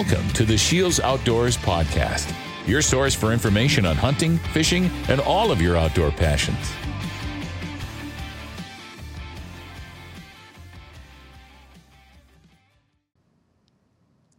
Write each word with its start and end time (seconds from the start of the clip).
Welcome 0.00 0.30
to 0.30 0.46
the 0.46 0.56
Shields 0.56 0.98
Outdoors 0.98 1.58
Podcast, 1.58 2.34
your 2.66 2.80
source 2.80 3.14
for 3.14 3.34
information 3.34 3.84
on 3.84 3.96
hunting, 3.96 4.38
fishing, 4.38 4.90
and 5.10 5.20
all 5.20 5.52
of 5.52 5.60
your 5.60 5.76
outdoor 5.76 6.10
passions. 6.10 6.72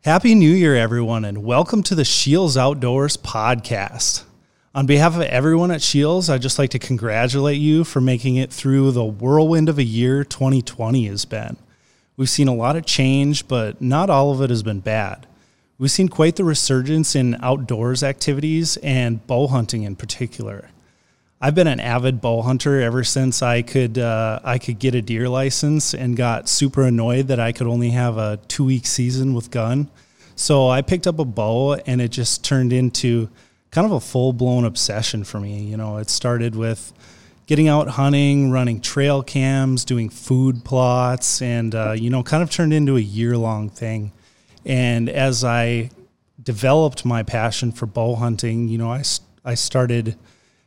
Happy 0.04 0.34
New 0.34 0.50
Year, 0.50 0.76
everyone, 0.76 1.24
and 1.24 1.44
welcome 1.44 1.84
to 1.84 1.94
the 1.94 2.06
Shields 2.06 2.58
Outdoors 2.58 3.16
Podcast. 3.16 4.24
On 4.74 4.88
behalf 4.88 5.16
of 5.16 5.22
everyone 5.22 5.70
at 5.70 5.84
Shields, 5.84 6.28
I'd 6.28 6.42
just 6.42 6.58
like 6.58 6.72
to 6.72 6.80
congratulate 6.80 7.62
you 7.62 7.84
for 7.84 8.02
making 8.02 8.36
it 8.36 8.52
through 8.52 8.90
the 8.94 9.06
whirlwind 9.06 9.70
of 9.70 9.78
a 9.78 9.84
year 9.84 10.24
2020 10.24 11.06
has 11.06 11.26
been. 11.26 11.56
We've 12.18 12.28
seen 12.28 12.48
a 12.48 12.56
lot 12.56 12.76
of 12.76 12.88
change, 12.88 13.48
but 13.48 13.80
not 13.80 14.10
all 14.10 14.32
of 14.32 14.42
it 14.42 14.50
has 14.50 14.64
been 14.64 14.80
bad. 14.80 15.28
We've 15.82 15.90
seen 15.90 16.10
quite 16.10 16.36
the 16.36 16.44
resurgence 16.44 17.16
in 17.16 17.38
outdoors 17.42 18.04
activities 18.04 18.78
and 18.84 19.26
bow 19.26 19.48
hunting 19.48 19.82
in 19.82 19.96
particular. 19.96 20.70
I've 21.42 21.56
been 21.56 21.66
an 21.66 21.80
avid 21.80 22.22
bow 22.22 22.44
hunter 22.44 22.80
ever 22.80 23.04
since 23.04 23.42
I 23.42 23.64
could 23.64 23.98
uh, 23.98 24.42
I 24.44 24.60
could 24.60 24.78
get 24.78 24.94
a 24.94 25.02
deer 25.02 25.28
license 25.28 25.96
and 25.96 26.16
got 26.16 26.48
super 26.48 26.84
annoyed 26.84 27.30
that 27.30 27.40
I 27.40 27.52
could 27.52 27.66
only 27.66 27.90
have 27.90 28.20
a 28.20 28.38
two 28.48 28.64
week 28.64 28.86
season 28.86 29.34
with 29.34 29.50
gun. 29.50 29.90
So 30.36 30.70
I 30.70 30.84
picked 30.84 31.08
up 31.08 31.18
a 31.18 31.26
bow 31.26 31.74
and 31.74 32.00
it 32.00 32.12
just 32.12 32.44
turned 32.44 32.72
into 32.72 33.32
kind 33.72 33.86
of 33.86 33.92
a 33.92 34.00
full 34.00 34.34
blown 34.34 34.66
obsession 34.66 35.24
for 35.24 35.40
me. 35.40 35.64
You 35.64 35.78
know, 35.78 35.98
it 35.98 36.12
started 36.12 36.56
with 36.56 36.94
getting 37.48 37.68
out 37.68 37.88
hunting, 37.88 38.52
running 38.52 38.82
trail 38.82 39.24
cams, 39.24 39.84
doing 39.84 40.12
food 40.12 40.64
plots, 40.64 41.42
and 41.42 41.74
uh, 41.74 41.94
you 41.94 42.12
know, 42.12 42.22
kind 42.22 42.44
of 42.44 42.52
turned 42.52 42.72
into 42.72 42.98
a 42.98 43.02
year 43.02 43.36
long 43.36 43.68
thing. 43.68 44.12
And 44.66 45.10
as 45.10 45.44
I 45.44 45.90
developed 46.42 47.06
my 47.06 47.24
passion 47.24 47.72
for 47.72 47.86
bow 47.86 48.16
hunting, 48.16 48.68
you 48.68 48.78
know, 48.78 48.92
I, 48.92 49.04
I 49.44 49.56
started 49.56 50.18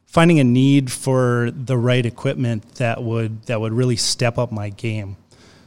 finding 0.07 0.39
a 0.39 0.45
need 0.45 0.93
for 0.93 1.51
the 1.53 1.77
right 1.77 2.07
equipment 2.07 2.77
that 2.77 3.03
would 3.03 3.43
that 3.47 3.61
would 3.61 3.73
really 3.73 3.97
step 3.97 4.39
up 4.39 4.53
my 4.53 4.71
game. 4.71 5.17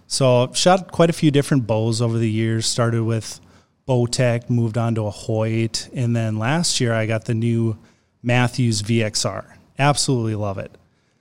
So 0.08 0.44
I've 0.44 0.58
shot 0.58 0.92
quite 0.92 1.10
a 1.10 1.14
few 1.14 1.32
different 1.32 1.68
bows 1.68 2.02
over 2.02 2.18
the 2.18 2.30
years. 2.30 2.66
Started 2.66 3.04
with 3.04 3.42
Bowtech, 3.88 4.50
moved 4.50 4.78
on 4.78 4.96
to 4.96 5.06
a 5.06 5.12
Hoyt, 5.12 5.90
and 5.94 6.16
then 6.16 6.40
last 6.40 6.80
year 6.80 6.94
I 6.94 7.06
got 7.06 7.26
the 7.26 7.34
new 7.34 7.78
Mathews 8.24 8.82
VXR. 8.82 9.46
Absolutely 9.78 10.36
love 10.36 10.58
it. 10.58 10.78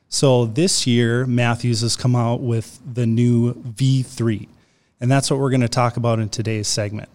So 0.09 0.47
this 0.47 0.87
year 0.87 1.27
Mathews 1.27 1.81
has 1.81 1.97
come 1.97 2.15
out 2.15 2.41
with 2.41 2.81
the 2.95 3.07
new 3.07 3.55
V3. 3.55 4.49
And 5.01 5.11
that's 5.11 5.31
what 5.31 5.39
we're 5.39 5.51
going 5.51 5.61
to 5.61 5.69
talk 5.69 5.97
about 5.97 6.21
in 6.21 6.31
today's 6.31 6.69
segment. 6.69 7.11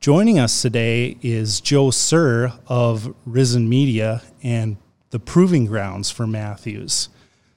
Joining 0.00 0.38
us 0.38 0.62
today 0.62 1.18
is 1.20 1.60
Joe 1.60 1.90
Sir 1.90 2.54
of 2.66 3.14
Risen 3.26 3.68
Media 3.68 4.22
and 4.42 4.78
the 5.10 5.18
Proving 5.18 5.66
Grounds 5.66 6.10
for 6.10 6.26
Mathews. 6.26 7.10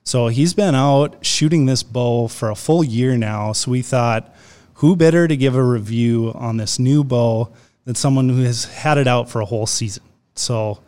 So 0.03 0.27
he's 0.27 0.53
been 0.53 0.75
out 0.75 1.25
shooting 1.25 1.65
this 1.65 1.81
bow 1.81 2.27
for 2.27 2.49
a 2.49 2.55
full 2.55 2.83
year 2.83 3.15
now. 3.15 3.53
So 3.53 3.71
we 3.71 3.81
thought, 3.81 4.35
who 4.75 4.97
better 4.97 5.29
to 5.29 5.37
give 5.37 5.55
a 5.55 5.63
review 5.63 6.33
on 6.35 6.57
this 6.57 6.77
new 6.77 7.05
bow 7.05 7.49
than 7.85 7.95
someone 7.95 8.27
who 8.27 8.43
has 8.43 8.65
had 8.65 8.97
it 8.97 9.07
out 9.07 9.29
for 9.29 9.39
a 9.39 9.45
whole 9.45 9.65
season? 9.65 10.03
So, 10.35 10.81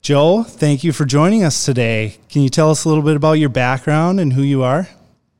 Joe, 0.00 0.44
thank 0.44 0.84
you 0.84 0.92
for 0.92 1.04
joining 1.04 1.42
us 1.42 1.64
today. 1.64 2.18
Can 2.28 2.42
you 2.42 2.50
tell 2.50 2.70
us 2.70 2.84
a 2.84 2.88
little 2.88 3.02
bit 3.02 3.16
about 3.16 3.32
your 3.32 3.48
background 3.48 4.20
and 4.20 4.32
who 4.32 4.42
you 4.42 4.62
are? 4.62 4.86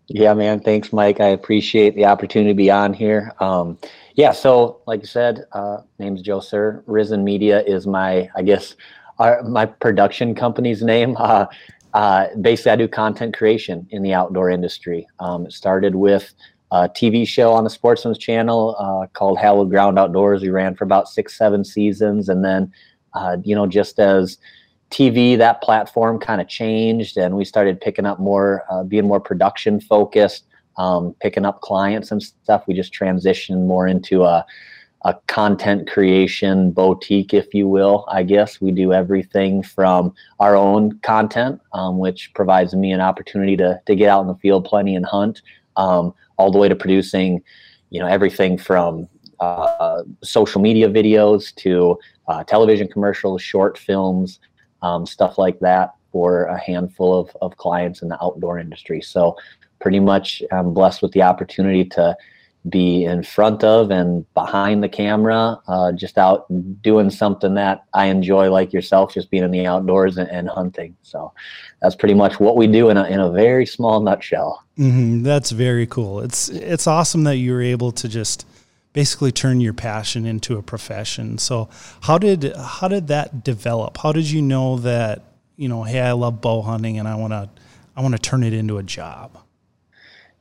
Yeah, 0.08 0.34
man. 0.34 0.60
Thanks, 0.60 0.92
Mike. 0.92 1.20
I 1.20 1.28
appreciate 1.28 1.96
the 1.96 2.04
opportunity 2.04 2.50
to 2.50 2.56
be 2.56 2.70
on 2.70 2.92
here. 2.92 3.32
Um, 3.40 3.76
yeah, 4.14 4.32
so 4.32 4.80
like 4.86 5.00
you 5.00 5.06
said, 5.06 5.44
uh, 5.52 5.78
name's 5.98 6.22
Joe 6.22 6.40
Sir. 6.40 6.82
Risen 6.86 7.24
Media 7.24 7.62
is 7.62 7.86
my, 7.86 8.28
I 8.36 8.42
guess, 8.42 8.76
our, 9.18 9.42
my 9.42 9.66
production 9.66 10.34
company's 10.34 10.82
name. 10.82 11.16
Uh, 11.26 11.46
uh, 11.94 12.26
basically, 12.42 12.72
I 12.72 12.76
do 12.76 12.88
content 12.88 13.34
creation 13.34 13.86
in 13.90 14.02
the 14.02 14.12
outdoor 14.12 14.50
industry. 14.50 15.08
Um, 15.18 15.46
it 15.46 15.52
started 15.54 15.94
with 15.94 16.34
a 16.70 16.90
TV 16.90 17.26
show 17.26 17.52
on 17.52 17.64
the 17.64 17.70
Sportsman's 17.70 18.18
Channel 18.18 18.76
uh, 18.78 19.06
called 19.14 19.38
Hallowed 19.38 19.70
Ground 19.70 19.98
Outdoors. 19.98 20.42
We 20.42 20.50
ran 20.50 20.74
for 20.74 20.84
about 20.84 21.08
six, 21.08 21.38
seven 21.38 21.64
seasons, 21.64 22.28
and 22.28 22.44
then, 22.44 22.70
uh, 23.14 23.38
you 23.42 23.54
know, 23.54 23.66
just 23.66 23.98
as 23.98 24.36
TV, 24.90 25.36
that 25.36 25.62
platform 25.62 26.18
kind 26.18 26.40
of 26.40 26.48
changed, 26.48 27.16
and 27.16 27.36
we 27.36 27.44
started 27.44 27.80
picking 27.80 28.06
up 28.06 28.20
more, 28.20 28.64
uh, 28.70 28.84
being 28.84 29.06
more 29.06 29.20
production 29.20 29.80
focused, 29.80 30.44
um, 30.76 31.14
picking 31.20 31.44
up 31.44 31.60
clients 31.60 32.10
and 32.12 32.22
stuff. 32.22 32.64
We 32.66 32.74
just 32.74 32.92
transitioned 32.92 33.66
more 33.66 33.88
into 33.88 34.22
a, 34.22 34.46
a 35.04 35.14
content 35.26 35.88
creation 35.88 36.70
boutique, 36.70 37.34
if 37.34 37.52
you 37.52 37.66
will. 37.66 38.04
I 38.08 38.22
guess 38.22 38.60
we 38.60 38.70
do 38.70 38.92
everything 38.92 39.62
from 39.62 40.14
our 40.38 40.54
own 40.56 40.98
content, 41.00 41.60
um, 41.72 41.98
which 41.98 42.32
provides 42.34 42.74
me 42.74 42.92
an 42.92 43.00
opportunity 43.00 43.56
to 43.56 43.80
to 43.86 43.94
get 43.96 44.08
out 44.08 44.20
in 44.20 44.28
the 44.28 44.36
field 44.36 44.64
plenty 44.64 44.94
and 44.94 45.04
hunt, 45.04 45.42
um, 45.76 46.14
all 46.36 46.52
the 46.52 46.58
way 46.58 46.68
to 46.68 46.76
producing, 46.76 47.42
you 47.90 47.98
know, 47.98 48.06
everything 48.06 48.56
from 48.56 49.08
uh, 49.40 50.02
social 50.22 50.60
media 50.60 50.88
videos 50.88 51.54
to 51.56 51.98
uh, 52.28 52.44
television 52.44 52.86
commercials, 52.88 53.42
short 53.42 53.76
films 53.76 54.38
um, 54.82 55.06
stuff 55.06 55.38
like 55.38 55.58
that 55.60 55.94
for 56.12 56.44
a 56.44 56.58
handful 56.58 57.18
of, 57.18 57.36
of 57.42 57.56
clients 57.56 58.02
in 58.02 58.08
the 58.08 58.22
outdoor 58.22 58.58
industry. 58.58 59.00
So, 59.00 59.36
pretty 59.80 60.00
much, 60.00 60.42
I'm 60.52 60.72
blessed 60.72 61.02
with 61.02 61.12
the 61.12 61.22
opportunity 61.22 61.84
to 61.84 62.16
be 62.68 63.04
in 63.04 63.22
front 63.22 63.62
of 63.62 63.90
and 63.90 64.32
behind 64.34 64.82
the 64.82 64.88
camera, 64.88 65.58
uh, 65.68 65.92
just 65.92 66.18
out 66.18 66.46
doing 66.82 67.10
something 67.10 67.54
that 67.54 67.84
I 67.94 68.06
enjoy, 68.06 68.50
like 68.50 68.72
yourself, 68.72 69.14
just 69.14 69.30
being 69.30 69.44
in 69.44 69.50
the 69.50 69.66
outdoors 69.66 70.18
and, 70.18 70.28
and 70.30 70.48
hunting. 70.48 70.96
So 71.02 71.32
that's 71.80 71.94
pretty 71.94 72.14
much 72.14 72.40
what 72.40 72.56
we 72.56 72.66
do 72.66 72.90
in 72.90 72.96
a, 72.96 73.04
in 73.04 73.20
a 73.20 73.30
very 73.30 73.66
small 73.66 74.00
nutshell. 74.00 74.64
Mm-hmm. 74.78 75.22
That's 75.22 75.50
very 75.50 75.86
cool. 75.86 76.20
It's 76.20 76.48
it's 76.48 76.86
awesome 76.86 77.24
that 77.24 77.36
you 77.36 77.52
were 77.52 77.62
able 77.62 77.92
to 77.92 78.08
just 78.08 78.46
basically 78.96 79.30
turn 79.30 79.60
your 79.60 79.74
passion 79.74 80.24
into 80.24 80.56
a 80.56 80.62
profession. 80.62 81.36
So 81.36 81.68
how 82.00 82.16
did 82.16 82.56
how 82.56 82.88
did 82.88 83.08
that 83.08 83.44
develop? 83.44 83.98
How 83.98 84.10
did 84.10 84.30
you 84.30 84.40
know 84.40 84.78
that 84.78 85.22
you 85.56 85.68
know, 85.68 85.82
hey, 85.82 86.00
I 86.00 86.12
love 86.12 86.40
bow 86.40 86.62
hunting 86.62 86.98
and 86.98 87.06
I 87.06 87.14
want 87.14 87.34
to 87.34 87.50
I 87.94 88.00
want 88.00 88.14
to 88.14 88.18
turn 88.18 88.42
it 88.42 88.54
into 88.54 88.78
a 88.78 88.82
job? 88.82 89.38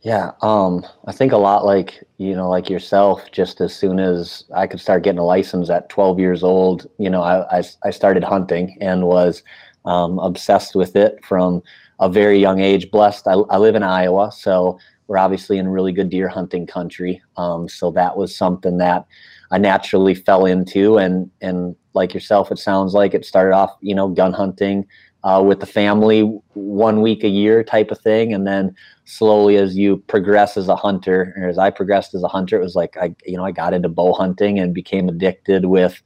Yeah, 0.04 0.32
um, 0.42 0.86
I 1.06 1.12
think 1.12 1.34
a 1.34 1.38
lot 1.38 1.66
like 1.66 2.02
you 2.18 2.34
know, 2.34 2.50
like 2.50 2.70
yourself. 2.70 3.30
Just 3.34 3.60
as 3.60 3.76
soon 3.76 4.00
as 4.00 4.46
I 4.56 4.68
could 4.68 4.80
start 4.80 5.04
getting 5.04 5.20
a 5.20 5.26
license 5.26 5.70
at 5.70 5.90
12 5.90 6.18
years 6.18 6.42
old, 6.42 6.90
you 6.98 7.10
know, 7.10 7.24
I 7.24 7.58
I, 7.58 7.64
I 7.84 7.90
started 7.90 8.24
hunting 8.24 8.78
and 8.80 9.06
was 9.06 9.44
um, 9.84 10.18
obsessed 10.20 10.76
with 10.76 10.96
it 10.96 11.20
from 11.26 11.62
a 12.00 12.08
very 12.08 12.40
young 12.40 12.62
age. 12.62 12.90
Blessed, 12.90 13.28
I, 13.28 13.34
I 13.34 13.58
live 13.58 13.76
in 13.76 13.84
Iowa, 13.84 14.32
so 14.32 14.80
we're 15.08 15.18
obviously 15.18 15.58
in 15.58 15.68
really 15.68 15.92
good 15.92 16.10
deer 16.10 16.28
hunting 16.28 16.66
country. 16.66 17.22
Um, 17.38 17.70
so 17.70 17.92
that 17.92 18.18
was 18.18 18.36
something 18.36 18.78
that 18.78 19.06
I 19.52 19.58
naturally 19.58 20.16
fell 20.16 20.46
into. 20.46 20.98
And, 20.98 21.30
and 21.42 21.76
like 21.94 22.14
yourself, 22.14 22.52
it 22.52 22.60
sounds 22.60 22.94
like 22.94 23.14
it 23.14 23.26
started 23.26 23.54
off, 23.54 23.78
you 23.82 23.94
know, 23.94 24.08
gun 24.08 24.34
hunting 24.34 24.88
uh, 25.24 25.44
with 25.46 25.60
the 25.60 25.66
family 25.66 26.22
one 26.54 27.02
week 27.02 27.24
a 27.24 27.28
year 27.28 27.64
type 27.64 27.92
of 27.92 28.00
thing. 28.00 28.34
And 28.34 28.46
then 28.46 28.76
slowly 29.06 29.58
as 29.58 29.78
you 29.78 29.98
progress 30.08 30.58
as 30.58 30.68
a 30.68 30.76
hunter, 30.76 31.34
or 31.38 31.48
as 31.48 31.58
I 31.58 31.70
progressed 31.70 32.16
as 32.16 32.24
a 32.24 32.28
hunter, 32.28 32.60
it 32.60 32.64
was 32.64 32.76
like, 32.76 32.98
I, 32.98 33.16
you 33.26 33.38
know, 33.38 33.46
I 33.46 33.52
got 33.52 33.74
into 33.74 33.90
bow 33.90 34.14
hunting 34.14 34.60
and 34.60 34.74
became 34.74 35.10
addicted 35.10 35.66
with, 35.66 36.02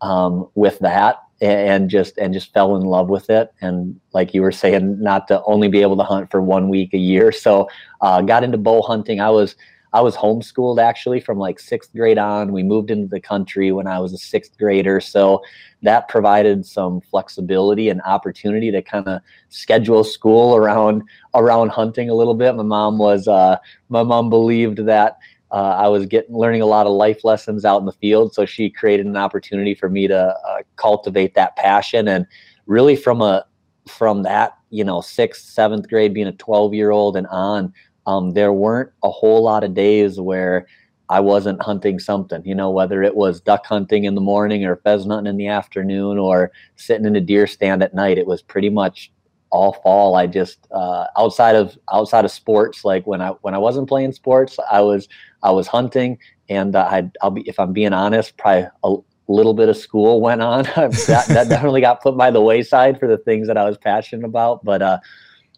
um, 0.00 0.48
with 0.54 0.78
that 0.80 1.22
and 1.44 1.90
just 1.90 2.16
and 2.18 2.32
just 2.32 2.52
fell 2.52 2.76
in 2.76 2.82
love 2.82 3.08
with 3.08 3.30
it. 3.30 3.52
And 3.60 3.98
like 4.12 4.34
you 4.34 4.42
were 4.42 4.52
saying 4.52 5.00
not 5.00 5.28
to 5.28 5.42
only 5.44 5.68
be 5.68 5.82
able 5.82 5.96
to 5.96 6.04
hunt 6.04 6.30
for 6.30 6.40
one 6.40 6.68
week 6.68 6.94
a 6.94 6.98
year. 6.98 7.32
So 7.32 7.68
uh, 8.00 8.22
got 8.22 8.44
into 8.44 8.58
bow 8.58 8.82
hunting. 8.82 9.20
I 9.20 9.30
was 9.30 9.56
i 9.92 10.00
was 10.00 10.16
homeschooled 10.16 10.82
actually 10.82 11.20
from 11.20 11.38
like 11.38 11.60
sixth 11.60 11.92
grade 11.92 12.18
on. 12.18 12.52
We 12.52 12.62
moved 12.62 12.90
into 12.90 13.06
the 13.06 13.20
country 13.20 13.70
when 13.72 13.86
i 13.86 13.98
was 13.98 14.12
a 14.12 14.18
sixth 14.18 14.58
grader. 14.58 15.00
So 15.00 15.42
that 15.82 16.08
provided 16.08 16.66
some 16.66 17.00
flexibility 17.00 17.90
and 17.90 18.00
opportunity 18.02 18.70
to 18.70 18.82
kind 18.82 19.06
of 19.06 19.20
schedule 19.50 20.02
school 20.02 20.56
around 20.56 21.02
around 21.34 21.68
hunting 21.68 22.10
a 22.10 22.14
little 22.14 22.34
bit. 22.34 22.56
My 22.56 22.62
mom 22.62 22.98
was 22.98 23.28
uh, 23.28 23.56
my 23.88 24.02
mom 24.02 24.30
believed 24.30 24.78
that 24.86 25.18
uh, 25.54 25.76
I 25.78 25.86
was 25.86 26.04
getting 26.06 26.34
learning 26.34 26.62
a 26.62 26.66
lot 26.66 26.86
of 26.86 26.92
life 26.92 27.22
lessons 27.22 27.64
out 27.64 27.78
in 27.78 27.86
the 27.86 27.92
field. 27.92 28.34
So 28.34 28.44
she 28.44 28.68
created 28.68 29.06
an 29.06 29.16
opportunity 29.16 29.72
for 29.72 29.88
me 29.88 30.08
to 30.08 30.36
uh, 30.36 30.62
cultivate 30.74 31.34
that 31.34 31.54
passion, 31.54 32.08
and 32.08 32.26
really 32.66 32.96
from 32.96 33.22
a 33.22 33.46
from 33.86 34.24
that 34.24 34.58
you 34.70 34.82
know 34.82 35.00
sixth, 35.00 35.44
seventh 35.44 35.88
grade, 35.88 36.12
being 36.12 36.26
a 36.26 36.32
twelve 36.32 36.74
year 36.74 36.90
old 36.90 37.16
and 37.16 37.28
on, 37.28 37.72
um, 38.04 38.32
there 38.32 38.52
weren't 38.52 38.90
a 39.04 39.10
whole 39.10 39.44
lot 39.44 39.62
of 39.62 39.74
days 39.74 40.18
where 40.18 40.66
I 41.08 41.20
wasn't 41.20 41.62
hunting 41.62 42.00
something. 42.00 42.42
You 42.44 42.56
know, 42.56 42.70
whether 42.72 43.04
it 43.04 43.14
was 43.14 43.40
duck 43.40 43.64
hunting 43.64 44.04
in 44.04 44.16
the 44.16 44.20
morning 44.20 44.64
or 44.64 44.74
pheasant 44.74 45.12
hunting 45.12 45.30
in 45.30 45.36
the 45.36 45.46
afternoon 45.46 46.18
or 46.18 46.50
sitting 46.74 47.06
in 47.06 47.14
a 47.14 47.20
deer 47.20 47.46
stand 47.46 47.80
at 47.80 47.94
night, 47.94 48.18
it 48.18 48.26
was 48.26 48.42
pretty 48.42 48.70
much 48.70 49.12
all 49.54 49.74
fall. 49.84 50.16
I 50.16 50.26
just 50.26 50.66
uh, 50.72 51.06
outside 51.16 51.54
of 51.54 51.78
outside 51.92 52.24
of 52.24 52.32
sports, 52.32 52.84
like 52.84 53.06
when 53.06 53.22
I 53.22 53.28
when 53.42 53.54
I 53.54 53.58
wasn't 53.58 53.88
playing 53.88 54.10
sports, 54.10 54.58
I 54.70 54.80
was 54.80 55.08
I 55.44 55.52
was 55.52 55.68
hunting, 55.68 56.18
and 56.48 56.74
uh, 56.74 56.88
I 56.90 57.08
I'll 57.22 57.30
be 57.30 57.42
if 57.48 57.60
I'm 57.60 57.72
being 57.72 57.92
honest, 57.92 58.36
probably 58.36 58.66
a 58.82 58.96
little 59.28 59.54
bit 59.54 59.68
of 59.68 59.76
school 59.76 60.20
went 60.20 60.42
on. 60.42 60.64
that 60.74 61.26
that 61.28 61.48
definitely 61.48 61.82
got 61.82 62.02
put 62.02 62.16
by 62.16 62.32
the 62.32 62.40
wayside 62.40 62.98
for 62.98 63.06
the 63.06 63.18
things 63.18 63.46
that 63.46 63.56
I 63.56 63.64
was 63.64 63.78
passionate 63.78 64.24
about, 64.26 64.64
but. 64.64 64.82
uh 64.82 64.98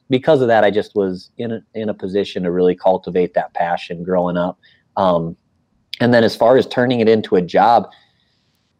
because 0.08 0.40
of 0.40 0.48
that, 0.48 0.64
I 0.64 0.70
just 0.70 0.94
was 0.94 1.30
in 1.36 1.52
a, 1.52 1.60
in 1.74 1.88
a 1.88 1.94
position 1.94 2.44
to 2.44 2.52
really 2.52 2.76
cultivate 2.76 3.34
that 3.34 3.52
passion 3.54 4.04
growing 4.04 4.36
up. 4.36 4.58
Um, 4.96 5.36
and 6.00 6.12
then 6.12 6.24
as 6.24 6.36
far 6.36 6.56
as 6.56 6.66
turning 6.66 7.00
it 7.00 7.08
into 7.08 7.36
a 7.36 7.42
job, 7.42 7.90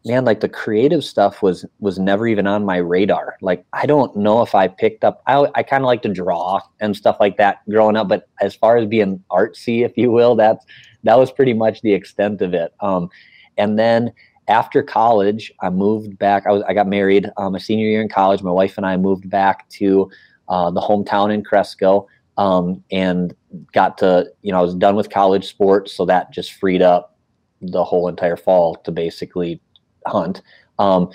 man, 0.05 0.25
like 0.25 0.39
the 0.39 0.49
creative 0.49 1.03
stuff 1.03 1.41
was 1.41 1.65
was 1.79 1.99
never 1.99 2.27
even 2.27 2.47
on 2.47 2.65
my 2.65 2.77
radar. 2.77 3.37
Like 3.41 3.65
I 3.73 3.85
don't 3.85 4.15
know 4.15 4.41
if 4.41 4.55
I 4.55 4.67
picked 4.67 5.03
up. 5.03 5.21
I 5.27 5.47
I 5.55 5.63
kind 5.63 5.83
of 5.83 5.87
like 5.87 6.01
to 6.03 6.09
draw 6.09 6.61
and 6.79 6.95
stuff 6.95 7.17
like 7.19 7.37
that 7.37 7.59
growing 7.69 7.97
up, 7.97 8.07
but 8.07 8.27
as 8.41 8.55
far 8.55 8.77
as 8.77 8.87
being 8.87 9.23
artsy, 9.31 9.85
if 9.85 9.97
you 9.97 10.11
will, 10.11 10.35
that's 10.35 10.65
that 11.03 11.17
was 11.17 11.31
pretty 11.31 11.53
much 11.53 11.81
the 11.81 11.93
extent 11.93 12.41
of 12.41 12.53
it. 12.53 12.73
Um, 12.79 13.09
and 13.57 13.77
then 13.77 14.13
after 14.47 14.81
college, 14.81 15.51
I 15.61 15.69
moved 15.69 16.17
back. 16.17 16.47
I 16.47 16.51
was 16.51 16.63
I 16.67 16.73
got 16.73 16.87
married 16.87 17.29
um, 17.37 17.55
a 17.55 17.59
senior 17.59 17.87
year 17.87 18.01
in 18.01 18.09
college. 18.09 18.41
My 18.41 18.51
wife 18.51 18.77
and 18.77 18.85
I 18.85 18.97
moved 18.97 19.29
back 19.29 19.67
to 19.69 20.09
uh, 20.47 20.71
the 20.71 20.81
hometown 20.81 21.33
in 21.33 21.43
Cresco, 21.43 22.07
um, 22.37 22.83
and 22.91 23.35
got 23.73 23.97
to 23.99 24.31
you 24.41 24.51
know 24.51 24.59
I 24.59 24.61
was 24.61 24.75
done 24.75 24.95
with 24.95 25.09
college 25.09 25.47
sports, 25.47 25.93
so 25.93 26.05
that 26.05 26.31
just 26.31 26.53
freed 26.53 26.81
up 26.81 27.17
the 27.61 27.83
whole 27.83 28.07
entire 28.07 28.37
fall 28.37 28.75
to 28.75 28.91
basically 28.91 29.59
hunt. 30.07 30.41
Um, 30.79 31.09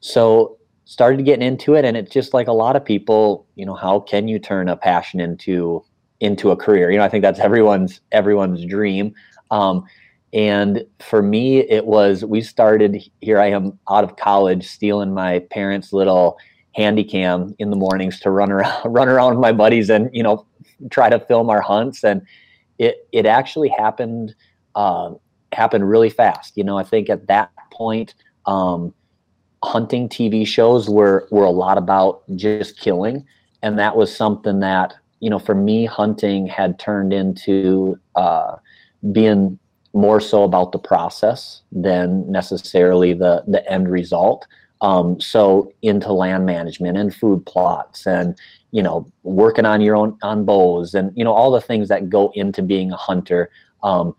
so 0.00 0.58
started 0.84 1.24
getting 1.24 1.46
into 1.46 1.74
it, 1.74 1.84
and 1.84 1.96
it's 1.96 2.12
just 2.12 2.34
like 2.34 2.48
a 2.48 2.52
lot 2.52 2.76
of 2.76 2.84
people, 2.84 3.46
you 3.54 3.66
know, 3.66 3.74
how 3.74 4.00
can 4.00 4.28
you 4.28 4.38
turn 4.38 4.68
a 4.68 4.76
passion 4.76 5.20
into 5.20 5.84
into 6.20 6.50
a 6.50 6.56
career? 6.56 6.90
You 6.90 6.98
know, 6.98 7.04
I 7.04 7.08
think 7.08 7.22
that's 7.22 7.40
everyone's 7.40 8.00
everyone's 8.12 8.64
dream. 8.64 9.14
Um, 9.50 9.84
and 10.32 10.84
for 11.00 11.22
me, 11.22 11.58
it 11.58 11.86
was 11.86 12.24
we 12.24 12.40
started. 12.40 13.02
Here 13.20 13.40
I 13.40 13.50
am 13.50 13.78
out 13.88 14.04
of 14.04 14.16
college, 14.16 14.66
stealing 14.66 15.12
my 15.12 15.40
parents' 15.50 15.92
little 15.92 16.38
handy 16.76 17.04
cam 17.04 17.54
in 17.58 17.70
the 17.70 17.76
mornings 17.76 18.20
to 18.20 18.30
run 18.30 18.52
around 18.52 18.82
run 18.92 19.08
around 19.08 19.30
with 19.30 19.40
my 19.40 19.52
buddies 19.52 19.88
and 19.88 20.10
you 20.12 20.22
know 20.22 20.46
try 20.90 21.08
to 21.08 21.18
film 21.18 21.48
our 21.48 21.62
hunts 21.62 22.04
and 22.04 22.20
it 22.78 23.08
it 23.12 23.24
actually 23.24 23.70
happened 23.70 24.34
uh, 24.74 25.10
happened 25.52 25.88
really 25.88 26.10
fast 26.10 26.54
you 26.56 26.62
know 26.62 26.76
i 26.76 26.82
think 26.82 27.08
at 27.08 27.26
that 27.26 27.50
point 27.72 28.14
um, 28.46 28.92
hunting 29.62 30.08
tv 30.08 30.46
shows 30.46 30.88
were 30.88 31.26
were 31.30 31.44
a 31.44 31.50
lot 31.50 31.78
about 31.78 32.22
just 32.36 32.78
killing. 32.78 33.24
And 33.62 33.78
that 33.78 33.96
was 33.96 34.14
something 34.14 34.60
that 34.60 34.94
you 35.20 35.30
know 35.30 35.38
for 35.38 35.54
me 35.54 35.86
hunting 35.86 36.46
had 36.46 36.78
turned 36.78 37.12
into 37.12 37.98
uh, 38.14 38.56
being 39.12 39.58
more 39.92 40.20
so 40.20 40.44
about 40.44 40.72
the 40.72 40.78
process 40.78 41.62
than 41.72 42.30
necessarily 42.30 43.12
the 43.12 43.42
the 43.46 43.68
end 43.70 43.90
result. 43.90 44.46
Um, 44.82 45.18
so 45.20 45.72
into 45.80 46.12
land 46.12 46.44
management 46.44 46.98
and 46.98 47.14
food 47.14 47.46
plots 47.46 48.06
and 48.06 48.38
you 48.72 48.82
know 48.82 49.10
working 49.22 49.64
on 49.64 49.80
your 49.80 49.96
own 49.96 50.18
on 50.22 50.44
bows 50.44 50.94
and 50.94 51.10
you 51.16 51.24
know 51.24 51.32
all 51.32 51.50
the 51.50 51.62
things 51.62 51.88
that 51.88 52.10
go 52.10 52.30
into 52.34 52.62
being 52.62 52.92
a 52.92 52.96
hunter 52.96 53.50
um, 53.82 54.14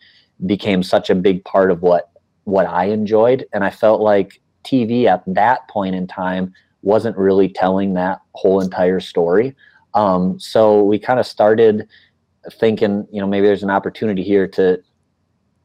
became 0.48 0.82
such 0.82 1.12
a 1.12 1.16
big 1.16 1.46
part 1.46 1.70
of 1.70 1.84
what 1.84 2.10
what 2.48 2.66
I 2.66 2.86
enjoyed 2.86 3.46
and 3.52 3.62
I 3.62 3.70
felt 3.70 4.00
like 4.00 4.40
TV 4.64 5.06
at 5.06 5.22
that 5.28 5.68
point 5.68 5.96
in 5.96 6.08
time 6.08 6.54
wasn't 6.82 7.18
really 7.18 7.50
telling 7.50 7.94
that 7.96 8.20
whole 8.36 8.62
entire 8.62 9.02
story. 9.02 9.54
Um, 9.94 10.40
so 10.40 10.82
we 10.82 10.98
kind 10.98 11.20
of 11.20 11.28
started 11.28 11.90
thinking, 12.54 13.06
you 13.12 13.20
know, 13.20 13.28
maybe 13.28 13.48
there's 13.48 13.64
an 13.64 13.70
opportunity 13.70 14.24
here 14.24 14.48
to 14.48 14.82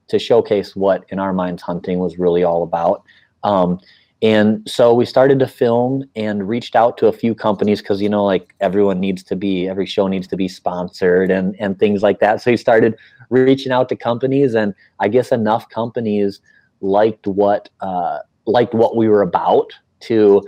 to 0.08 0.19
showcase 0.19 0.75
what 0.75 1.05
in 1.11 1.20
our 1.20 1.32
minds 1.32 1.62
hunting 1.62 2.00
was 2.00 2.19
really 2.19 2.43
all 2.43 2.64
about. 2.64 3.05
Um, 3.44 3.78
and 4.20 4.69
so 4.69 4.93
we 4.93 5.06
started 5.06 5.38
to 5.38 5.46
film 5.46 6.05
and 6.17 6.49
reached 6.49 6.75
out 6.75 6.99
to 6.99 7.06
a 7.06 7.12
few 7.12 7.35
companies 7.35 7.81
because 7.81 8.02
you 8.02 8.08
know 8.08 8.25
like 8.25 8.55
everyone 8.61 8.99
needs 8.99 9.23
to 9.23 9.37
be 9.37 9.69
every 9.69 9.87
show 9.87 10.08
needs 10.08 10.26
to 10.28 10.37
be 10.37 10.49
sponsored 10.49 11.31
and 11.31 11.56
and 11.58 11.78
things 11.78 12.02
like 12.02 12.20
that 12.20 12.40
so 12.40 12.50
we 12.50 12.56
started 12.56 12.96
reaching 13.31 13.73
out 13.73 13.88
to 13.88 13.96
companies 13.96 14.55
and 14.55 14.75
i 15.00 15.08
guess 15.08 15.32
enough 15.32 15.69
companies 15.69 16.40
liked 16.82 17.26
what 17.26 17.69
uh, 17.81 18.19
liked 18.46 18.75
what 18.75 18.96
we 18.96 19.08
were 19.08 19.23
about 19.23 19.73
to 20.00 20.43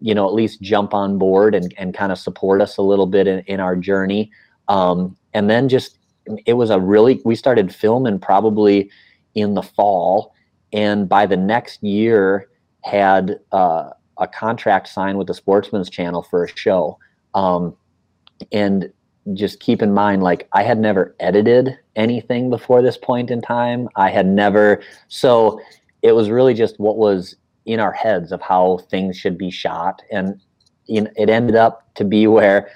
you 0.00 0.14
know 0.14 0.26
at 0.26 0.32
least 0.32 0.62
jump 0.62 0.94
on 0.94 1.18
board 1.18 1.54
and, 1.54 1.74
and 1.76 1.94
kind 1.94 2.12
of 2.12 2.18
support 2.18 2.62
us 2.62 2.78
a 2.78 2.82
little 2.82 3.06
bit 3.06 3.26
in, 3.26 3.40
in 3.40 3.60
our 3.60 3.76
journey 3.76 4.30
um, 4.68 5.16
and 5.34 5.50
then 5.50 5.68
just 5.68 5.98
it 6.46 6.54
was 6.54 6.70
a 6.70 6.80
really 6.80 7.20
we 7.24 7.34
started 7.34 7.74
filming 7.74 8.18
probably 8.18 8.90
in 9.34 9.54
the 9.54 9.62
fall 9.62 10.34
and 10.72 11.08
by 11.08 11.26
the 11.26 11.36
next 11.36 11.82
year 11.82 12.48
had 12.82 13.38
uh, 13.52 13.90
a 14.18 14.28
contract 14.28 14.88
signed 14.88 15.18
with 15.18 15.26
the 15.26 15.34
Sportsman's 15.34 15.90
Channel 15.90 16.22
for 16.22 16.44
a 16.44 16.56
show. 16.56 16.98
Um, 17.34 17.76
and 18.52 18.92
just 19.34 19.60
keep 19.60 19.82
in 19.82 19.92
mind, 19.92 20.22
like, 20.22 20.48
I 20.52 20.62
had 20.62 20.78
never 20.78 21.14
edited 21.20 21.78
anything 21.96 22.50
before 22.50 22.82
this 22.82 22.96
point 22.96 23.30
in 23.30 23.40
time. 23.40 23.88
I 23.96 24.10
had 24.10 24.26
never, 24.26 24.82
so 25.08 25.60
it 26.02 26.12
was 26.12 26.30
really 26.30 26.54
just 26.54 26.78
what 26.78 26.96
was 26.96 27.36
in 27.66 27.80
our 27.80 27.92
heads 27.92 28.32
of 28.32 28.40
how 28.40 28.78
things 28.90 29.16
should 29.16 29.36
be 29.36 29.50
shot. 29.50 30.02
And 30.10 30.40
it 30.88 31.30
ended 31.30 31.56
up 31.56 31.94
to 31.94 32.04
be 32.04 32.26
where 32.26 32.70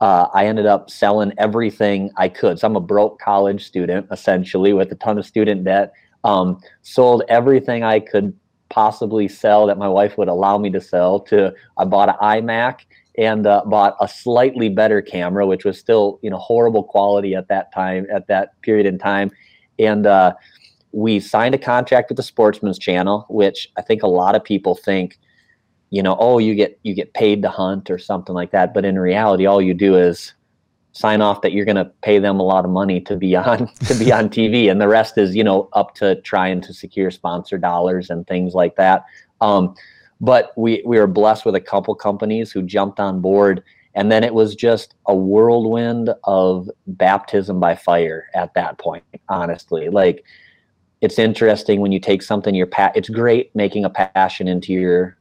uh, 0.00 0.28
I 0.32 0.46
ended 0.46 0.66
up 0.66 0.90
selling 0.90 1.32
everything 1.38 2.10
I 2.16 2.28
could. 2.28 2.58
So 2.58 2.66
I'm 2.66 2.76
a 2.76 2.80
broke 2.80 3.18
college 3.20 3.66
student, 3.66 4.06
essentially, 4.12 4.72
with 4.72 4.92
a 4.92 4.94
ton 4.94 5.18
of 5.18 5.26
student 5.26 5.64
debt. 5.64 5.92
Um, 6.24 6.60
sold 6.82 7.22
everything 7.28 7.82
I 7.82 8.00
could 8.00 8.32
possibly 8.68 9.28
sell 9.28 9.66
that 9.66 9.78
my 9.78 9.88
wife 9.88 10.18
would 10.18 10.28
allow 10.28 10.58
me 10.58 10.70
to 10.70 10.80
sell 10.80 11.20
to 11.20 11.54
I 11.78 11.84
bought 11.84 12.08
an 12.08 12.16
iMac 12.20 12.80
and 13.16 13.46
uh, 13.46 13.62
bought 13.66 13.96
a 14.00 14.06
slightly 14.06 14.68
better 14.68 15.00
camera, 15.02 15.46
which 15.46 15.64
was 15.64 15.78
still 15.78 16.18
you 16.22 16.30
know 16.30 16.36
horrible 16.36 16.84
quality 16.84 17.34
at 17.34 17.48
that 17.48 17.72
time 17.72 18.06
at 18.12 18.26
that 18.28 18.60
period 18.62 18.86
in 18.86 18.98
time, 18.98 19.30
and 19.78 20.06
uh, 20.06 20.34
we 20.92 21.20
signed 21.20 21.54
a 21.54 21.58
contract 21.58 22.10
with 22.10 22.16
the 22.16 22.22
Sportsman's 22.22 22.78
Channel, 22.78 23.26
which 23.28 23.70
I 23.76 23.82
think 23.82 24.02
a 24.02 24.08
lot 24.08 24.34
of 24.34 24.44
people 24.44 24.74
think, 24.74 25.18
you 25.90 26.02
know, 26.02 26.16
oh 26.18 26.38
you 26.38 26.54
get 26.54 26.78
you 26.82 26.94
get 26.94 27.14
paid 27.14 27.42
to 27.42 27.48
hunt 27.48 27.90
or 27.90 27.98
something 27.98 28.34
like 28.34 28.50
that, 28.52 28.74
but 28.74 28.84
in 28.84 28.98
reality, 28.98 29.46
all 29.46 29.62
you 29.62 29.74
do 29.74 29.96
is 29.96 30.34
sign 30.92 31.20
off 31.20 31.42
that 31.42 31.52
you're 31.52 31.64
going 31.64 31.76
to 31.76 31.90
pay 32.02 32.18
them 32.18 32.40
a 32.40 32.42
lot 32.42 32.64
of 32.64 32.70
money 32.70 33.00
to 33.00 33.16
be 33.16 33.36
on 33.36 33.68
to 33.86 33.94
be 33.94 34.12
on 34.12 34.28
TV, 34.38 34.70
and 34.70 34.80
the 34.80 34.88
rest 34.88 35.18
is 35.18 35.34
you 35.34 35.44
know 35.44 35.68
up 35.72 35.94
to 35.96 36.20
trying 36.22 36.60
to 36.62 36.74
secure 36.74 37.10
sponsor 37.10 37.58
dollars 37.58 38.10
and 38.10 38.26
things 38.26 38.54
like 38.54 38.76
that. 38.76 39.04
Um, 39.40 39.74
but 40.20 40.52
we 40.56 40.82
we 40.84 40.98
were 40.98 41.06
blessed 41.06 41.44
with 41.44 41.54
a 41.54 41.60
couple 41.60 41.94
companies 41.94 42.50
who 42.50 42.62
jumped 42.62 43.00
on 43.00 43.20
board, 43.20 43.62
and 43.94 44.10
then 44.10 44.24
it 44.24 44.34
was 44.34 44.54
just 44.54 44.94
a 45.06 45.14
whirlwind 45.14 46.10
of 46.24 46.68
baptism 46.86 47.60
by 47.60 47.74
fire 47.74 48.28
at 48.34 48.52
that 48.54 48.78
point. 48.78 49.04
Honestly, 49.28 49.88
like 49.88 50.24
it's 51.00 51.18
interesting 51.18 51.80
when 51.80 51.92
you 51.92 52.00
take 52.00 52.22
something 52.22 52.54
your 52.54 52.66
pa- 52.66 52.92
it's 52.94 53.08
great 53.08 53.54
making 53.54 53.84
a 53.84 53.90
passion 53.90 54.48
into 54.48 54.72
your 54.72 55.16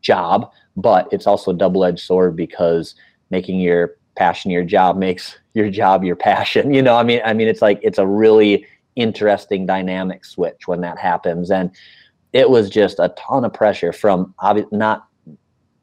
job, 0.00 0.50
but 0.76 1.08
it's 1.12 1.26
also 1.26 1.50
a 1.50 1.54
double 1.54 1.84
edged 1.84 2.00
sword 2.00 2.36
because 2.36 2.94
making 3.30 3.60
your 3.60 3.96
passion 4.16 4.50
your 4.50 4.64
job 4.64 4.96
makes 4.96 5.38
your 5.54 5.70
job 5.70 6.04
your 6.04 6.16
passion 6.16 6.72
you 6.72 6.82
know? 6.82 6.96
I 6.96 7.02
mean 7.02 7.20
i 7.24 7.32
mean 7.32 7.48
it's 7.48 7.62
like 7.62 7.80
it's 7.82 7.98
a 7.98 8.06
really 8.06 8.66
interesting 8.96 9.66
dynamic 9.66 10.24
switch 10.24 10.66
when 10.66 10.80
that 10.82 10.98
happens. 10.98 11.50
And 11.50 11.70
it 12.32 12.48
was 12.48 12.70
just 12.70 12.98
a 12.98 13.14
ton 13.16 13.44
of 13.44 13.52
pressure 13.52 13.92
from 13.92 14.34
not 14.70 15.06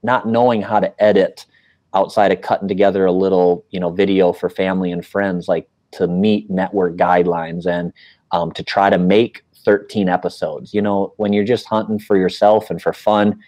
not 0.04 0.28
knowing 0.28 0.62
how 0.62 0.80
to 0.80 1.04
edit 1.04 1.46
outside 1.94 2.32
of 2.32 2.42
cutting 2.42 2.68
together 2.68 3.06
a 3.06 3.12
little 3.12 3.66
you 3.72 3.80
know 3.80 3.92
video 3.92 4.32
for 4.32 4.50
family 4.50 4.92
and 4.92 5.06
friends 5.06 5.48
like 5.48 5.70
to 5.92 6.08
meet 6.08 6.50
network 6.50 6.96
guidelines. 6.96 7.66
And 7.66 7.92
um, 8.32 8.52
to 8.54 8.64
try 8.64 8.90
to 8.90 8.98
make 8.98 9.44
13 9.66 10.10
episodes. 10.10 10.74
You 10.74 10.82
know 10.82 11.14
when 11.18 11.34
you're 11.34 11.44
just 11.44 11.66
hunting 11.66 12.00
for 12.00 12.18
yourself 12.18 12.70
and 12.70 12.82
for 12.82 12.94
fun 12.94 13.40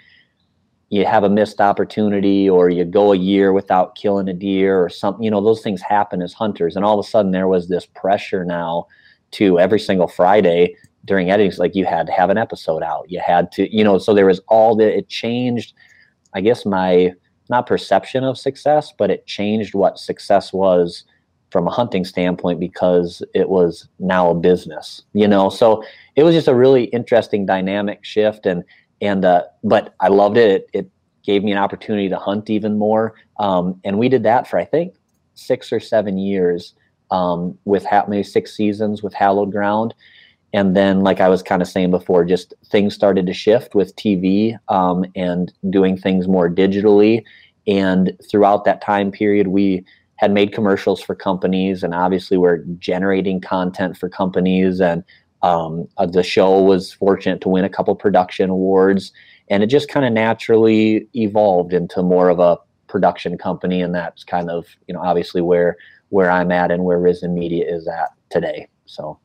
you 0.89 1.05
have 1.05 1.23
a 1.23 1.29
missed 1.29 1.61
opportunity 1.61 2.49
or 2.49 2.69
you 2.69 2.83
go 2.83 3.13
a 3.13 3.17
year 3.17 3.53
without 3.53 3.95
killing 3.95 4.27
a 4.27 4.33
deer 4.33 4.81
or 4.83 4.89
something 4.89 5.23
you 5.23 5.31
know 5.31 5.41
those 5.41 5.61
things 5.61 5.81
happen 5.81 6.21
as 6.21 6.33
hunters. 6.33 6.75
And 6.75 6.83
all 6.83 6.99
of 6.99 7.05
a 7.05 7.09
sudden 7.09 7.31
there 7.31 7.47
was 7.47 7.67
this 7.67 7.85
pressure 7.85 8.43
now 8.43 8.87
to 9.31 9.59
every 9.59 9.79
single 9.79 10.07
friday 10.07 10.75
during 11.05 11.29
editing 11.29 11.57
like 11.59 11.75
you 11.75 11.85
had 11.85 12.07
to 12.07 12.11
have 12.11 12.29
an 12.29 12.37
episode 12.37 12.83
out. 12.83 13.09
You 13.09 13.19
had 13.19 13.51
to 13.53 13.73
you 13.75 13.83
know 13.83 13.97
so 13.97 14.13
there 14.13 14.25
was 14.25 14.41
all 14.47 14.75
the 14.75 14.97
it 14.97 15.07
changed 15.07 15.73
i 16.33 16.41
guess 16.41 16.65
my 16.65 17.13
not 17.49 17.65
perception 17.65 18.23
of 18.23 18.37
success 18.37 18.93
but 18.97 19.09
it 19.09 19.25
changed 19.25 19.73
what 19.73 19.97
success 19.97 20.51
was 20.51 21.05
from 21.51 21.67
a 21.67 21.71
hunting 21.71 22.05
standpoint 22.05 22.59
because 22.59 23.23
it 23.33 23.49
was 23.49 23.87
now 23.99 24.29
a 24.29 24.35
business 24.35 25.03
you 25.13 25.27
know 25.27 25.49
so 25.49 25.83
it 26.15 26.23
was 26.23 26.35
just 26.35 26.47
a 26.47 26.55
really 26.55 26.85
interesting 26.85 27.45
dynamic 27.45 28.03
shift 28.03 28.45
and 28.45 28.63
and 29.01 29.25
uh, 29.25 29.43
but 29.63 29.95
I 29.99 30.09
loved 30.09 30.37
it. 30.37 30.67
it. 30.73 30.79
It 30.79 30.91
gave 31.23 31.43
me 31.43 31.51
an 31.51 31.57
opportunity 31.57 32.09
to 32.09 32.17
hunt 32.17 32.49
even 32.49 32.77
more. 32.77 33.13
Um, 33.39 33.79
and 33.83 33.99
we 33.99 34.09
did 34.09 34.23
that 34.23 34.47
for 34.47 34.57
I 34.57 34.65
think 34.65 34.95
six 35.35 35.71
or 35.71 35.79
seven 35.79 36.17
years 36.17 36.73
um, 37.11 37.57
with 37.65 37.85
ha- 37.85 38.05
maybe 38.07 38.23
six 38.23 38.55
seasons 38.55 39.03
with 39.03 39.13
Hallowed 39.13 39.51
Ground. 39.51 39.93
And 40.51 40.75
then, 40.75 41.01
like 41.01 41.19
I 41.21 41.29
was 41.29 41.43
kind 41.43 41.61
of 41.61 41.67
saying 41.67 41.91
before, 41.91 42.25
just 42.25 42.53
things 42.71 42.95
started 42.95 43.27
to 43.27 43.33
shift 43.33 43.75
with 43.75 43.95
TV 43.95 44.57
um, 44.67 45.05
and 45.15 45.53
doing 45.69 45.95
things 45.95 46.27
more 46.27 46.49
digitally. 46.49 47.23
And 47.67 48.13
throughout 48.29 48.65
that 48.65 48.81
time 48.81 49.11
period, 49.11 49.47
we 49.47 49.85
had 50.19 50.33
made 50.33 50.51
commercials 50.51 51.01
for 51.01 51.15
companies, 51.15 51.81
and 51.81 51.95
obviously, 51.95 52.37
we're 52.37 52.57
generating 52.77 53.39
content 53.39 53.95
for 53.95 54.09
companies. 54.09 54.81
And 54.81 55.01
um, 55.43 55.87
uh, 55.97 56.07
the 56.07 56.23
show 56.23 56.61
was 56.61 56.91
fortunate 56.91 57.39
to 57.39 57.47
win 57.47 57.63
a 57.63 57.69
couple 57.69 57.95
production 57.95 58.49
awards, 58.49 59.13
and 59.49 59.63
it 59.63 59.67
just 59.67 59.87
kind 59.87 60.05
of 60.05 60.11
naturally 60.11 61.07
evolved 61.15 61.71
into 61.71 62.03
more 62.03 62.27
of 62.27 62.39
a 62.39 62.57
production 62.87 63.37
company. 63.37 63.81
And 63.81 63.95
that's 63.95 64.25
kind 64.25 64.49
of, 64.49 64.67
you 64.89 64.93
know, 64.93 65.01
obviously 65.01 65.41
where 65.41 65.77
where 66.09 66.29
I'm 66.29 66.51
at 66.51 66.69
and 66.69 66.83
where 66.83 66.99
Risen 66.99 67.33
Media 67.33 67.65
is 67.65 67.87
at 67.87 68.09
today. 68.29 68.67
So. 68.85 69.19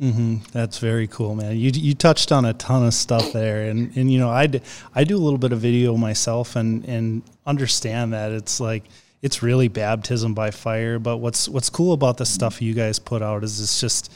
Mm-hmm. 0.00 0.36
That's 0.52 0.78
very 0.78 1.08
cool, 1.08 1.34
man. 1.34 1.56
You 1.56 1.72
you 1.74 1.94
touched 1.94 2.30
on 2.30 2.44
a 2.44 2.52
ton 2.52 2.86
of 2.86 2.94
stuff 2.94 3.32
there, 3.32 3.68
and 3.68 3.96
and 3.96 4.12
you 4.12 4.18
know 4.20 4.28
I 4.28 4.60
I 4.94 5.02
do 5.02 5.16
a 5.16 5.22
little 5.24 5.38
bit 5.38 5.52
of 5.52 5.58
video 5.58 5.96
myself, 5.96 6.54
and 6.54 6.84
and 6.84 7.22
understand 7.46 8.12
that 8.12 8.30
it's 8.30 8.60
like 8.60 8.84
it's 9.26 9.42
really 9.42 9.66
baptism 9.66 10.34
by 10.34 10.52
fire. 10.52 10.98
But 11.00 11.18
what's 11.18 11.48
what's 11.48 11.68
cool 11.68 11.92
about 11.92 12.16
the 12.16 12.24
stuff 12.24 12.62
you 12.62 12.74
guys 12.74 12.98
put 12.98 13.22
out 13.22 13.42
is 13.42 13.60
it's 13.60 13.80
just 13.80 14.12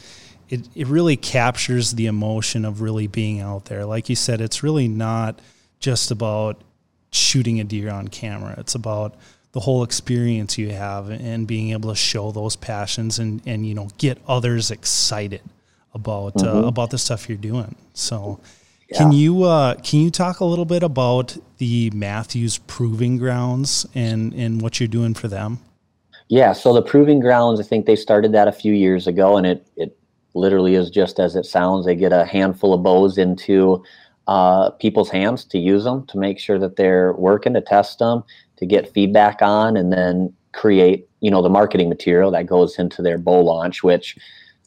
it 0.48 0.68
it 0.74 0.86
really 0.86 1.16
captures 1.16 1.90
the 1.92 2.06
emotion 2.06 2.64
of 2.64 2.80
really 2.80 3.08
being 3.08 3.40
out 3.40 3.64
there. 3.66 3.84
Like 3.84 4.08
you 4.08 4.16
said, 4.16 4.40
it's 4.40 4.62
really 4.62 4.86
not 4.86 5.40
just 5.80 6.12
about 6.12 6.62
shooting 7.10 7.58
a 7.58 7.64
deer 7.64 7.90
on 7.90 8.06
camera. 8.06 8.54
It's 8.58 8.76
about 8.76 9.16
the 9.52 9.60
whole 9.60 9.82
experience 9.82 10.56
you 10.56 10.70
have 10.70 11.10
and 11.10 11.44
being 11.44 11.72
able 11.72 11.90
to 11.90 11.96
show 11.96 12.30
those 12.30 12.54
passions 12.54 13.18
and, 13.18 13.42
and 13.46 13.66
you 13.66 13.74
know 13.74 13.88
get 13.98 14.16
others 14.28 14.70
excited 14.70 15.42
about 15.92 16.36
uh, 16.36 16.44
mm-hmm. 16.44 16.64
uh, 16.64 16.68
about 16.68 16.90
the 16.90 16.98
stuff 16.98 17.28
you're 17.28 17.36
doing. 17.36 17.74
So 17.94 18.38
yeah. 18.90 18.98
can 18.98 19.12
you 19.12 19.44
uh, 19.44 19.74
can 19.76 20.00
you 20.00 20.10
talk 20.10 20.40
a 20.40 20.44
little 20.44 20.64
bit 20.64 20.82
about 20.82 21.36
the 21.58 21.90
Mathews 21.90 22.58
Proving 22.58 23.18
Grounds 23.18 23.86
and 23.94 24.32
and 24.34 24.60
what 24.60 24.80
you're 24.80 24.88
doing 24.88 25.14
for 25.14 25.28
them? 25.28 25.58
Yeah, 26.28 26.52
so 26.52 26.72
the 26.72 26.82
Proving 26.82 27.18
Grounds, 27.18 27.58
I 27.58 27.64
think 27.64 27.86
they 27.86 27.96
started 27.96 28.32
that 28.32 28.46
a 28.46 28.52
few 28.52 28.72
years 28.72 29.06
ago, 29.06 29.36
and 29.36 29.46
it 29.46 29.66
it 29.76 29.96
literally 30.34 30.74
is 30.74 30.90
just 30.90 31.18
as 31.18 31.36
it 31.36 31.44
sounds. 31.44 31.86
They 31.86 31.96
get 31.96 32.12
a 32.12 32.24
handful 32.24 32.72
of 32.72 32.82
bows 32.82 33.18
into 33.18 33.82
uh, 34.30 34.70
people's 34.70 35.10
hands 35.10 35.44
to 35.44 35.58
use 35.58 35.84
them 35.84 36.06
to 36.06 36.18
make 36.18 36.38
sure 36.38 36.58
that 36.58 36.76
they're 36.76 37.12
working 37.14 37.52
to 37.54 37.60
test 37.60 37.98
them 37.98 38.22
to 38.58 38.66
get 38.66 38.92
feedback 38.92 39.42
on 39.42 39.76
and 39.76 39.92
then 39.92 40.32
create 40.52 41.08
you 41.20 41.30
know 41.30 41.42
the 41.42 41.48
marketing 41.48 41.88
material 41.88 42.30
that 42.30 42.46
goes 42.46 42.78
into 42.78 43.02
their 43.02 43.18
bow 43.18 43.40
launch 43.40 43.82
which 43.82 44.16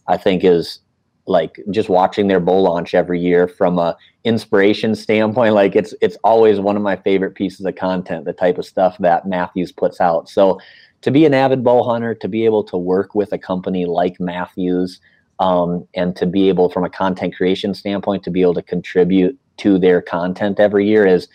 i 0.07 0.17
think 0.17 0.43
is 0.43 0.79
like 1.25 1.59
just 1.69 1.89
watching 1.89 2.27
their 2.27 2.39
bow 2.39 2.61
launch 2.61 2.93
every 2.93 3.19
year 3.19 3.47
from 3.47 3.79
a 3.79 3.95
inspiration 4.25 4.93
standpoint 4.93 5.53
like 5.53 5.75
it's 5.75 5.93
it's 6.01 6.17
always 6.23 6.59
one 6.59 6.75
of 6.75 6.81
my 6.81 6.95
favorite 6.97 7.33
pieces 7.33 7.65
of 7.65 7.75
content 7.75 8.25
the 8.25 8.33
type 8.33 8.57
of 8.57 8.65
stuff 8.65 8.97
that 8.99 9.27
mathews 9.27 9.71
puts 9.71 10.01
out. 10.01 10.29
So 10.29 10.59
to 11.01 11.11
be 11.11 11.25
an 11.25 11.33
avid 11.33 11.63
bow 11.63 11.83
hunter 11.83 12.13
to 12.15 12.27
be 12.27 12.45
able 12.45 12.63
to 12.65 12.77
work 12.77 13.15
with 13.15 13.31
a 13.31 13.37
company 13.37 13.85
like 13.85 14.19
mathews 14.19 14.99
um, 15.39 15.87
and 15.95 16.15
to 16.15 16.25
be 16.25 16.49
able 16.49 16.69
from 16.69 16.83
a 16.83 16.89
content 16.89 17.35
creation 17.35 17.73
standpoint 17.73 18.23
to 18.23 18.31
be 18.31 18.41
able 18.41 18.53
to 18.53 18.61
contribute 18.61 19.37
to 19.57 19.79
their 19.79 20.01
content 20.01 20.59
every 20.59 20.87
year 20.87 21.05
is 21.05 21.27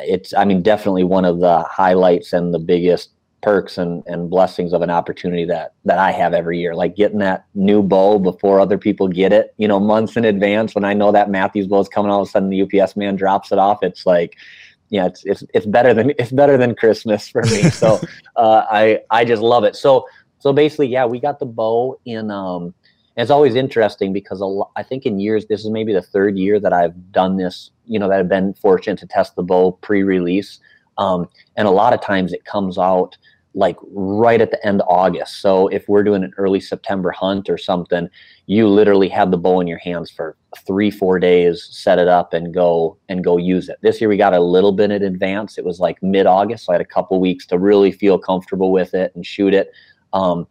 it's 0.00 0.34
I 0.34 0.44
mean 0.44 0.62
definitely 0.62 1.04
one 1.04 1.24
of 1.24 1.40
the 1.40 1.62
highlights 1.62 2.32
and 2.32 2.52
the 2.52 2.58
biggest 2.58 3.10
perks 3.44 3.76
and, 3.76 4.02
and 4.06 4.30
blessings 4.30 4.72
of 4.72 4.80
an 4.80 4.88
opportunity 4.90 5.44
that 5.44 5.74
that 5.84 5.98
I 5.98 6.10
have 6.10 6.32
every 6.32 6.58
year. 6.58 6.74
Like 6.74 6.96
getting 6.96 7.18
that 7.18 7.44
new 7.54 7.82
bow 7.82 8.18
before 8.18 8.58
other 8.58 8.78
people 8.78 9.06
get 9.06 9.32
it, 9.32 9.54
you 9.58 9.68
know, 9.68 9.78
months 9.78 10.16
in 10.16 10.24
advance. 10.24 10.74
When 10.74 10.84
I 10.84 10.94
know 10.94 11.12
that 11.12 11.30
Mathews 11.30 11.66
bow 11.66 11.80
is 11.80 11.88
coming, 11.88 12.10
all 12.10 12.22
of 12.22 12.28
a 12.28 12.30
sudden 12.30 12.48
the 12.48 12.62
UPS 12.62 12.96
man 12.96 13.16
drops 13.16 13.52
it 13.52 13.58
off. 13.58 13.82
It's 13.82 14.06
like, 14.06 14.36
yeah, 14.88 15.06
it's 15.06 15.24
it's 15.24 15.44
it's 15.52 15.66
better 15.66 15.92
than 15.92 16.12
it's 16.18 16.32
better 16.32 16.56
than 16.56 16.74
Christmas 16.74 17.28
for 17.28 17.42
me. 17.42 17.70
So 17.70 18.00
uh, 18.36 18.64
I 18.70 19.00
I 19.10 19.24
just 19.26 19.42
love 19.42 19.64
it. 19.64 19.76
So 19.76 20.06
so 20.38 20.52
basically, 20.52 20.88
yeah, 20.88 21.04
we 21.04 21.20
got 21.20 21.38
the 21.38 21.46
bow 21.46 22.00
in 22.06 22.30
um 22.30 22.74
and 23.16 23.22
it's 23.22 23.30
always 23.30 23.54
interesting 23.54 24.12
because 24.12 24.40
a 24.40 24.46
lot, 24.46 24.70
I 24.74 24.82
think 24.82 25.06
in 25.06 25.20
years, 25.20 25.46
this 25.46 25.60
is 25.60 25.70
maybe 25.70 25.92
the 25.92 26.02
third 26.02 26.36
year 26.36 26.58
that 26.58 26.72
I've 26.72 27.12
done 27.12 27.36
this, 27.36 27.70
you 27.86 27.98
know, 27.98 28.08
that 28.08 28.18
I've 28.18 28.28
been 28.28 28.54
fortunate 28.54 28.98
to 29.00 29.06
test 29.06 29.36
the 29.36 29.42
bow 29.42 29.72
pre 29.72 30.02
release. 30.02 30.58
Um, 30.98 31.28
and 31.56 31.68
a 31.68 31.70
lot 31.70 31.92
of 31.92 32.00
times 32.00 32.32
it 32.32 32.44
comes 32.44 32.78
out 32.78 33.16
like 33.54 33.76
right 33.82 34.40
at 34.40 34.50
the 34.50 34.66
end 34.66 34.80
of 34.80 34.88
August. 34.88 35.40
So 35.40 35.68
if 35.68 35.88
we're 35.88 36.02
doing 36.02 36.24
an 36.24 36.34
early 36.36 36.60
September 36.60 37.12
hunt 37.12 37.48
or 37.48 37.56
something, 37.56 38.08
you 38.46 38.68
literally 38.68 39.08
have 39.08 39.30
the 39.30 39.38
bow 39.38 39.60
in 39.60 39.68
your 39.68 39.78
hands 39.78 40.10
for 40.10 40.36
three, 40.66 40.90
four 40.90 41.20
days, 41.20 41.68
set 41.70 41.98
it 41.98 42.08
up 42.08 42.34
and 42.34 42.52
go 42.52 42.98
and 43.08 43.22
go 43.22 43.36
use 43.36 43.68
it. 43.68 43.78
This 43.80 44.00
year 44.00 44.08
we 44.08 44.16
got 44.16 44.34
a 44.34 44.40
little 44.40 44.72
bit 44.72 44.90
in 44.90 45.02
advance. 45.02 45.56
It 45.56 45.64
was 45.64 45.78
like 45.78 46.02
mid 46.02 46.26
August. 46.26 46.64
So 46.64 46.72
I 46.72 46.74
had 46.74 46.80
a 46.80 46.84
couple 46.84 47.20
weeks 47.20 47.46
to 47.46 47.58
really 47.58 47.92
feel 47.92 48.18
comfortable 48.18 48.72
with 48.72 48.92
it 48.92 49.12
and 49.14 49.24
shoot 49.24 49.54
it. 49.54 49.70
Um, 50.12 50.46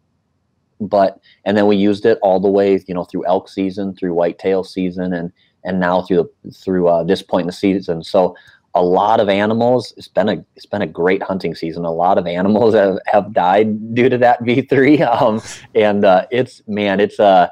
but 0.79 1.19
and 1.45 1.55
then 1.57 1.67
we 1.67 1.75
used 1.75 2.05
it 2.05 2.19
all 2.21 2.39
the 2.39 2.49
way 2.49 2.79
you 2.87 2.93
know 2.93 3.03
through 3.03 3.25
elk 3.25 3.47
season 3.49 3.95
through 3.95 4.13
whitetail 4.13 4.63
season 4.63 5.13
and 5.13 5.31
and 5.63 5.79
now 5.79 6.01
through 6.01 6.29
through 6.53 6.87
uh, 6.87 7.03
this 7.03 7.21
point 7.21 7.43
in 7.43 7.47
the 7.47 7.53
season 7.53 8.03
so 8.03 8.35
a 8.75 8.81
lot 8.81 9.19
of 9.19 9.29
animals 9.29 9.93
it's 9.97 10.07
been 10.07 10.29
a 10.29 10.45
it's 10.55 10.65
been 10.65 10.81
a 10.81 10.87
great 10.87 11.21
hunting 11.21 11.55
season. 11.55 11.85
A 11.85 11.91
lot 11.91 12.17
of 12.17 12.25
animals 12.25 12.73
have, 12.81 12.99
have 13.05 13.33
died 13.33 13.93
due 13.93 14.09
to 14.09 14.17
that 14.19 14.41
v3 14.41 15.01
um, 15.21 15.41
and 15.75 16.05
uh, 16.05 16.25
it's 16.31 16.61
man 16.67 16.99
it's 16.99 17.19
a 17.19 17.51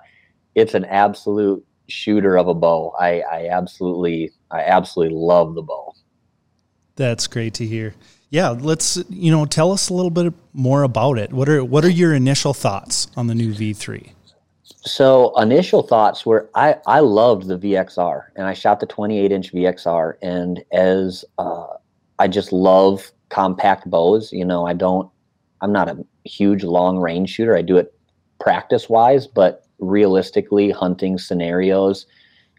it's 0.55 0.73
an 0.73 0.85
absolute 0.85 1.65
shooter 1.87 2.37
of 2.37 2.47
a 2.47 2.53
bow. 2.53 2.93
I 2.99 3.21
i 3.21 3.47
absolutely 3.49 4.31
i 4.49 4.61
absolutely 4.61 5.15
love 5.15 5.55
the 5.55 5.61
bow. 5.61 5.93
That's 6.95 7.27
great 7.27 7.53
to 7.55 7.65
hear. 7.65 7.95
Yeah, 8.29 8.49
let's 8.49 8.97
you 9.09 9.31
know 9.31 9.45
tell 9.45 9.71
us 9.71 9.89
a 9.89 9.93
little 9.93 10.09
bit 10.09 10.33
more 10.53 10.83
about 10.83 11.17
it. 11.17 11.33
What 11.33 11.49
are 11.49 11.63
what 11.63 11.83
are 11.83 11.89
your 11.89 12.13
initial 12.13 12.53
thoughts 12.53 13.07
on 13.17 13.27
the 13.27 13.35
new 13.35 13.53
V3? 13.53 14.11
So 14.83 15.37
initial 15.39 15.83
thoughts 15.83 16.25
were 16.25 16.49
I 16.55 16.75
I 16.87 17.01
loved 17.01 17.47
the 17.47 17.57
VXR 17.57 18.23
and 18.35 18.47
I 18.47 18.53
shot 18.53 18.79
the 18.79 18.87
28 18.87 19.31
inch 19.31 19.53
VXR 19.53 20.13
and 20.21 20.63
as 20.71 21.23
uh, 21.37 21.67
I 22.17 22.27
just 22.27 22.51
love 22.51 23.11
compact 23.29 23.89
bows. 23.89 24.31
You 24.31 24.43
know 24.43 24.65
I 24.65 24.73
don't 24.73 25.09
I'm 25.61 25.71
not 25.71 25.87
a 25.87 26.03
huge 26.25 26.63
long 26.63 26.97
range 26.97 27.29
shooter. 27.29 27.55
I 27.55 27.61
do 27.61 27.77
it 27.77 27.93
practice 28.39 28.89
wise, 28.89 29.27
but 29.27 29.65
realistically 29.77 30.71
hunting 30.71 31.19
scenarios, 31.19 32.07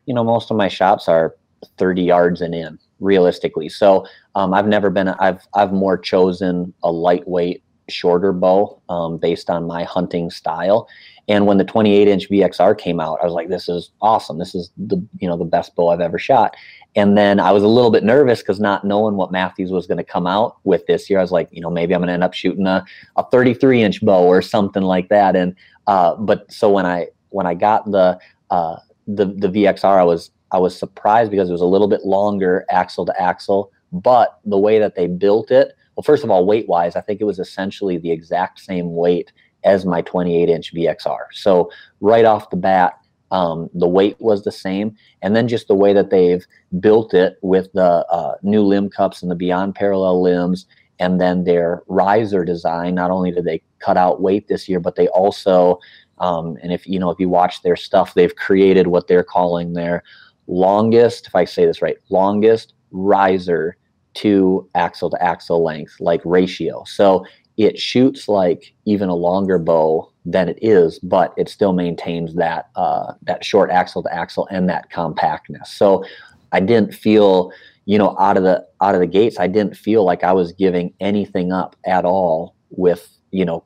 you 0.06 0.14
know 0.14 0.22
most 0.22 0.50
of 0.50 0.56
my 0.56 0.68
shots 0.68 1.08
are 1.08 1.34
30 1.78 2.02
yards 2.02 2.40
and 2.40 2.54
in 2.54 2.78
realistically. 3.00 3.68
So 3.68 4.06
um, 4.36 4.54
I've 4.54 4.68
never 4.68 4.90
been. 4.90 5.08
I've 5.08 5.46
I've 5.54 5.72
more 5.72 5.98
chosen 5.98 6.72
a 6.82 6.90
lightweight, 6.92 7.62
shorter 7.88 8.32
bow 8.32 8.80
um, 8.88 9.18
based 9.18 9.50
on 9.50 9.66
my 9.66 9.84
hunting 9.84 10.30
style. 10.30 10.88
And 11.28 11.46
when 11.46 11.58
the 11.58 11.64
28 11.64 12.08
inch 12.08 12.28
VXR 12.28 12.76
came 12.76 12.98
out, 12.98 13.18
I 13.22 13.24
was 13.24 13.32
like, 13.32 13.48
"This 13.48 13.68
is 13.68 13.90
awesome! 14.00 14.38
This 14.38 14.54
is 14.54 14.70
the 14.76 14.96
you 15.18 15.28
know 15.28 15.36
the 15.36 15.44
best 15.44 15.74
bow 15.76 15.88
I've 15.88 16.00
ever 16.00 16.18
shot." 16.18 16.54
And 16.94 17.16
then 17.16 17.40
I 17.40 17.52
was 17.52 17.62
a 17.62 17.68
little 17.68 17.90
bit 17.90 18.04
nervous 18.04 18.40
because 18.40 18.60
not 18.60 18.84
knowing 18.84 19.16
what 19.16 19.32
Mathews 19.32 19.70
was 19.70 19.86
going 19.86 19.98
to 19.98 20.04
come 20.04 20.26
out 20.26 20.56
with 20.64 20.84
this 20.86 21.08
year, 21.08 21.20
I 21.20 21.22
was 21.22 21.32
like, 21.32 21.48
you 21.50 21.60
know, 21.62 21.70
maybe 21.70 21.94
I'm 21.94 22.00
going 22.00 22.08
to 22.08 22.12
end 22.12 22.24
up 22.24 22.34
shooting 22.34 22.66
a, 22.66 22.84
a 23.16 23.24
33 23.30 23.82
inch 23.82 24.00
bow 24.02 24.24
or 24.24 24.42
something 24.42 24.82
like 24.82 25.08
that. 25.08 25.34
And 25.34 25.56
uh, 25.86 26.16
but 26.16 26.50
so 26.52 26.70
when 26.70 26.84
I 26.86 27.08
when 27.30 27.46
I 27.46 27.54
got 27.54 27.90
the 27.90 28.18
uh, 28.50 28.76
the 29.06 29.26
the 29.26 29.48
VXR, 29.48 29.98
I 29.98 30.04
was 30.04 30.30
I 30.50 30.58
was 30.58 30.78
surprised 30.78 31.30
because 31.30 31.48
it 31.48 31.52
was 31.52 31.62
a 31.62 31.66
little 31.66 31.88
bit 31.88 32.04
longer 32.04 32.66
axle 32.70 33.06
to 33.06 33.22
axle, 33.22 33.72
but 33.90 34.38
the 34.44 34.58
way 34.58 34.78
that 34.78 34.94
they 34.94 35.06
built 35.06 35.50
it, 35.50 35.74
well, 35.96 36.02
first 36.04 36.24
of 36.24 36.30
all, 36.30 36.44
weight 36.44 36.68
wise, 36.68 36.94
I 36.94 37.00
think 37.00 37.20
it 37.20 37.24
was 37.24 37.38
essentially 37.38 37.96
the 37.96 38.10
exact 38.10 38.60
same 38.60 38.94
weight 38.94 39.32
as 39.64 39.84
my 39.84 40.02
28 40.02 40.48
inch 40.48 40.74
VXR. 40.74 41.26
So 41.32 41.70
right 42.00 42.24
off 42.24 42.50
the 42.50 42.56
bat, 42.56 42.98
um, 43.30 43.70
the 43.72 43.88
weight 43.88 44.20
was 44.20 44.44
the 44.44 44.52
same, 44.52 44.94
and 45.22 45.34
then 45.34 45.48
just 45.48 45.66
the 45.66 45.74
way 45.74 45.94
that 45.94 46.10
they've 46.10 46.46
built 46.80 47.14
it 47.14 47.38
with 47.40 47.72
the 47.72 48.06
uh, 48.10 48.34
new 48.42 48.60
limb 48.60 48.90
cups 48.90 49.22
and 49.22 49.30
the 49.30 49.34
beyond 49.36 49.74
parallel 49.74 50.20
limbs, 50.22 50.66
and 50.98 51.18
then 51.18 51.44
their 51.44 51.82
riser 51.86 52.44
design. 52.44 52.94
Not 52.94 53.10
only 53.10 53.30
did 53.30 53.44
they 53.44 53.62
cut 53.78 53.96
out 53.96 54.20
weight 54.20 54.48
this 54.48 54.68
year, 54.68 54.80
but 54.80 54.96
they 54.96 55.08
also, 55.08 55.80
um, 56.18 56.58
and 56.62 56.72
if 56.72 56.86
you 56.86 56.98
know 56.98 57.10
if 57.10 57.18
you 57.18 57.30
watch 57.30 57.62
their 57.62 57.76
stuff, 57.76 58.12
they've 58.12 58.36
created 58.36 58.86
what 58.86 59.08
they're 59.08 59.24
calling 59.24 59.72
their 59.72 60.02
longest, 60.46 61.26
if 61.26 61.34
I 61.34 61.46
say 61.46 61.64
this 61.64 61.80
right, 61.80 61.96
longest 62.10 62.74
riser 62.90 63.76
to 64.14 64.68
axle 64.74 65.08
to 65.10 65.22
axle 65.22 65.64
length, 65.64 65.96
like 66.00 66.20
ratio. 66.24 66.84
So 66.84 67.24
it 67.56 67.78
shoots 67.78 68.28
like 68.28 68.74
even 68.84 69.08
a 69.08 69.14
longer 69.14 69.58
bow 69.58 70.10
than 70.24 70.48
it 70.48 70.58
is, 70.62 70.98
but 71.00 71.34
it 71.36 71.48
still 71.48 71.72
maintains 71.72 72.34
that 72.34 72.70
uh, 72.76 73.14
that 73.22 73.44
short 73.44 73.70
axle 73.70 74.02
to 74.02 74.14
axle 74.14 74.46
and 74.50 74.68
that 74.68 74.90
compactness. 74.90 75.70
So 75.70 76.04
I 76.52 76.60
didn't 76.60 76.94
feel, 76.94 77.52
you 77.84 77.98
know, 77.98 78.16
out 78.18 78.36
of 78.36 78.42
the 78.42 78.66
out 78.80 78.94
of 78.94 79.00
the 79.00 79.06
gates, 79.06 79.38
I 79.38 79.46
didn't 79.46 79.76
feel 79.76 80.04
like 80.04 80.24
I 80.24 80.32
was 80.32 80.52
giving 80.52 80.94
anything 81.00 81.52
up 81.52 81.76
at 81.86 82.04
all 82.04 82.54
with 82.70 83.08
you 83.30 83.44
know 83.44 83.64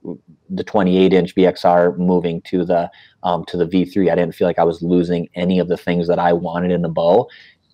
the 0.49 0.65
28 0.65 1.13
inch 1.13 1.35
VXR 1.35 1.99
moving 1.99 2.41
to 2.43 2.65
the 2.65 2.91
um, 3.23 3.45
to 3.47 3.57
the 3.57 3.67
V3. 3.67 4.11
I 4.11 4.15
didn't 4.15 4.35
feel 4.35 4.47
like 4.47 4.59
I 4.59 4.65
was 4.65 4.83
losing 4.83 5.29
any 5.35 5.59
of 5.59 5.69
the 5.69 5.77
things 5.77 6.09
that 6.09 6.19
I 6.19 6.33
wanted 6.33 6.71
in 6.71 6.83
the 6.83 6.89
bow, 6.89 7.29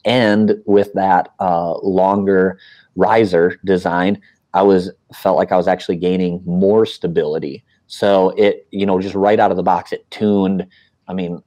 and 0.04 0.57
with 0.66 0.92
that 0.95 1.28
uh, 1.38 1.78
longer 1.78 2.59
riser 2.97 3.59
design, 3.64 4.21
I 4.54 4.62
was 4.62 4.90
felt 5.14 5.37
like 5.37 5.52
I 5.52 5.56
was 5.56 5.68
actually 5.68 5.97
gaining 5.97 6.42
more 6.44 6.87
stability. 6.87 7.64
So 7.87 8.30
it 8.30 8.66
you 8.71 8.87
know 8.87 9.00
just 9.00 9.14
right 9.14 9.38
out 9.38 9.50
of 9.50 9.56
the 9.56 9.62
box, 9.62 9.92
it 9.92 10.11
tuned. 10.11 10.66
I 11.09 11.14
mean, 11.14 11.42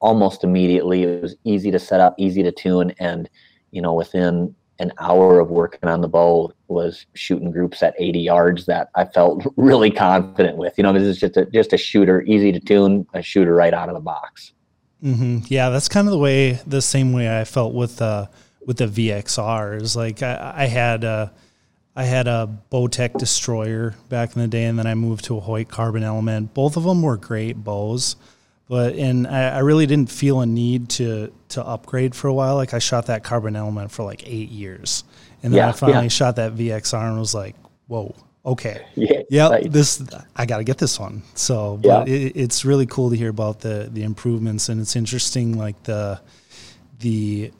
almost 0.00 0.44
immediately. 0.44 1.02
It 1.02 1.22
was 1.22 1.36
easy 1.44 1.70
to 1.70 1.78
set 1.78 2.00
up, 2.00 2.14
easy 2.18 2.42
to 2.42 2.52
tune, 2.52 2.92
and 2.98 3.28
you 3.70 3.82
know 3.82 3.94
within 3.94 4.54
an 4.78 4.92
hour 4.98 5.38
of 5.38 5.50
working 5.50 5.88
on 5.88 6.00
the 6.00 6.08
bow 6.08 6.52
was 6.66 7.06
shooting 7.14 7.50
groups 7.50 7.82
at 7.82 7.94
80 7.98 8.18
yards 8.18 8.66
that 8.66 8.88
I 8.94 9.04
felt 9.04 9.46
really 9.56 9.90
confident 9.90 10.56
with. 10.56 10.74
You 10.76 10.82
know, 10.82 10.92
this 10.92 11.02
is 11.02 11.18
just 11.18 11.36
a 11.36 11.46
just 11.46 11.72
a 11.72 11.78
shooter, 11.78 12.22
easy 12.22 12.52
to 12.52 12.60
tune, 12.60 13.06
a 13.14 13.22
shooter 13.22 13.54
right 13.54 13.72
out 13.72 13.88
of 13.88 13.94
the 13.94 14.00
box. 14.00 14.52
Mm-hmm. 15.02 15.38
Yeah, 15.46 15.70
that's 15.70 15.88
kind 15.88 16.06
of 16.06 16.12
the 16.12 16.18
way, 16.18 16.60
the 16.66 16.82
same 16.82 17.12
way 17.12 17.40
I 17.40 17.44
felt 17.44 17.74
with 17.74 18.00
uh, 18.00 18.26
with 18.66 18.78
the 18.78 18.86
VXRs. 18.86 19.96
Like 19.96 20.22
I, 20.22 20.52
I 20.56 20.66
had 20.66 21.04
a, 21.04 21.32
I 21.94 22.04
had 22.04 22.26
a 22.26 22.48
Bowtech 22.70 23.18
Destroyer 23.18 23.94
back 24.08 24.34
in 24.34 24.40
the 24.40 24.48
day, 24.48 24.64
and 24.64 24.78
then 24.78 24.86
I 24.86 24.94
moved 24.94 25.26
to 25.26 25.36
a 25.36 25.40
Hoyt 25.40 25.68
Carbon 25.68 26.02
Element. 26.02 26.54
Both 26.54 26.76
of 26.76 26.84
them 26.84 27.02
were 27.02 27.18
great 27.18 27.62
bows, 27.62 28.16
but 28.66 28.94
and 28.94 29.26
I, 29.26 29.50
I 29.50 29.58
really 29.58 29.86
didn't 29.86 30.10
feel 30.10 30.40
a 30.40 30.46
need 30.46 30.88
to 30.90 31.32
to 31.50 31.64
upgrade 31.64 32.14
for 32.14 32.28
a 32.28 32.34
while. 32.34 32.54
Like 32.54 32.72
I 32.72 32.78
shot 32.78 33.06
that 33.06 33.24
Carbon 33.24 33.56
Element 33.56 33.90
for 33.90 34.04
like 34.04 34.26
eight 34.26 34.48
years, 34.48 35.04
and 35.42 35.52
then 35.52 35.58
yeah, 35.58 35.68
I 35.68 35.72
finally 35.72 36.04
yeah. 36.04 36.08
shot 36.08 36.36
that 36.36 36.54
VXR 36.54 37.08
and 37.10 37.18
was 37.18 37.34
like, 37.34 37.56
whoa. 37.88 38.14
Okay. 38.44 38.84
Yeah. 38.96 39.22
Yep, 39.30 39.50
right. 39.50 39.72
This 39.72 40.02
I 40.34 40.46
got 40.46 40.58
to 40.58 40.64
get 40.64 40.78
this 40.78 40.98
one. 40.98 41.22
So, 41.34 41.78
but 41.82 42.08
yeah. 42.08 42.14
it, 42.14 42.32
it's 42.34 42.64
really 42.64 42.86
cool 42.86 43.10
to 43.10 43.16
hear 43.16 43.30
about 43.30 43.60
the 43.60 43.88
the 43.92 44.02
improvements, 44.02 44.68
and 44.68 44.80
it's 44.80 44.96
interesting, 44.96 45.58
like 45.58 45.82
the 45.84 46.20
the 47.00 47.52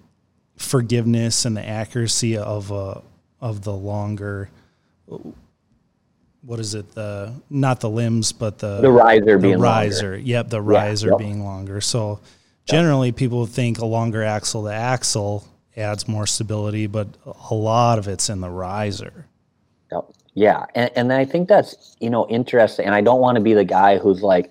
forgiveness 0.56 1.44
and 1.44 1.56
the 1.56 1.66
accuracy 1.66 2.36
of 2.36 2.70
a 2.70 3.02
of 3.42 3.62
the 3.62 3.72
longer 3.72 4.48
what 6.42 6.58
is 6.58 6.74
it 6.74 6.94
the 6.94 7.34
not 7.50 7.80
the 7.80 7.90
limbs 7.90 8.32
but 8.32 8.58
the 8.58 8.80
the 8.80 8.90
riser 8.90 9.36
the 9.36 9.38
being 9.38 9.58
riser 9.58 10.12
longer. 10.12 10.18
yep 10.18 10.48
the 10.48 10.62
riser 10.62 11.08
yeah, 11.08 11.12
yep. 11.12 11.18
being 11.18 11.44
longer 11.44 11.80
so 11.80 12.20
generally 12.64 13.08
yep. 13.08 13.16
people 13.16 13.44
think 13.44 13.78
a 13.78 13.84
longer 13.84 14.22
axle 14.22 14.64
to 14.64 14.72
axle 14.72 15.46
adds 15.76 16.08
more 16.08 16.26
stability 16.26 16.86
but 16.86 17.08
a 17.50 17.54
lot 17.54 17.98
of 17.98 18.08
it's 18.08 18.30
in 18.30 18.40
the 18.40 18.48
riser 18.48 19.26
yep. 19.90 20.04
yeah 20.34 20.64
and, 20.74 20.90
and 20.94 21.12
i 21.12 21.24
think 21.24 21.48
that's 21.48 21.96
you 22.00 22.08
know 22.08 22.26
interesting 22.28 22.86
and 22.86 22.94
i 22.94 23.00
don't 23.00 23.20
want 23.20 23.36
to 23.36 23.42
be 23.42 23.54
the 23.54 23.64
guy 23.64 23.98
who's 23.98 24.22
like 24.22 24.50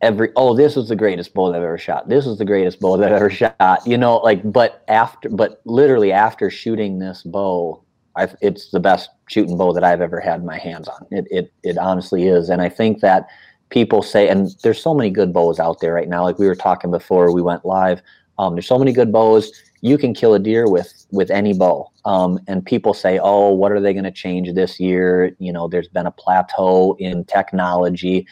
every 0.00 0.30
oh 0.36 0.54
this 0.54 0.76
was 0.76 0.88
the 0.88 0.96
greatest 0.96 1.34
bow 1.34 1.50
that 1.50 1.56
I've 1.58 1.64
ever 1.64 1.78
shot. 1.78 2.08
This 2.08 2.26
was 2.26 2.38
the 2.38 2.44
greatest 2.44 2.80
bow 2.80 2.96
that 2.96 3.12
I've 3.12 3.16
ever 3.16 3.30
shot. 3.30 3.86
You 3.86 3.98
know, 3.98 4.18
like 4.18 4.40
but 4.50 4.84
after 4.88 5.28
but 5.28 5.60
literally 5.64 6.12
after 6.12 6.50
shooting 6.50 6.98
this 6.98 7.22
bow, 7.22 7.82
i 8.16 8.28
it's 8.40 8.70
the 8.70 8.80
best 8.80 9.10
shooting 9.28 9.56
bow 9.56 9.72
that 9.72 9.84
I've 9.84 10.00
ever 10.00 10.20
had 10.20 10.44
my 10.44 10.58
hands 10.58 10.88
on. 10.88 11.06
It 11.10 11.26
it 11.30 11.52
it 11.62 11.78
honestly 11.78 12.26
is, 12.26 12.48
and 12.48 12.60
I 12.62 12.68
think 12.68 13.00
that 13.00 13.26
people 13.70 14.02
say, 14.02 14.28
and 14.28 14.50
there's 14.62 14.80
so 14.80 14.94
many 14.94 15.10
good 15.10 15.32
bows 15.32 15.58
out 15.58 15.80
there 15.80 15.92
right 15.92 16.08
now. 16.08 16.22
Like 16.22 16.38
we 16.38 16.46
were 16.46 16.54
talking 16.54 16.90
before 16.90 17.32
we 17.32 17.42
went 17.42 17.64
live. 17.64 18.02
Um, 18.38 18.54
there's 18.54 18.68
so 18.68 18.78
many 18.78 18.92
good 18.92 19.12
bows. 19.12 19.50
You 19.80 19.98
can 19.98 20.14
kill 20.14 20.34
a 20.34 20.38
deer 20.38 20.68
with 20.68 21.06
with 21.10 21.30
any 21.30 21.52
bow. 21.52 21.90
Um, 22.04 22.38
and 22.46 22.64
people 22.64 22.94
say, 22.94 23.18
oh, 23.20 23.50
what 23.50 23.72
are 23.72 23.80
they 23.80 23.92
going 23.92 24.04
to 24.04 24.12
change 24.12 24.52
this 24.52 24.78
year? 24.78 25.34
You 25.38 25.52
know, 25.52 25.68
there's 25.68 25.88
been 25.88 26.06
a 26.06 26.10
plateau 26.10 26.96
in 26.98 27.24
technology, 27.24 28.26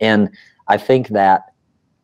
and 0.00 0.30
I 0.68 0.76
think 0.76 1.08
that 1.08 1.52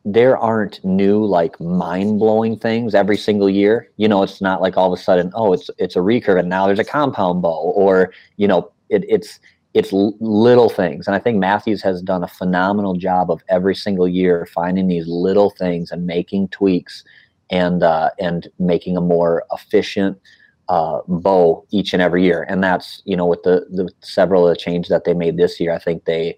there 0.05 0.37
aren't 0.37 0.83
new 0.83 1.25
like 1.25 1.59
mind-blowing 1.59 2.57
things 2.57 2.95
every 2.95 3.17
single 3.17 3.49
year. 3.49 3.89
You 3.97 4.07
know, 4.07 4.23
it's 4.23 4.41
not 4.41 4.61
like 4.61 4.77
all 4.77 4.91
of 4.91 4.99
a 4.99 5.01
sudden, 5.01 5.31
oh, 5.35 5.53
it's 5.53 5.69
it's 5.77 5.95
a 5.95 5.99
recurve 5.99 6.39
and 6.39 6.49
now 6.49 6.67
there's 6.67 6.79
a 6.79 6.83
compound 6.83 7.41
bow 7.41 7.71
or, 7.75 8.13
you 8.37 8.47
know, 8.47 8.71
it, 8.89 9.03
it's 9.07 9.39
it's 9.73 9.91
little 9.91 10.69
things. 10.69 11.05
And 11.05 11.15
I 11.15 11.19
think 11.19 11.37
Mathews 11.37 11.83
has 11.83 12.01
done 12.01 12.23
a 12.23 12.27
phenomenal 12.27 12.95
job 12.95 13.29
of 13.29 13.43
every 13.49 13.75
single 13.75 14.07
year 14.07 14.47
finding 14.53 14.87
these 14.87 15.07
little 15.07 15.51
things 15.51 15.91
and 15.91 16.07
making 16.07 16.47
tweaks 16.47 17.03
and 17.51 17.83
uh, 17.83 18.09
and 18.19 18.47
making 18.57 18.97
a 18.97 19.01
more 19.01 19.43
efficient 19.51 20.17
uh, 20.69 21.01
bow 21.07 21.65
each 21.71 21.93
and 21.93 22.01
every 22.01 22.23
year. 22.23 22.45
And 22.49 22.63
that's, 22.63 23.01
you 23.05 23.15
know, 23.15 23.25
with 23.25 23.43
the, 23.43 23.65
the 23.69 23.89
several 24.01 24.47
of 24.47 24.55
the 24.55 24.59
changes 24.59 24.89
that 24.89 25.03
they 25.03 25.13
made 25.13 25.37
this 25.37 25.59
year, 25.59 25.73
I 25.73 25.79
think 25.79 26.05
they 26.05 26.37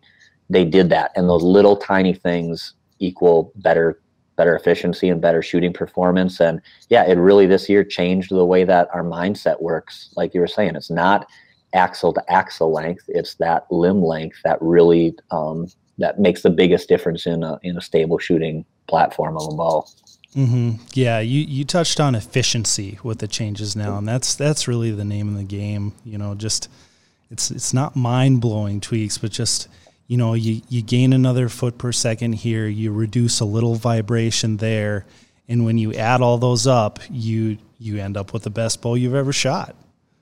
they 0.52 0.66
did 0.66 0.90
that 0.90 1.12
and 1.16 1.30
those 1.30 1.44
little 1.44 1.78
tiny 1.78 2.14
things 2.14 2.74
equal 3.00 3.52
better 3.56 4.00
better 4.36 4.56
efficiency 4.56 5.10
and 5.10 5.22
better 5.22 5.42
shooting 5.42 5.74
performance 5.74 6.40
and 6.40 6.62
yeah 6.90 7.06
it 7.06 7.18
really 7.18 7.46
this 7.46 7.70
year 7.70 7.84
changed 7.84 8.30
the 8.32 8.46
way 8.46 8.64
that 8.64 8.88
our 8.94 9.04
mindset 9.04 9.62
works 9.62 10.12
like 10.16 10.34
you 10.34 10.40
were 10.40 10.48
saying 10.48 10.76
it's 10.76 10.90
not 10.90 11.28
axle 11.74 12.14
to 12.14 12.24
axle 12.32 12.72
length 12.72 13.04
it's 13.08 13.36
that 13.36 13.66
limb 13.72 14.02
length 14.04 14.38
that 14.44 14.58
really 14.62 15.14
um, 15.32 15.68
that 15.98 16.20
makes 16.20 16.42
the 16.42 16.50
biggest 16.50 16.90
difference 16.90 17.26
in 17.26 17.44
a, 17.44 17.60
in 17.64 17.78
a 17.78 17.82
stable 17.82 18.18
shooting 18.18 18.66
platform 18.88 19.38
of 19.38 19.54
a 19.54 19.56
ball. 19.56 19.90
mm-hmm. 20.36 20.72
yeah 20.94 21.20
you, 21.20 21.42
you 21.42 21.64
touched 21.64 22.00
on 22.00 22.16
efficiency 22.16 23.00
with 23.04 23.20
the 23.20 23.28
changes 23.28 23.76
now 23.76 23.98
and 23.98 24.08
that's 24.08 24.36
that's 24.36 24.68
really 24.68 24.92
the 24.92 25.06
name 25.06 25.30
of 25.30 25.36
the 25.36 25.44
game 25.44 25.94
you 26.04 26.18
know 26.18 26.36
just 26.36 26.68
it's 27.30 27.52
it's 27.52 27.74
not 27.74 27.96
mind-blowing 27.96 28.82
tweaks 28.82 29.18
but 29.18 29.32
just 29.32 29.68
you 30.12 30.18
know, 30.18 30.34
you, 30.34 30.62
you 30.68 30.82
gain 30.82 31.14
another 31.14 31.48
foot 31.48 31.78
per 31.78 31.94
second 31.94 32.34
here, 32.34 32.68
you 32.68 32.92
reduce 32.92 33.40
a 33.40 33.46
little 33.46 33.76
vibration 33.76 34.58
there, 34.58 35.06
and 35.48 35.64
when 35.64 35.78
you 35.78 35.94
add 35.94 36.20
all 36.20 36.38
those 36.38 36.68
up, 36.68 37.00
you 37.10 37.58
you 37.80 37.98
end 37.98 38.18
up 38.18 38.34
with 38.34 38.44
the 38.44 38.50
best 38.50 38.82
bow 38.82 38.96
you've 38.96 39.16
ever 39.16 39.32
shot. 39.32 39.74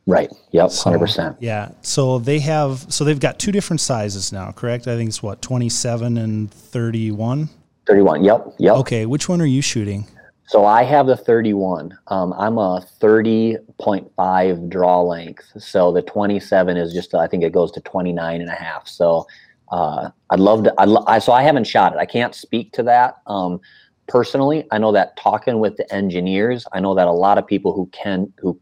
Right. 0.05 0.31
Yep. 0.51 0.71
Hundred 0.73 0.99
percent. 0.99 1.37
Yeah. 1.39 1.71
So 1.81 2.19
they 2.19 2.37
have 2.37 2.85
so 2.93 3.03
they've 3.03 3.19
got 3.19 3.39
two 3.39 3.51
different 3.51 3.81
sizes 3.81 4.31
now, 4.31 4.51
correct? 4.51 4.87
I 4.87 4.95
think 4.95 5.07
it's 5.07 5.23
what 5.23 5.41
twenty 5.41 5.69
seven 5.69 6.19
and 6.19 6.51
thirty 6.51 7.09
one. 7.09 7.49
Thirty 7.87 8.03
one. 8.03 8.23
Yep. 8.23 8.57
Yep. 8.59 8.75
Okay. 8.75 9.07
Which 9.07 9.27
one 9.27 9.41
are 9.41 9.47
you 9.47 9.63
shooting? 9.63 10.05
So 10.45 10.65
I 10.65 10.81
have 10.81 11.05
the 11.05 11.15
31. 11.15 11.95
Um, 12.07 12.33
I'm 12.33 12.57
a 12.57 12.83
30.5 12.99 14.69
draw 14.69 15.01
length. 15.03 15.45
So 15.59 15.91
the 15.91 16.01
27 16.01 16.75
is 16.75 16.91
just, 16.91 17.13
I 17.13 17.27
think 17.27 17.43
it 17.43 17.51
goes 17.53 17.71
to 17.73 17.81
29 17.81 18.41
and 18.41 18.49
a 18.49 18.55
half. 18.55 18.87
So 18.87 19.27
uh, 19.71 20.09
I'd 20.29 20.39
love 20.39 20.63
to. 20.63 20.73
I'd 20.77 20.89
lo- 20.89 21.03
I, 21.07 21.19
so 21.19 21.31
I 21.31 21.43
haven't 21.43 21.65
shot 21.65 21.93
it. 21.93 21.99
I 21.99 22.05
can't 22.05 22.33
speak 22.33 22.71
to 22.73 22.83
that 22.83 23.17
um, 23.27 23.59
personally. 24.07 24.65
I 24.71 24.77
know 24.77 24.91
that 24.91 25.15
talking 25.17 25.59
with 25.59 25.77
the 25.77 25.91
engineers, 25.93 26.65
I 26.73 26.79
know 26.79 26.95
that 26.95 27.07
a 27.07 27.11
lot 27.11 27.37
of 27.37 27.45
people 27.45 27.73
who 27.73 27.87
can 27.87 28.31
who 28.39 28.59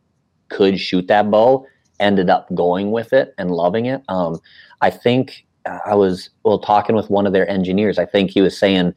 could 0.49 0.79
shoot 0.79 1.07
that 1.07 1.29
bow 1.29 1.65
ended 1.99 2.29
up 2.29 2.53
going 2.53 2.91
with 2.91 3.13
it 3.13 3.33
and 3.37 3.51
loving 3.51 3.85
it. 3.85 4.01
Um, 4.09 4.39
I 4.81 4.89
think 4.89 5.45
I 5.85 5.95
was 5.95 6.29
well 6.43 6.59
talking 6.59 6.95
with 6.95 7.09
one 7.09 7.25
of 7.25 7.33
their 7.33 7.49
engineers. 7.49 7.97
I 7.99 8.05
think 8.05 8.31
he 8.31 8.41
was 8.41 8.57
saying 8.57 8.93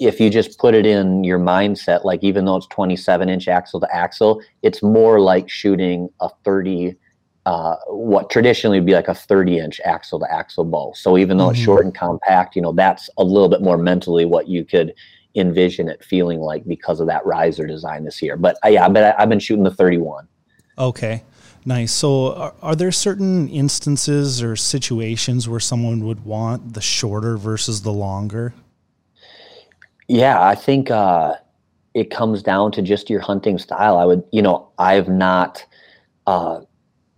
if 0.00 0.18
you 0.18 0.30
just 0.30 0.58
put 0.58 0.74
it 0.74 0.86
in 0.86 1.22
your 1.22 1.38
mindset, 1.38 2.04
like 2.04 2.22
even 2.24 2.44
though 2.44 2.56
it's 2.56 2.66
27 2.68 3.28
inch 3.28 3.46
axle 3.46 3.80
to 3.80 3.94
axle, 3.94 4.42
it's 4.62 4.82
more 4.82 5.20
like 5.20 5.48
shooting 5.48 6.08
a 6.20 6.28
30 6.44 6.96
uh, 7.44 7.76
what 7.88 8.30
traditionally 8.30 8.78
would 8.78 8.86
be 8.86 8.94
like 8.94 9.08
a 9.08 9.14
30 9.14 9.58
inch 9.58 9.80
axle 9.84 10.20
to 10.20 10.32
axle 10.32 10.64
bow. 10.64 10.92
So 10.94 11.18
even 11.18 11.36
though 11.36 11.46
mm-hmm. 11.46 11.54
it's 11.54 11.60
short 11.60 11.84
and 11.84 11.94
compact, 11.94 12.54
you 12.54 12.62
know, 12.62 12.72
that's 12.72 13.10
a 13.18 13.24
little 13.24 13.48
bit 13.48 13.62
more 13.62 13.76
mentally 13.76 14.24
what 14.24 14.48
you 14.48 14.64
could 14.64 14.94
envision 15.34 15.88
it 15.88 16.04
feeling 16.04 16.40
like 16.40 16.64
because 16.66 17.00
of 17.00 17.06
that 17.08 17.24
riser 17.26 17.66
design 17.66 18.04
this 18.04 18.22
year. 18.22 18.36
But 18.36 18.56
uh, 18.64 18.68
yeah, 18.68 18.88
but 18.88 19.18
I've 19.18 19.28
been 19.28 19.40
shooting 19.40 19.64
the 19.64 19.70
31. 19.70 20.28
Okay. 20.78 21.22
Nice. 21.64 21.92
So, 21.92 22.34
are, 22.34 22.54
are, 22.60 22.74
there 22.74 22.90
certain 22.90 23.48
instances 23.48 24.42
or 24.42 24.56
situations 24.56 25.48
where 25.48 25.60
someone 25.60 26.04
would 26.04 26.24
want 26.24 26.74
the 26.74 26.80
shorter 26.80 27.36
versus 27.36 27.82
the 27.82 27.92
longer? 27.92 28.52
Yeah, 30.08 30.44
I 30.44 30.56
think 30.56 30.90
uh, 30.90 31.36
it 31.94 32.10
comes 32.10 32.42
down 32.42 32.72
to 32.72 32.82
just 32.82 33.08
your 33.08 33.20
hunting 33.20 33.58
style. 33.58 33.96
I 33.96 34.04
would, 34.04 34.24
you 34.32 34.42
know, 34.42 34.70
I've 34.76 35.08
not 35.08 35.64
uh, 36.26 36.62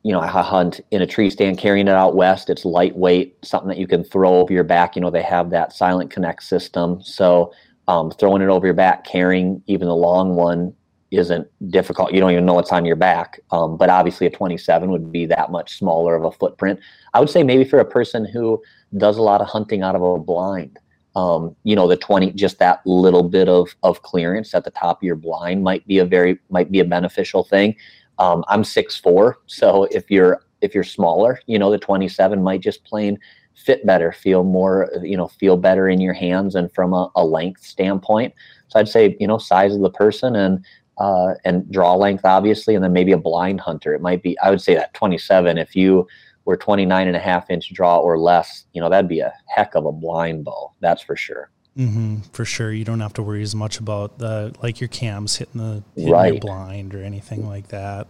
you 0.05 0.13
know, 0.13 0.21
I 0.21 0.29
hunt 0.29 0.81
in 0.91 1.01
a 1.01 1.07
tree 1.07 1.31
stand, 1.31 1.57
carrying 1.57 1.89
it 1.89 1.95
out 1.95 2.15
west. 2.15 2.51
It's 2.51 2.67
lightweight, 2.67 3.39
something 3.43 3.69
that 3.69 3.79
you 3.79 3.87
can 3.87 4.05
throw 4.05 4.35
over 4.35 4.53
your 4.53 4.63
back. 4.63 4.95
You 4.95 5.03
know, 5.03 5.11
they 5.11 5.23
have 5.23 5.49
that 5.51 5.73
silent 5.73 6.11
connect 6.11 6.43
system. 6.43 7.01
So 7.03 7.53
um, 7.89 8.11
throwing 8.11 8.43
it 8.43 8.49
over 8.51 8.67
your 8.67 8.75
back, 8.75 9.07
carrying 9.07 9.63
even 9.67 9.89
the 9.89 9.97
long 9.97 10.37
one 10.37 10.75
isn't 11.11 11.49
difficult. 11.71 12.13
You 12.13 12.21
don't 12.21 12.33
even 12.33 12.45
know 12.45 12.53
what's 12.53 12.71
on 12.73 12.85
your 12.85 12.97
back. 12.97 13.41
Um, 13.51 13.79
but 13.79 13.89
obviously, 13.89 14.27
a 14.27 14.31
27 14.31 14.91
would 14.91 15.11
be 15.11 15.25
that 15.25 15.51
much 15.51 15.79
smaller 15.79 16.15
of 16.15 16.25
a 16.25 16.33
footprint. 16.33 16.81
I 17.15 17.21
would 17.21 17.31
say 17.31 17.43
maybe 17.43 17.65
for 17.65 17.79
a 17.79 17.85
person 17.85 18.27
who 18.27 18.63
does 18.99 19.17
a 19.17 19.23
lot 19.23 19.41
of 19.41 19.47
hunting 19.47 19.83
out 19.83 19.97
of 19.97 20.03
a 20.03 20.19
blind, 20.19 20.79
um, 21.17 21.57
you 21.63 21.77
know, 21.77 21.89
the 21.89 21.97
20, 21.97 22.33
just 22.33 22.59
that 22.59 22.87
little 22.87 23.23
bit 23.23 23.49
of 23.49 23.75
of 23.83 24.03
clearance 24.03 24.55
at 24.55 24.65
the 24.65 24.71
top 24.71 24.99
of 24.99 25.03
your 25.03 25.17
blind 25.17 25.63
might 25.63 25.87
be 25.87 25.97
a 25.99 26.05
very 26.05 26.39
might 26.51 26.71
be 26.71 26.81
a 26.81 26.85
beneficial 26.85 27.43
thing 27.43 27.75
Um, 28.19 28.45
I'm 28.49 28.65
six 28.65 28.97
four, 28.97 29.39
so 29.47 29.85
if 29.91 30.11
you're 30.11 30.43
if 30.61 30.75
you're 30.75 30.85
smaller, 30.85 31.41
you 31.47 31.59
know 31.59 31.71
the 31.71 31.79
27 31.79 32.43
might 32.43 32.61
just 32.61 32.85
plain 32.85 33.19
fit 33.55 33.87
better, 33.87 34.13
feel 34.13 34.45
more, 34.45 34.91
you 35.03 35.17
know, 35.17 35.29
feel 35.29 35.57
better 35.57 35.89
in 35.89 36.01
your 36.01 36.13
hands 36.13 36.55
and 36.55 36.73
from 36.73 36.93
a, 36.93 37.11
a 37.17 37.25
length 37.25 37.65
standpoint. 37.65 38.35
So 38.69 38.81
I'd 38.81 38.89
say, 38.89 39.17
you 39.21 39.27
know, 39.27 39.39
size 39.39 39.75
of 39.75 39.81
the 39.81 39.91
person 39.91 40.37
and 40.37 40.65
uh, 40.99 41.35
and 41.45 41.71
draw 41.73 41.95
length, 41.95 42.25
obviously, 42.25 42.75
and 42.75 42.85
then 42.85 42.93
maybe 42.93 43.13
a 43.13 43.19
blind 43.19 43.61
hunter. 43.61 43.95
It 43.95 44.01
might 44.01 44.23
be, 44.23 44.39
I 44.39 44.51
would 44.51 44.61
say 44.61 44.75
that 44.75 44.95
27, 44.95 45.59
if 45.59 45.75
you 45.75 46.07
were 46.45 46.57
29 46.57 47.09
and 47.09 47.17
a 47.17 47.21
half 47.21 47.51
inch 47.51 47.73
draw 47.73 47.99
or 47.99 48.17
less, 48.19 48.67
you 48.75 48.81
know, 48.81 48.89
that'd 48.89 49.09
be 49.09 49.21
a 49.21 49.33
heck 49.49 49.75
of 49.75 49.87
a 49.87 49.93
blind 49.93 50.45
bow. 50.45 50.73
That's 50.81 51.03
for 51.03 51.17
sure. 51.17 51.51
Mm-hmm, 51.77 52.21
for 52.33 52.45
sure. 52.45 52.73
You 52.73 52.85
don't 52.85 53.01
have 53.01 53.15
to 53.15 53.23
worry 53.23 53.43
as 53.43 53.55
much 53.55 53.79
about 53.79 54.19
the, 54.19 54.55
like 54.63 54.81
your 54.81 54.89
cams 54.89 55.37
hitting 55.37 55.61
the 55.61 55.83
hitting 55.97 56.13
Right. 56.13 56.41
blind 56.41 56.95
or 56.95 57.03
anything 57.03 57.47
like 57.49 57.69
that. 57.69 58.07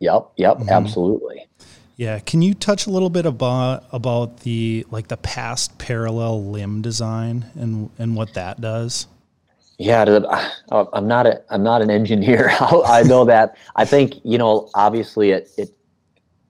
Yep. 0.00 0.30
Yep. 0.36 0.56
Mhm. 0.58 0.68
Absolutely. 0.68 1.46
Yeah. 1.96 2.18
Can 2.20 2.42
you 2.42 2.54
touch 2.54 2.86
a 2.86 2.90
little 2.90 3.10
bit 3.10 3.26
about, 3.26 3.84
about 3.92 4.38
the, 4.40 4.84
like 4.90 5.08
the 5.08 5.16
past 5.16 5.78
parallel 5.78 6.44
limb 6.44 6.82
design 6.82 7.46
and, 7.54 7.90
and 7.98 8.16
what 8.16 8.34
that 8.34 8.60
does? 8.60 9.06
Yeah, 9.80 10.02
uh, 10.02 10.84
I'm 10.92 11.06
not 11.06 11.28
a 11.28 11.40
I'm 11.50 11.62
not 11.62 11.82
an 11.82 11.88
engineer. 11.90 12.50
I 12.60 13.04
know 13.04 13.24
that. 13.26 13.56
I 13.76 13.84
think 13.84 14.14
you 14.24 14.36
know. 14.36 14.68
Obviously, 14.74 15.30
it 15.30 15.50
it 15.56 15.70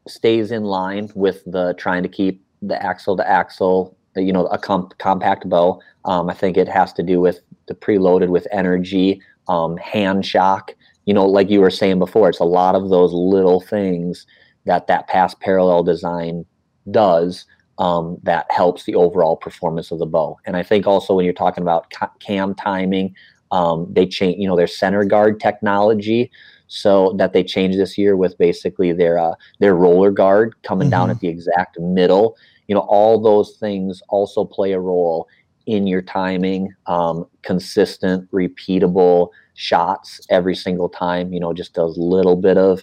stays 0.09 0.51
in 0.51 0.65
line 0.65 1.11
with 1.15 1.43
the 1.45 1.75
trying 1.77 2.03
to 2.05 2.09
keep 2.09 2.43
the 2.63 2.83
axle 2.83 3.19
to 3.19 3.29
axle. 3.29 3.95
You 4.21 4.33
know, 4.33 4.47
a 4.47 4.59
comp, 4.59 4.97
compact 4.99 5.49
bow. 5.49 5.81
Um, 6.05 6.29
I 6.31 6.35
think 6.35 6.57
it 6.57 6.69
has 6.69 6.93
to 6.95 7.03
do 7.03 7.21
with 7.21 7.41
the 7.67 7.75
preloaded 7.75 8.29
with 8.29 8.47
energy, 8.51 9.21
um, 9.49 9.77
hand 9.79 10.25
shock. 10.27 10.75
You 11.07 11.15
know, 11.15 11.27
like 11.27 11.51
you 11.51 11.61
were 11.61 11.71
saying 11.71 11.99
before, 11.99 12.29
it's 12.29 12.41
a 12.41 12.45
lot 12.45 12.75
of 12.75 12.91
those 12.91 13.13
little 13.13 13.61
things 13.61 14.27
that 14.67 14.87
that 14.89 15.09
pass 15.09 15.35
parallel 15.35 15.83
design 15.83 16.45
does 16.91 17.47
um, 17.79 18.19
that 18.25 18.47
helps 18.51 18.85
the 18.85 18.95
overall 18.95 19.37
performance 19.37 19.91
of 19.91 19.99
the 19.99 20.07
bow. 20.07 20.37
And 20.47 20.57
I 20.57 20.63
think 20.63 20.87
also 20.87 21.15
when 21.15 21.25
you're 21.25 21.35
talking 21.35 21.63
about 21.63 21.93
cam 22.21 22.55
timing, 22.55 23.15
um, 23.53 23.87
they 23.91 24.07
change, 24.07 24.39
you 24.39 24.49
know, 24.49 24.57
their 24.57 24.67
center 24.67 25.05
guard 25.05 25.41
technology, 25.41 26.31
so 26.67 27.15
that 27.17 27.33
they 27.33 27.43
changed 27.43 27.79
this 27.79 27.97
year 27.97 28.15
with 28.17 28.37
basically 28.37 28.93
their 28.93 29.19
uh, 29.19 29.35
their 29.61 29.75
roller 29.75 30.11
guard 30.11 30.55
coming 30.63 30.91
down 30.91 31.09
Mhm. 31.09 31.13
at 31.13 31.21
the 31.21 31.29
exact 31.29 31.79
middle. 31.81 32.37
You 32.69 32.75
know, 32.75 32.83
all 32.83 33.21
those 33.21 33.57
things 33.57 34.03
also 34.09 34.45
play 34.45 34.73
a 34.73 34.81
role 34.81 35.27
in 35.67 35.87
your 35.87 36.03
timing, 36.03 36.73
um, 36.87 37.27
consistent, 37.43 38.31
repeatable 38.31 39.29
shots 39.55 40.21
every 40.31 40.55
single 40.55 40.89
time. 40.89 41.33
You 41.33 41.41
know, 41.41 41.53
just 41.53 41.75
those 41.75 41.99
little 41.99 42.37
bit 42.37 42.57
of 42.57 42.83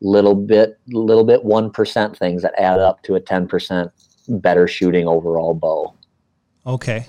little 0.00 0.34
bit 0.34 0.78
little 0.88 1.24
bit 1.24 1.44
1% 1.44 2.16
things 2.16 2.42
that 2.42 2.54
add 2.58 2.78
up 2.78 3.02
to 3.02 3.16
a 3.16 3.20
10% 3.20 3.90
better 4.28 4.66
shooting 4.66 5.06
overall 5.06 5.54
bow. 5.54 5.94
Okay. 6.66 7.06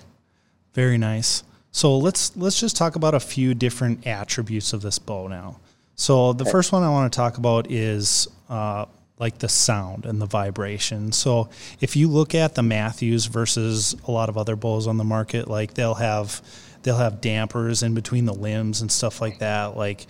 Very 0.74 0.98
nice. 0.98 1.44
So 1.72 1.98
let's 1.98 2.36
let's 2.36 2.60
just 2.60 2.76
talk 2.76 2.96
about 2.96 3.14
a 3.14 3.20
few 3.20 3.54
different 3.54 4.06
attributes 4.06 4.74
of 4.74 4.82
this 4.82 5.00
bow 5.00 5.28
now. 5.28 5.60
So 5.96 6.34
the 6.34 6.46
first 6.46 6.72
one 6.72 6.84
I 6.84 6.90
want 6.90 7.12
to 7.12 7.16
talk 7.16 7.38
about 7.38 7.70
is 7.70 8.28
uh, 8.50 8.86
like 9.22 9.38
the 9.38 9.48
sound 9.48 10.06
and 10.08 10.20
the 10.20 10.26
vibration. 10.26 11.12
So 11.12 11.50
if 11.80 11.96
you 11.96 12.10
look 12.10 12.34
at 12.34 12.56
the 12.56 12.64
Mathews 12.64 13.28
versus 13.28 13.96
a 14.08 14.12
lot 14.12 14.30
of 14.30 14.38
other 14.38 14.56
bows 14.56 14.88
on 14.88 14.98
the 14.98 15.04
market, 15.04 15.48
like 15.48 15.76
they'll 15.76 15.94
have 15.94 16.42
they'll 16.82 16.98
have 16.98 17.22
dampers 17.22 17.84
in 17.84 17.94
between 17.94 18.26
the 18.26 18.34
limbs 18.34 18.82
and 18.82 18.92
stuff 18.92 19.22
like 19.22 19.38
that. 19.38 19.78
Like 19.78 20.08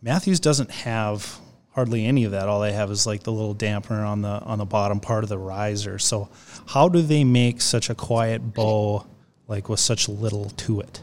Mathews 0.00 0.40
doesn't 0.40 0.70
have 0.70 1.38
hardly 1.72 2.06
any 2.06 2.24
of 2.24 2.32
that. 2.32 2.48
All 2.48 2.60
they 2.60 2.72
have 2.72 2.90
is 2.90 3.06
like 3.06 3.22
the 3.22 3.32
little 3.32 3.52
damper 3.52 4.00
on 4.00 4.22
the 4.22 4.40
on 4.40 4.56
the 4.56 4.64
bottom 4.64 4.98
part 4.98 5.24
of 5.24 5.28
the 5.28 5.38
riser. 5.38 5.98
So 5.98 6.30
how 6.66 6.88
do 6.88 7.02
they 7.02 7.22
make 7.22 7.60
such 7.60 7.90
a 7.90 7.94
quiet 7.94 8.54
bow 8.54 9.04
like 9.46 9.68
with 9.68 9.80
such 9.80 10.08
little 10.08 10.48
to 10.48 10.80
it? 10.80 11.02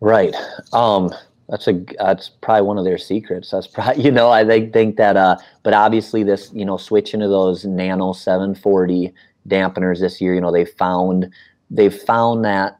Right. 0.00 0.34
Um, 0.74 1.10
that's 1.52 1.68
a 1.68 1.84
that's 1.98 2.30
probably 2.30 2.66
one 2.66 2.78
of 2.78 2.84
their 2.84 2.96
secrets. 2.96 3.50
That's 3.50 3.66
probably 3.76 4.02
you 4.02 4.10
know 4.10 4.30
I 4.30 4.44
think 4.44 4.72
think 4.72 4.96
that 4.96 5.16
uh, 5.16 5.36
but 5.62 5.74
obviously 5.74 6.24
this 6.24 6.50
you 6.52 6.64
know 6.64 6.78
switching 6.78 7.20
to 7.20 7.28
those 7.28 7.64
Nano 7.64 8.14
740 8.14 9.12
dampeners 9.46 10.00
this 10.00 10.20
year, 10.20 10.34
you 10.34 10.40
know 10.40 10.50
they 10.50 10.64
found 10.64 11.30
they 11.70 11.90
found 11.90 12.44
that 12.46 12.78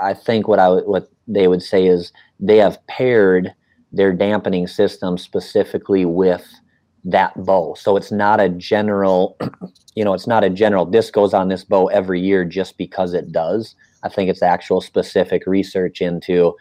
I 0.00 0.14
think 0.14 0.48
what 0.48 0.58
I 0.58 0.68
what 0.70 1.10
they 1.28 1.48
would 1.48 1.62
say 1.62 1.86
is 1.86 2.12
they 2.40 2.56
have 2.56 2.84
paired 2.86 3.54
their 3.92 4.12
dampening 4.12 4.66
system 4.66 5.18
specifically 5.18 6.06
with 6.06 6.46
that 7.04 7.32
bow. 7.44 7.74
So 7.74 7.96
it's 7.96 8.12
not 8.12 8.40
a 8.40 8.48
general, 8.48 9.36
you 9.94 10.04
know, 10.04 10.14
it's 10.14 10.26
not 10.26 10.44
a 10.44 10.50
general. 10.50 10.84
This 10.84 11.10
goes 11.10 11.32
on 11.32 11.48
this 11.48 11.64
bow 11.64 11.86
every 11.86 12.20
year 12.20 12.44
just 12.44 12.76
because 12.76 13.14
it 13.14 13.32
does. 13.32 13.74
I 14.02 14.08
think 14.08 14.28
it's 14.30 14.42
actual 14.42 14.80
specific 14.80 15.46
research 15.46 16.00
into 16.02 16.54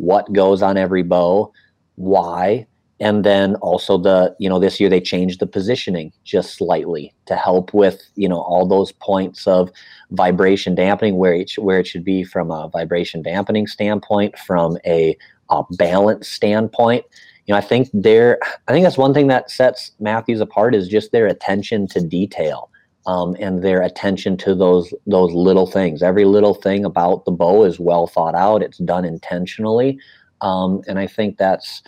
what 0.00 0.32
goes 0.32 0.62
on 0.62 0.78
every 0.78 1.02
bow, 1.02 1.52
why, 1.96 2.66
and 3.00 3.22
then 3.24 3.54
also 3.56 3.98
the 3.98 4.34
you 4.38 4.48
know 4.48 4.58
this 4.58 4.80
year 4.80 4.88
they 4.88 5.00
changed 5.00 5.40
the 5.40 5.46
positioning 5.46 6.12
just 6.24 6.54
slightly 6.54 7.14
to 7.26 7.36
help 7.36 7.72
with 7.74 8.02
you 8.14 8.28
know 8.28 8.40
all 8.40 8.66
those 8.66 8.92
points 8.92 9.46
of 9.46 9.70
vibration 10.10 10.74
dampening 10.74 11.16
where 11.16 11.34
it 11.34 11.52
where 11.58 11.80
it 11.80 11.86
should 11.86 12.04
be 12.04 12.24
from 12.24 12.50
a 12.50 12.68
vibration 12.68 13.22
dampening 13.22 13.66
standpoint, 13.66 14.38
from 14.38 14.78
a, 14.86 15.16
a 15.50 15.62
balance 15.72 16.28
standpoint. 16.28 17.04
You 17.46 17.52
know, 17.52 17.58
I 17.58 17.62
think 17.62 17.88
they're 17.92 18.38
I 18.68 18.72
think 18.72 18.84
that's 18.84 18.98
one 18.98 19.12
thing 19.12 19.26
that 19.28 19.50
sets 19.50 19.92
Mathews 20.00 20.40
apart 20.40 20.74
is 20.74 20.88
just 20.88 21.12
their 21.12 21.26
attention 21.26 21.86
to 21.88 22.00
detail 22.00 22.69
um, 23.10 23.36
and 23.40 23.60
their 23.60 23.82
attention 23.82 24.36
to 24.36 24.54
those 24.54 24.94
those 25.04 25.32
little 25.32 25.66
things. 25.66 26.00
Every 26.00 26.24
little 26.24 26.54
thing 26.54 26.84
about 26.84 27.24
the 27.24 27.32
bow 27.32 27.64
is 27.64 27.80
well 27.80 28.06
thought 28.06 28.36
out. 28.36 28.62
It's 28.62 28.78
done 28.78 29.04
intentionally, 29.04 29.98
um, 30.42 30.82
and 30.86 30.96
I 30.96 31.08
think 31.08 31.36
that's 31.36 31.82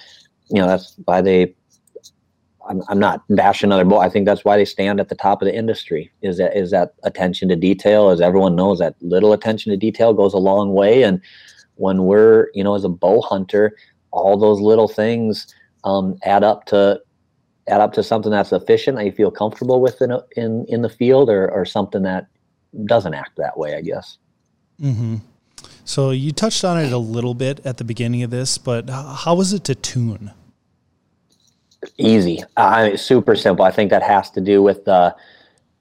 you 0.49 0.61
know 0.61 0.67
that's 0.67 0.97
why 1.05 1.21
they. 1.23 1.55
I'm, 2.69 2.81
I'm 2.89 3.01
not 3.01 3.25
bashing 3.29 3.69
another 3.69 3.85
bow. 3.85 3.99
I 3.99 4.09
think 4.09 4.25
that's 4.25 4.45
why 4.45 4.57
they 4.57 4.65
stand 4.65 5.01
at 5.01 5.09
the 5.09 5.17
top 5.17 5.43
of 5.43 5.47
the 5.47 5.55
industry. 5.55 6.11
Is 6.23 6.39
that 6.39 6.57
is 6.57 6.73
that 6.73 6.95
attention 7.05 7.49
to 7.51 7.57
detail? 7.57 8.11
As 8.11 8.21
everyone 8.21 8.57
knows, 8.57 8.81
that 8.81 8.97
little 9.01 9.33
attention 9.33 9.71
to 9.71 9.77
detail 9.77 10.13
goes 10.13 10.35
a 10.35 10.39
long 10.39 10.73
way. 10.73 11.05
And 11.05 11.21
when 11.77 12.03
we're 12.05 12.51
you 12.53 12.65
know 12.65 12.75
as 12.75 12.85
a 12.85 12.89
bow 12.89 13.21
hunter, 13.21 13.77
all 14.11 14.37
those 14.37 14.61
little 14.61 14.89
things 14.89 15.55
um, 15.85 16.19
add 16.25 16.43
up 16.43 16.65
to 16.67 17.01
add 17.69 17.81
up 17.81 17.93
to 17.95 18.03
something 18.03 18.33
that's 18.33 18.53
efficient 18.53 18.97
that 18.97 19.05
you 19.05 19.13
feel 19.13 19.31
comfortable 19.31 19.81
with 19.81 20.01
in 20.03 20.11
a, 20.11 20.23
in 20.37 20.67
in 20.69 20.83
the 20.83 20.89
field, 20.89 21.31
or 21.31 21.51
or 21.51 21.65
something 21.65 22.03
that 22.03 22.27
doesn't 22.87 23.15
act 23.15 23.37
that 23.37 23.57
way. 23.57 23.77
I 23.77 23.83
guess. 23.83 24.19
Mm-hmm. 24.81 25.17
So 25.85 26.11
you 26.11 26.33
touched 26.33 26.65
on 26.65 26.79
it 26.79 26.93
a 26.93 26.99
little 26.99 27.35
bit 27.35 27.65
at 27.65 27.77
the 27.77 27.85
beginning 27.85 28.23
of 28.23 28.31
this, 28.31 28.59
but 28.59 28.89
how 28.89 29.35
was 29.35 29.53
it 29.53 29.65
to 29.65 29.75
tune? 29.75 30.33
Easy. 31.99 32.43
I 32.57 32.89
mean, 32.89 32.97
super 32.97 33.35
simple. 33.35 33.65
I 33.65 33.73
think 33.73 33.91
that 33.91 34.03
has 34.03 34.31
to 34.33 34.41
do 34.41 34.63
with 34.63 34.85
the, 34.85 35.15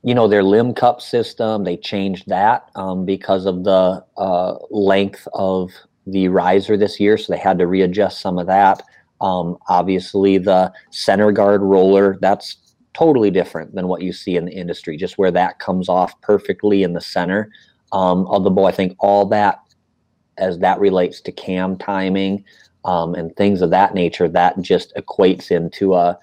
you 0.03 0.15
know, 0.15 0.27
their 0.27 0.41
limb 0.41 0.73
cup 0.73 1.01
system. 1.01 1.63
They 1.63 1.77
changed 1.77 2.27
that 2.27 2.69
um, 2.75 3.05
because 3.05 3.45
of 3.45 3.63
the 3.63 4.03
uh, 4.17 4.55
length 4.71 5.27
of 5.33 5.69
the 6.07 6.27
riser 6.27 6.75
this 6.75 6.99
year, 6.99 7.17
so 7.17 7.31
they 7.31 7.39
had 7.39 7.59
to 7.59 7.67
readjust 7.67 8.19
some 8.19 8.39
of 8.39 8.47
that. 8.47 8.81
Um, 9.21 9.57
obviously, 9.69 10.37
the 10.37 10.73
center 10.89 11.31
guard 11.31 11.61
roller 11.61 12.17
that's 12.19 12.57
totally 12.93 13.31
different 13.31 13.73
than 13.73 13.87
what 13.87 14.01
you 14.01 14.11
see 14.11 14.35
in 14.35 14.45
the 14.45 14.51
industry. 14.51 14.97
Just 14.97 15.17
where 15.17 15.31
that 15.31 15.59
comes 15.59 15.87
off 15.87 16.19
perfectly 16.21 16.83
in 16.83 16.93
the 16.93 17.01
center 17.01 17.51
um, 17.93 18.27
of 18.27 18.43
the 18.43 18.49
bow. 18.49 18.65
I 18.65 18.71
think 18.71 18.95
all 18.99 19.25
that, 19.27 19.59
as 20.37 20.59
that 20.59 20.79
relates 20.79 21.21
to 21.21 21.31
cam 21.31 21.77
timing 21.77 22.43
um, 22.83 23.15
and 23.15 23.35
things 23.35 23.61
of 23.61 23.69
that 23.69 23.93
nature, 23.93 24.27
that 24.27 24.59
just 24.61 24.93
equates 24.95 25.51
into 25.51 25.93
a, 25.93 26.17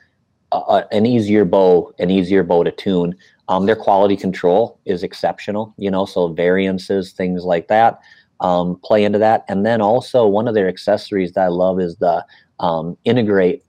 a 0.53 0.85
an 0.93 1.07
easier 1.07 1.45
bow, 1.45 1.93
an 1.99 2.11
easier 2.11 2.43
bow 2.43 2.65
to 2.65 2.73
tune. 2.73 3.17
Um, 3.49 3.65
their 3.65 3.77
quality 3.77 4.17
control 4.17 4.79
is 4.85 5.03
exceptional, 5.03 5.73
you 5.79 5.91
know, 5.91 6.05
so 6.05 6.29
variances, 6.29 7.13
things 7.13 7.45
like 7.45 7.69
that 7.69 8.01
um, 8.41 8.79
play 8.85 9.05
into 9.05 9.19
that. 9.19 9.45
And 9.49 9.65
then 9.67 9.81
also 9.81 10.27
one 10.27 10.49
of 10.49 10.55
their 10.55 10.69
accessories 10.69 11.33
that 11.33 11.45
I 11.45 11.49
love 11.49 11.81
is 11.81 11.97
the 11.97 12.25
um, 12.61 12.97
integrate 13.05 13.65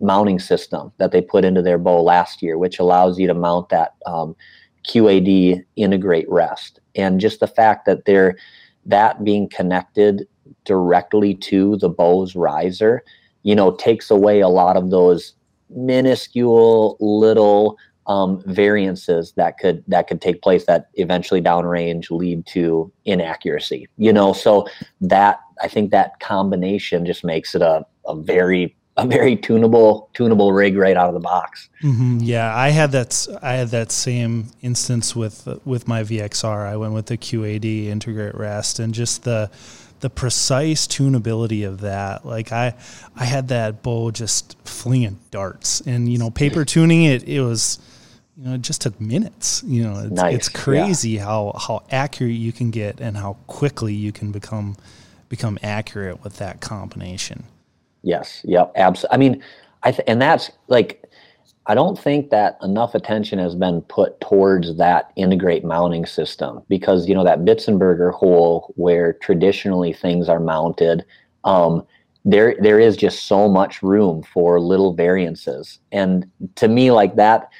mounting 0.00 0.38
system 0.38 0.92
that 0.98 1.12
they 1.12 1.22
put 1.22 1.44
into 1.44 1.62
their 1.62 1.78
bow 1.78 2.02
last 2.02 2.42
year, 2.42 2.58
which 2.58 2.78
allows 2.78 3.18
you 3.18 3.26
to 3.26 3.34
mount 3.34 3.68
that 3.70 3.94
um, 4.06 4.36
QAD 4.86 5.64
integrate 5.76 6.28
rest. 6.28 6.80
And 6.94 7.20
just 7.20 7.40
the 7.40 7.46
fact 7.46 7.86
that 7.86 8.04
they're 8.04 8.36
that 8.86 9.24
being 9.24 9.48
connected 9.48 10.28
directly 10.64 11.34
to 11.34 11.76
the 11.78 11.88
bow's 11.88 12.36
riser, 12.36 13.02
you 13.42 13.54
know, 13.54 13.72
takes 13.76 14.10
away 14.10 14.40
a 14.40 14.48
lot 14.48 14.76
of 14.76 14.90
those 14.90 15.34
minuscule 15.70 16.96
little 17.00 17.78
um, 18.06 18.42
variances 18.46 19.32
that 19.32 19.58
could 19.58 19.84
that 19.88 20.08
could 20.08 20.20
take 20.20 20.42
place 20.42 20.66
that 20.66 20.88
eventually 20.94 21.40
downrange 21.40 22.10
lead 22.10 22.46
to 22.46 22.92
inaccuracy. 23.04 23.88
You 23.96 24.12
know, 24.12 24.32
so 24.32 24.66
that 25.00 25.40
I 25.62 25.68
think 25.68 25.90
that 25.90 26.20
combination 26.20 27.06
just 27.06 27.24
makes 27.24 27.54
it 27.54 27.62
a, 27.62 27.86
a 28.06 28.14
very 28.14 28.76
a 28.96 29.06
very 29.06 29.36
tunable 29.36 30.10
tunable 30.14 30.52
rig 30.52 30.76
right 30.76 30.96
out 30.96 31.08
of 31.08 31.14
the 31.14 31.20
box. 31.20 31.68
Mm-hmm. 31.82 32.18
Yeah, 32.20 32.54
I 32.54 32.68
had 32.68 32.92
that. 32.92 33.26
I 33.42 33.54
had 33.54 33.68
that 33.68 33.90
same 33.90 34.48
instance 34.62 35.16
with 35.16 35.48
with 35.64 35.88
my 35.88 36.02
VXR. 36.02 36.66
I 36.66 36.76
went 36.76 36.94
with 36.94 37.06
the 37.06 37.18
QAD 37.18 37.86
integrate 37.86 38.34
rest, 38.34 38.78
and 38.78 38.94
just 38.94 39.24
the 39.24 39.50
the 40.04 40.10
precise 40.10 40.86
tunability 40.86 41.66
of 41.66 41.80
that. 41.80 42.26
Like 42.26 42.52
I, 42.52 42.74
I 43.16 43.24
had 43.24 43.48
that 43.48 43.82
bow 43.82 44.10
just 44.10 44.54
flinging 44.66 45.18
darts, 45.30 45.80
and 45.80 46.12
you 46.12 46.18
know, 46.18 46.30
paper 46.30 46.64
tuning 46.66 47.04
it. 47.04 47.26
It 47.26 47.40
was, 47.40 47.78
you 48.36 48.48
know, 48.48 48.54
it 48.54 48.62
just 48.62 48.80
took 48.80 49.00
minutes. 49.00 49.62
You 49.64 49.84
know, 49.84 50.00
it's, 50.00 50.10
nice. 50.10 50.34
it's 50.34 50.48
crazy 50.48 51.10
yeah. 51.10 51.24
how 51.24 51.52
how 51.58 51.84
accurate 51.90 52.34
you 52.34 52.52
can 52.52 52.70
get 52.70 53.00
and 53.00 53.16
how 53.16 53.36
quickly 53.46 53.94
you 53.94 54.12
can 54.12 54.32
become 54.32 54.76
become 55.28 55.58
accurate 55.62 56.22
with 56.22 56.36
that 56.38 56.60
combination. 56.60 57.44
Yes. 58.02 58.42
Yep. 58.44 58.72
Absolutely. 58.76 59.14
I 59.14 59.18
mean, 59.18 59.42
I 59.82 59.90
th- 59.92 60.04
and 60.06 60.20
that's 60.20 60.50
like, 60.68 61.02
I 61.66 61.74
don't 61.74 61.98
think 61.98 62.30
that 62.30 62.58
enough 62.62 62.94
attention 62.94 63.38
has 63.38 63.54
been 63.54 63.80
put 63.82 64.20
towards 64.20 64.76
that 64.76 65.12
integrate 65.16 65.64
mounting 65.64 66.04
system 66.04 66.62
because 66.68 67.08
you 67.08 67.14
know 67.14 67.24
that 67.24 67.40
Bitzenberger 67.40 68.12
hole 68.12 68.74
where 68.76 69.14
traditionally 69.14 69.92
things 69.92 70.28
are 70.28 70.40
mounted. 70.40 71.04
Um, 71.44 71.86
there, 72.26 72.56
there 72.60 72.80
is 72.80 72.96
just 72.96 73.24
so 73.24 73.48
much 73.48 73.82
room 73.82 74.22
for 74.22 74.58
little 74.58 74.94
variances, 74.94 75.78
and 75.92 76.30
to 76.56 76.68
me, 76.68 76.90
like 76.90 77.16
that, 77.16 77.50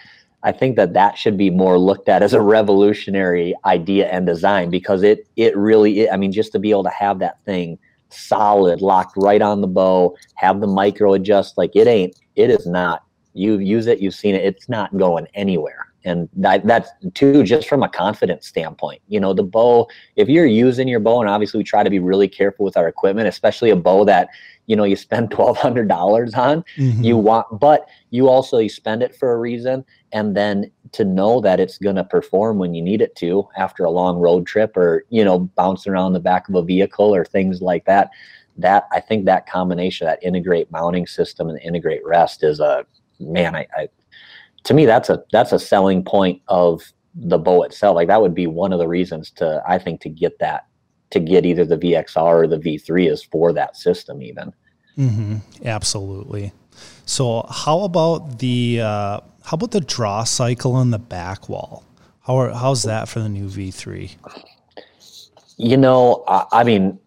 I 0.44 0.52
think 0.52 0.76
that 0.76 0.92
that 0.92 1.16
should 1.16 1.38
be 1.38 1.48
more 1.48 1.78
looked 1.78 2.08
at 2.08 2.22
as 2.22 2.34
a 2.34 2.40
revolutionary 2.40 3.54
idea 3.64 4.08
and 4.08 4.26
design 4.26 4.68
because 4.68 5.02
it, 5.02 5.26
it 5.36 5.56
really, 5.56 6.08
I 6.08 6.18
mean, 6.18 6.32
just 6.32 6.52
to 6.52 6.58
be 6.58 6.70
able 6.70 6.84
to 6.84 6.90
have 6.90 7.18
that 7.20 7.42
thing 7.44 7.78
solid, 8.10 8.82
locked 8.82 9.14
right 9.16 9.40
on 9.40 9.62
the 9.62 9.66
bow, 9.66 10.14
have 10.34 10.60
the 10.60 10.66
micro 10.66 11.14
adjust. 11.14 11.56
Like 11.56 11.74
it 11.74 11.86
ain't, 11.86 12.14
it 12.36 12.50
is 12.50 12.66
not. 12.66 13.04
You 13.32 13.58
use 13.58 13.86
it, 13.86 14.00
you've 14.00 14.14
seen 14.14 14.34
it, 14.34 14.44
it's 14.44 14.68
not 14.68 14.96
going 14.96 15.26
anywhere. 15.34 15.88
And 16.04 16.28
that, 16.36 16.66
that's 16.66 16.90
too, 17.14 17.42
just 17.42 17.66
from 17.66 17.82
a 17.82 17.88
confidence 17.88 18.46
standpoint. 18.46 19.00
You 19.08 19.20
know, 19.20 19.32
the 19.32 19.42
bow, 19.42 19.88
if 20.16 20.28
you're 20.28 20.44
using 20.44 20.86
your 20.86 21.00
bow, 21.00 21.20
and 21.20 21.30
obviously 21.30 21.58
we 21.58 21.64
try 21.64 21.82
to 21.82 21.88
be 21.88 21.98
really 21.98 22.28
careful 22.28 22.66
with 22.66 22.76
our 22.76 22.86
equipment, 22.86 23.26
especially 23.26 23.70
a 23.70 23.76
bow 23.76 24.04
that, 24.04 24.28
you 24.66 24.76
know, 24.76 24.84
you 24.84 24.96
spend 24.96 25.30
$1,200 25.30 26.36
on, 26.36 26.64
mm-hmm. 26.76 27.02
you 27.02 27.16
want, 27.16 27.46
but 27.58 27.88
you 28.10 28.28
also, 28.28 28.58
you 28.58 28.68
spend 28.68 29.02
it 29.02 29.14
for 29.14 29.32
a 29.32 29.38
reason 29.38 29.84
and 30.14 30.36
then 30.36 30.70
to 30.92 31.04
know 31.04 31.40
that 31.40 31.60
it's 31.60 31.76
going 31.76 31.96
to 31.96 32.04
perform 32.04 32.56
when 32.56 32.72
you 32.72 32.80
need 32.80 33.02
it 33.02 33.14
to 33.16 33.46
after 33.56 33.84
a 33.84 33.90
long 33.90 34.16
road 34.16 34.46
trip 34.46 34.74
or 34.76 35.04
you 35.10 35.24
know 35.24 35.40
bouncing 35.56 35.92
around 35.92 36.14
the 36.14 36.20
back 36.20 36.48
of 36.48 36.54
a 36.54 36.62
vehicle 36.62 37.14
or 37.14 37.24
things 37.24 37.60
like 37.60 37.84
that 37.84 38.10
that 38.56 38.84
i 38.92 39.00
think 39.00 39.24
that 39.24 39.46
combination 39.46 40.06
that 40.06 40.22
integrate 40.22 40.70
mounting 40.70 41.06
system 41.06 41.48
and 41.50 41.60
integrate 41.60 42.00
rest 42.06 42.42
is 42.42 42.60
a 42.60 42.86
man 43.18 43.54
I, 43.54 43.66
I 43.76 43.88
to 44.62 44.72
me 44.72 44.86
that's 44.86 45.10
a 45.10 45.22
that's 45.32 45.52
a 45.52 45.58
selling 45.58 46.04
point 46.04 46.40
of 46.48 46.82
the 47.14 47.38
bow 47.38 47.64
itself 47.64 47.96
like 47.96 48.08
that 48.08 48.22
would 48.22 48.34
be 48.34 48.46
one 48.46 48.72
of 48.72 48.78
the 48.78 48.88
reasons 48.88 49.30
to 49.32 49.62
i 49.68 49.78
think 49.78 50.00
to 50.02 50.08
get 50.08 50.38
that 50.38 50.66
to 51.10 51.20
get 51.20 51.46
either 51.46 51.64
the 51.64 51.78
vxr 51.78 52.16
or 52.16 52.46
the 52.46 52.58
v3 52.58 53.10
is 53.10 53.22
for 53.22 53.52
that 53.52 53.76
system 53.76 54.22
even 54.22 54.52
mm-hmm. 54.98 55.36
absolutely 55.64 56.52
so 57.06 57.46
how 57.50 57.80
about 57.80 58.38
the 58.38 58.80
uh 58.80 59.20
how 59.44 59.56
about 59.56 59.72
the 59.72 59.80
draw 59.80 60.24
cycle 60.24 60.72
on 60.72 60.90
the 60.90 60.98
back 60.98 61.48
wall? 61.48 61.84
How 62.22 62.36
are, 62.38 62.50
how's 62.50 62.82
that 62.84 63.08
for 63.08 63.20
the 63.20 63.28
new 63.28 63.46
V3? 63.46 64.16
You 65.58 65.76
know, 65.76 66.24
I, 66.26 66.46
I 66.50 66.64
mean, 66.64 66.98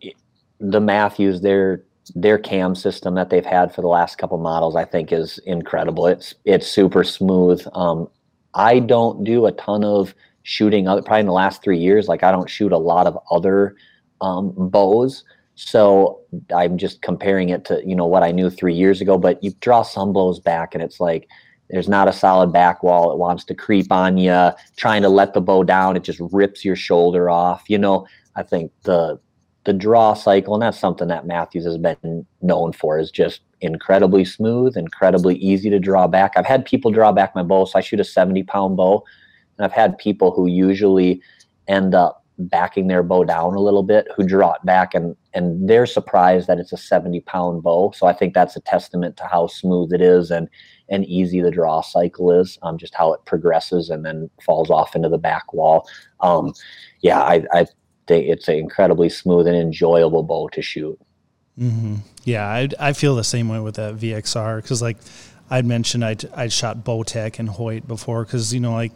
the 0.60 0.80
Mathews, 0.80 1.42
their 1.42 1.84
their 2.16 2.38
cam 2.38 2.74
system 2.74 3.16
that 3.16 3.30
they've 3.30 3.46
had 3.46 3.76
for 3.76 3.82
the 3.82 3.88
last 3.88 4.18
couple 4.18 4.38
models, 4.38 4.78
I 4.78 4.86
think, 4.86 5.12
is 5.12 5.40
incredible. 5.40 6.06
It's 6.06 6.36
it's 6.46 6.68
super 6.68 7.04
smooth. 7.04 7.66
Um, 7.74 8.08
I 8.54 8.80
don't 8.80 9.24
do 9.24 9.48
a 9.48 9.52
ton 9.52 9.84
of 9.84 10.14
shooting 10.48 10.88
other 10.88 11.02
probably 11.02 11.20
in 11.20 11.26
the 11.26 11.34
last 11.34 11.62
three 11.62 11.78
years. 11.78 12.08
Like 12.08 12.24
I 12.24 12.32
don't 12.32 12.50
shoot 12.50 12.72
a 12.72 12.78
lot 12.78 13.06
of 13.06 13.18
other 13.30 13.76
um, 14.22 14.54
bows. 14.56 15.26
So 15.56 16.22
I'm 16.56 16.78
just 16.78 17.02
comparing 17.02 17.50
it 17.50 17.66
to 17.66 17.82
you 17.86 17.96
know 17.96 18.06
what 18.06 18.24
I 18.24 18.32
knew 18.32 18.50
three 18.50 18.74
years 18.74 19.02
ago. 19.02 19.18
But 19.18 19.44
you 19.44 19.52
draw 19.60 19.82
some 19.82 20.14
bows 20.14 20.40
back, 20.40 20.74
and 20.74 20.82
it's 20.82 21.02
like 21.02 21.28
there's 21.70 21.90
not 21.90 22.08
a 22.08 22.14
solid 22.14 22.54
back 22.54 22.82
wall. 22.82 23.12
It 23.12 23.18
wants 23.18 23.44
to 23.46 23.56
creep 23.56 23.92
on 23.92 24.18
you, 24.18 24.52
trying 24.78 25.02
to 25.02 25.10
let 25.10 25.34
the 25.34 25.42
bow 25.42 25.64
down. 25.64 25.98
It 25.98 26.04
just 26.04 26.22
rips 26.32 26.64
your 26.64 26.78
shoulder 26.78 27.30
off. 27.30 27.64
You 27.68 27.80
know, 27.80 28.08
I 28.38 28.44
think 28.44 28.72
the 28.84 29.20
the 29.66 29.74
draw 29.74 30.14
cycle, 30.14 30.54
and 30.54 30.64
that's 30.64 30.80
something 30.80 31.10
that 31.10 31.28
mathews 31.28 31.66
has 31.66 31.78
been 31.78 32.26
known 32.42 32.72
for, 32.72 32.98
is 33.00 33.12
just 33.12 33.42
incredibly 33.60 34.24
smooth, 34.24 34.78
incredibly 34.78 35.36
easy 35.36 35.70
to 35.70 35.80
draw 35.80 36.08
back. 36.08 36.34
I've 36.38 36.46
had 36.46 36.64
people 36.64 36.90
draw 36.90 37.12
back 37.12 37.36
my 37.36 37.44
bow, 37.44 37.66
so 37.66 37.78
I 37.78 37.82
shoot 37.82 38.00
a 38.00 38.06
70 38.06 38.44
pound 38.44 38.78
bow, 38.78 39.04
and 39.58 39.66
I've 39.66 39.72
had 39.72 39.98
people 39.98 40.32
who 40.32 40.48
usually 40.48 41.22
end 41.68 41.96
up 41.96 42.24
backing 42.40 42.88
their 42.88 43.02
bow 43.02 43.24
down 43.24 43.56
a 43.56 43.60
little 43.60 43.82
bit 43.82 44.08
who 44.16 44.24
draw 44.24 44.54
it 44.54 44.64
back 44.64 44.94
and 44.94 45.16
and 45.34 45.68
they're 45.68 45.88
surprised 45.88 46.48
that 46.48 46.60
it's 46.60 46.72
a 46.72 46.78
70 46.78 47.22
pound 47.22 47.64
bow 47.64 47.92
so 47.96 48.06
i 48.06 48.14
think 48.14 48.36
that's 48.36 48.56
a 48.56 48.60
testament 48.60 49.18
to 49.18 49.24
how 49.24 49.48
smooth 49.48 49.92
it 49.92 50.02
is 50.02 50.30
and 50.30 50.48
and 50.90 51.06
easy 51.06 51.42
the 51.42 51.52
draw 51.52 51.82
cycle 51.82 52.32
is, 52.32 52.58
um, 52.62 52.78
just 52.78 52.96
how 52.96 53.14
it 53.14 53.24
progresses 53.26 53.90
and 53.90 54.06
then 54.06 54.30
falls 54.44 54.70
off 54.70 54.96
into 54.96 55.10
the 55.10 55.18
back 55.18 55.54
wall. 55.54 55.88
Um, 56.22 56.54
yeah, 57.02 57.22
I, 57.22 57.44
I 57.52 57.66
think 58.08 58.28
it's 58.28 58.48
an 58.48 58.56
incredibly 58.56 59.10
smooth 59.10 59.48
and 59.48 59.56
enjoyable 59.56 60.24
bow 60.24 60.48
to 60.50 60.62
shoot. 60.62 61.00
Mm-hmm. 61.60 61.96
Yeah, 62.24 62.48
I, 62.48 62.70
I 62.80 62.94
feel 62.94 63.16
the 63.16 63.24
same 63.24 63.50
way 63.50 63.60
with 63.60 63.76
that 63.76 63.96
VXR 63.96 64.62
because 64.62 64.82
like 64.82 64.98
I'd 65.50 65.66
mentioned 65.66 66.06
I'd, 66.06 66.26
I'd 66.34 66.54
shot 66.54 66.84
Bowtech 66.84 67.40
and 67.40 67.50
Hoyt 67.50 67.88
before 67.88 68.24
because 68.24 68.54
you 68.54 68.60
know 68.60 68.74
like 68.74 68.92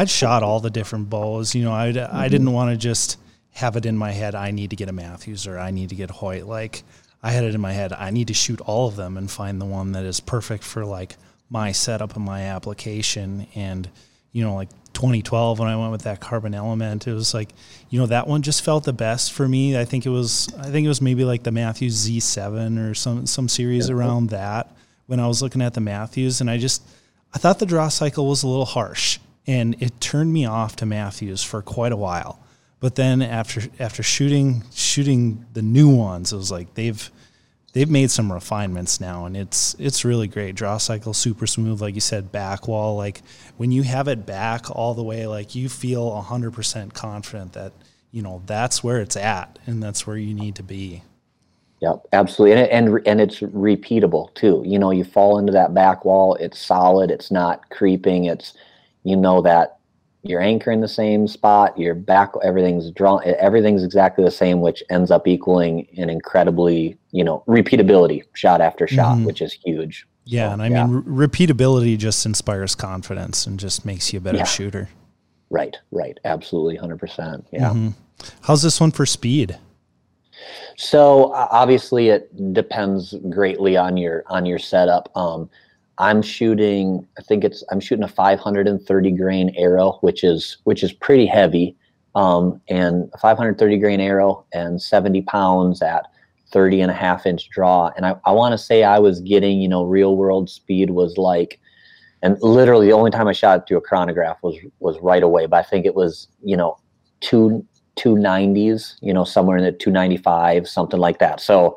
I'd 0.00 0.08
shot 0.08 0.42
all 0.42 0.60
the 0.60 0.70
different 0.70 1.10
bows. 1.10 1.54
You 1.54 1.64
know 1.64 1.74
I 1.74 1.92
mm-hmm. 1.92 2.16
I 2.16 2.28
didn't 2.28 2.52
want 2.52 2.70
to 2.70 2.76
just 2.76 3.18
have 3.52 3.76
it 3.76 3.84
in 3.84 3.96
my 3.98 4.12
head 4.12 4.34
I 4.34 4.50
need 4.50 4.70
to 4.70 4.76
get 4.76 4.88
a 4.88 4.92
Mathews 4.92 5.46
or 5.46 5.58
I 5.58 5.70
need 5.70 5.90
to 5.90 5.94
get 5.94 6.10
Hoyt. 6.10 6.44
Like 6.44 6.82
I 7.22 7.32
had 7.32 7.44
it 7.44 7.54
in 7.54 7.60
my 7.60 7.72
head, 7.72 7.92
I 7.92 8.10
need 8.10 8.28
to 8.28 8.34
shoot 8.34 8.60
all 8.62 8.88
of 8.88 8.96
them 8.96 9.18
and 9.18 9.30
find 9.30 9.60
the 9.60 9.66
one 9.66 9.92
that 9.92 10.04
is 10.04 10.20
perfect 10.20 10.64
for 10.64 10.86
like 10.86 11.16
my 11.50 11.72
setup 11.72 12.16
and 12.16 12.24
my 12.24 12.44
application. 12.44 13.46
And, 13.54 13.90
you 14.32 14.42
know, 14.42 14.54
like 14.54 14.70
2012 14.94 15.58
when 15.58 15.68
I 15.68 15.76
went 15.76 15.92
with 15.92 16.02
that 16.02 16.20
carbon 16.20 16.54
element, 16.54 17.06
it 17.06 17.12
was 17.12 17.34
like, 17.34 17.50
you 17.90 17.98
know, 18.00 18.06
that 18.06 18.26
one 18.26 18.40
just 18.40 18.64
felt 18.64 18.84
the 18.84 18.94
best 18.94 19.34
for 19.34 19.46
me. 19.46 19.78
I 19.78 19.84
think 19.84 20.06
it 20.06 20.10
was, 20.10 20.48
I 20.58 20.70
think 20.70 20.86
it 20.86 20.88
was 20.88 21.02
maybe 21.02 21.24
like 21.24 21.42
the 21.42 21.52
Mathews 21.52 22.08
Z7 22.08 22.90
or 22.90 22.94
some, 22.94 23.26
some 23.26 23.48
series 23.50 23.90
yeah. 23.90 23.96
around 23.96 24.30
that 24.30 24.74
when 25.06 25.20
I 25.20 25.26
was 25.26 25.42
looking 25.42 25.60
at 25.60 25.74
the 25.74 25.80
Mathews. 25.82 26.40
And 26.40 26.48
I 26.48 26.56
just, 26.56 26.82
I 27.34 27.38
thought 27.38 27.58
the 27.58 27.66
draw 27.66 27.88
cycle 27.88 28.26
was 28.26 28.42
a 28.42 28.48
little 28.48 28.64
harsh 28.64 29.18
and 29.50 29.82
it 29.82 30.00
turned 30.00 30.32
me 30.32 30.46
off 30.46 30.76
to 30.76 30.86
Mathews 30.86 31.42
for 31.42 31.60
quite 31.60 31.90
a 31.90 31.96
while. 31.96 32.38
But 32.78 32.94
then 32.94 33.20
after 33.20 33.62
after 33.80 34.02
shooting 34.02 34.62
shooting 34.72 35.44
the 35.52 35.60
new 35.60 35.88
ones, 35.94 36.32
it 36.32 36.36
was 36.36 36.52
like 36.52 36.74
they've 36.74 37.10
they've 37.72 37.90
made 37.90 38.12
some 38.12 38.32
refinements 38.32 39.00
now, 39.00 39.26
and 39.26 39.36
it's 39.36 39.74
it's 39.78 40.04
really 40.04 40.28
great. 40.28 40.54
Draw 40.54 40.78
cycle 40.78 41.12
super 41.12 41.48
smooth, 41.48 41.82
like 41.82 41.96
you 41.96 42.00
said. 42.00 42.30
Back 42.30 42.68
wall, 42.68 42.96
like 42.96 43.22
when 43.56 43.72
you 43.72 43.82
have 43.82 44.06
it 44.06 44.24
back 44.24 44.70
all 44.70 44.94
the 44.94 45.02
way, 45.02 45.26
like 45.26 45.56
you 45.56 45.68
feel 45.68 46.18
hundred 46.22 46.52
percent 46.52 46.94
confident 46.94 47.52
that 47.54 47.72
you 48.12 48.22
know 48.22 48.42
that's 48.46 48.84
where 48.84 49.00
it's 49.00 49.16
at, 49.16 49.58
and 49.66 49.82
that's 49.82 50.06
where 50.06 50.16
you 50.16 50.32
need 50.32 50.54
to 50.54 50.62
be. 50.62 51.02
Yep, 51.80 52.06
absolutely, 52.12 52.62
and 52.62 52.88
and 52.88 53.06
and 53.06 53.20
it's 53.20 53.40
repeatable 53.40 54.32
too. 54.34 54.62
You 54.64 54.78
know, 54.78 54.92
you 54.92 55.02
fall 55.02 55.38
into 55.38 55.52
that 55.52 55.74
back 55.74 56.04
wall, 56.04 56.36
it's 56.36 56.58
solid, 56.58 57.10
it's 57.10 57.32
not 57.32 57.68
creeping, 57.70 58.26
it's 58.26 58.54
you 59.04 59.16
know 59.16 59.40
that 59.42 59.80
you're 60.22 60.40
anchoring 60.40 60.80
the 60.80 60.88
same 60.88 61.26
spot, 61.26 61.78
your 61.78 61.94
back, 61.94 62.32
everything's 62.42 62.90
drawn, 62.90 63.22
everything's 63.24 63.82
exactly 63.82 64.24
the 64.24 64.30
same, 64.30 64.60
which 64.60 64.82
ends 64.90 65.10
up 65.10 65.26
equaling 65.26 65.86
an 65.96 66.10
incredibly, 66.10 66.98
you 67.10 67.24
know, 67.24 67.42
repeatability 67.48 68.24
shot 68.34 68.60
after 68.60 68.86
shot, 68.86 69.16
mm-hmm. 69.16 69.24
which 69.24 69.40
is 69.40 69.52
huge. 69.52 70.06
Yeah. 70.24 70.48
So, 70.48 70.52
and 70.52 70.62
I 70.62 70.68
yeah. 70.68 70.86
mean, 70.86 71.02
re- 71.06 71.26
repeatability 71.26 71.96
just 71.96 72.26
inspires 72.26 72.74
confidence 72.74 73.46
and 73.46 73.58
just 73.58 73.86
makes 73.86 74.12
you 74.12 74.18
a 74.18 74.20
better 74.20 74.38
yeah. 74.38 74.44
shooter. 74.44 74.90
Right. 75.48 75.76
Right. 75.90 76.18
Absolutely. 76.24 76.76
100%. 76.76 77.46
Yeah. 77.50 77.70
Mm-hmm. 77.70 77.88
How's 78.42 78.62
this 78.62 78.80
one 78.80 78.90
for 78.90 79.06
speed? 79.06 79.58
So 80.76 81.32
obviously 81.32 82.08
it 82.08 82.52
depends 82.52 83.14
greatly 83.30 83.76
on 83.76 83.96
your, 83.96 84.22
on 84.26 84.46
your 84.46 84.58
setup. 84.58 85.10
Um, 85.16 85.50
I'm 86.00 86.22
shooting. 86.22 87.06
I 87.18 87.22
think 87.22 87.44
it's 87.44 87.62
I'm 87.70 87.78
shooting 87.78 88.04
a 88.04 88.08
530 88.08 89.10
grain 89.12 89.54
arrow, 89.56 89.98
which 90.00 90.24
is 90.24 90.56
which 90.64 90.82
is 90.82 90.94
pretty 90.94 91.26
heavy, 91.26 91.76
um, 92.14 92.58
and 92.68 93.10
a 93.12 93.18
530 93.18 93.78
grain 93.78 94.00
arrow 94.00 94.44
and 94.54 94.80
70 94.80 95.20
pounds 95.22 95.82
at 95.82 96.06
30 96.52 96.80
and 96.80 96.90
a 96.90 96.94
half 96.94 97.26
inch 97.26 97.50
draw. 97.50 97.90
And 97.96 98.06
I, 98.06 98.16
I 98.24 98.32
want 98.32 98.52
to 98.52 98.58
say 98.58 98.82
I 98.82 98.98
was 98.98 99.20
getting 99.20 99.60
you 99.60 99.68
know 99.68 99.84
real 99.84 100.16
world 100.16 100.48
speed 100.48 100.90
was 100.90 101.18
like, 101.18 101.60
and 102.22 102.38
literally 102.40 102.86
the 102.86 102.94
only 102.94 103.10
time 103.10 103.28
I 103.28 103.32
shot 103.32 103.68
through 103.68 103.76
a 103.76 103.82
chronograph 103.82 104.38
was 104.42 104.56
was 104.78 104.98
right 105.02 105.22
away. 105.22 105.44
But 105.44 105.58
I 105.58 105.68
think 105.68 105.84
it 105.84 105.94
was 105.94 106.28
you 106.42 106.56
know 106.56 106.78
two 107.20 107.64
290s, 107.96 108.94
you 109.02 109.12
know 109.12 109.24
somewhere 109.24 109.58
in 109.58 109.64
the 109.64 109.72
295, 109.72 110.66
something 110.66 110.98
like 110.98 111.18
that. 111.18 111.40
So 111.40 111.76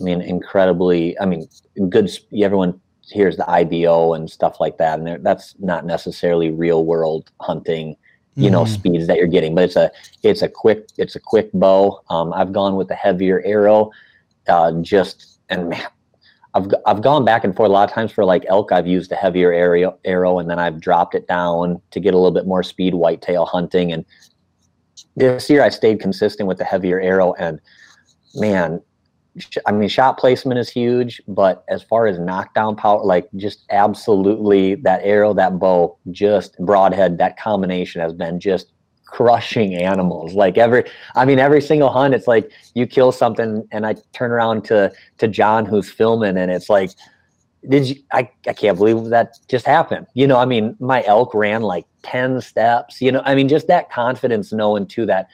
I 0.00 0.02
mean, 0.02 0.22
incredibly. 0.22 1.18
I 1.20 1.26
mean, 1.26 1.46
good. 1.90 2.10
Everyone 2.32 2.80
hears 3.10 3.36
the 3.36 3.48
IBO 3.50 4.14
and 4.14 4.30
stuff 4.30 4.60
like 4.60 4.78
that, 4.78 4.98
and 4.98 5.24
that's 5.24 5.54
not 5.58 5.84
necessarily 5.84 6.50
real 6.50 6.84
world 6.84 7.30
hunting. 7.40 7.96
You 8.34 8.50
know, 8.50 8.62
mm-hmm. 8.62 8.74
speeds 8.74 9.06
that 9.08 9.16
you're 9.16 9.26
getting, 9.26 9.56
but 9.56 9.64
it's 9.64 9.74
a 9.74 9.90
it's 10.22 10.42
a 10.42 10.48
quick 10.48 10.86
it's 10.96 11.16
a 11.16 11.20
quick 11.20 11.50
bow. 11.52 12.00
Um, 12.08 12.32
I've 12.32 12.52
gone 12.52 12.76
with 12.76 12.88
a 12.92 12.94
heavier 12.94 13.42
arrow, 13.44 13.90
uh, 14.46 14.72
just 14.80 15.40
and 15.48 15.70
man, 15.70 15.88
I've 16.54 16.68
I've 16.86 17.02
gone 17.02 17.24
back 17.24 17.42
and 17.42 17.54
forth 17.54 17.68
a 17.68 17.72
lot 17.72 17.88
of 17.88 17.94
times 17.94 18.12
for 18.12 18.24
like 18.24 18.44
elk. 18.48 18.70
I've 18.70 18.86
used 18.86 19.10
a 19.10 19.16
heavier 19.16 19.52
arrow, 19.52 19.98
arrow, 20.04 20.38
and 20.38 20.48
then 20.48 20.58
I've 20.58 20.80
dropped 20.80 21.14
it 21.16 21.26
down 21.26 21.82
to 21.90 22.00
get 22.00 22.14
a 22.14 22.16
little 22.16 22.30
bit 22.30 22.46
more 22.46 22.62
speed 22.62 22.94
whitetail 22.94 23.44
hunting. 23.44 23.92
And 23.92 24.04
this 25.16 25.50
year 25.50 25.62
I 25.62 25.68
stayed 25.68 26.00
consistent 26.00 26.46
with 26.46 26.58
the 26.58 26.64
heavier 26.64 27.00
arrow, 27.00 27.34
and 27.40 27.60
man, 28.34 28.80
I 29.66 29.72
mean, 29.72 29.88
shot 29.88 30.18
placement 30.18 30.58
is 30.58 30.68
huge, 30.68 31.22
but 31.28 31.64
as 31.68 31.82
far 31.82 32.06
as 32.06 32.18
knockdown 32.18 32.76
power, 32.76 33.04
like 33.04 33.28
just 33.36 33.64
absolutely 33.70 34.74
that 34.76 35.00
arrow, 35.04 35.32
that 35.34 35.58
bow, 35.58 35.96
just 36.10 36.58
broadhead, 36.58 37.18
that 37.18 37.38
combination 37.38 38.00
has 38.00 38.12
been 38.12 38.40
just 38.40 38.72
crushing 39.04 39.74
animals. 39.74 40.34
Like 40.34 40.58
every, 40.58 40.84
I 41.14 41.24
mean, 41.24 41.38
every 41.38 41.60
single 41.60 41.90
hunt, 41.90 42.14
it's 42.14 42.26
like 42.26 42.50
you 42.74 42.86
kill 42.86 43.12
something, 43.12 43.66
and 43.70 43.86
I 43.86 43.96
turn 44.12 44.30
around 44.30 44.64
to 44.66 44.92
to 45.18 45.28
John 45.28 45.66
who's 45.66 45.90
filming, 45.90 46.36
and 46.36 46.50
it's 46.50 46.68
like, 46.68 46.90
did 47.68 47.88
you? 47.88 47.96
I 48.12 48.30
I 48.46 48.52
can't 48.52 48.76
believe 48.76 49.04
that 49.06 49.38
just 49.48 49.66
happened. 49.66 50.06
You 50.14 50.26
know, 50.26 50.38
I 50.38 50.44
mean, 50.44 50.76
my 50.80 51.04
elk 51.04 51.34
ran 51.34 51.62
like 51.62 51.86
ten 52.02 52.40
steps. 52.40 53.00
You 53.00 53.12
know, 53.12 53.22
I 53.24 53.34
mean, 53.34 53.48
just 53.48 53.66
that 53.68 53.90
confidence 53.90 54.52
knowing 54.52 54.86
too 54.86 55.06
that 55.06 55.28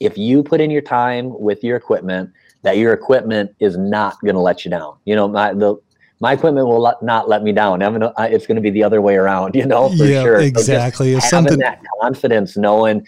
if 0.00 0.18
you 0.18 0.42
put 0.42 0.60
in 0.60 0.70
your 0.70 0.82
time 0.82 1.38
with 1.38 1.62
your 1.62 1.76
equipment 1.76 2.30
that 2.62 2.76
your 2.76 2.92
equipment 2.92 3.54
is 3.60 3.76
not 3.76 4.20
going 4.20 4.34
to 4.34 4.40
let 4.40 4.64
you 4.64 4.70
down. 4.70 4.96
You 5.04 5.16
know, 5.16 5.28
my 5.28 5.52
the 5.52 5.76
my 6.20 6.32
equipment 6.34 6.68
will 6.68 6.80
let, 6.80 7.02
not 7.02 7.28
let 7.28 7.42
me 7.42 7.50
down. 7.50 7.82
Uh, 7.82 7.86
I'm 7.86 7.92
gonna, 7.98 8.12
it's 8.18 8.46
going 8.46 8.54
to 8.54 8.62
be 8.62 8.70
the 8.70 8.84
other 8.84 9.00
way 9.00 9.16
around. 9.16 9.54
You 9.62 9.66
know, 9.66 9.88
for 9.96 10.04
yeah, 10.04 10.22
sure. 10.22 10.40
Exactly. 10.40 11.12
So 11.14 11.20
having 11.20 11.30
something 11.30 11.58
that 11.58 11.82
confidence, 12.00 12.56
knowing 12.56 13.06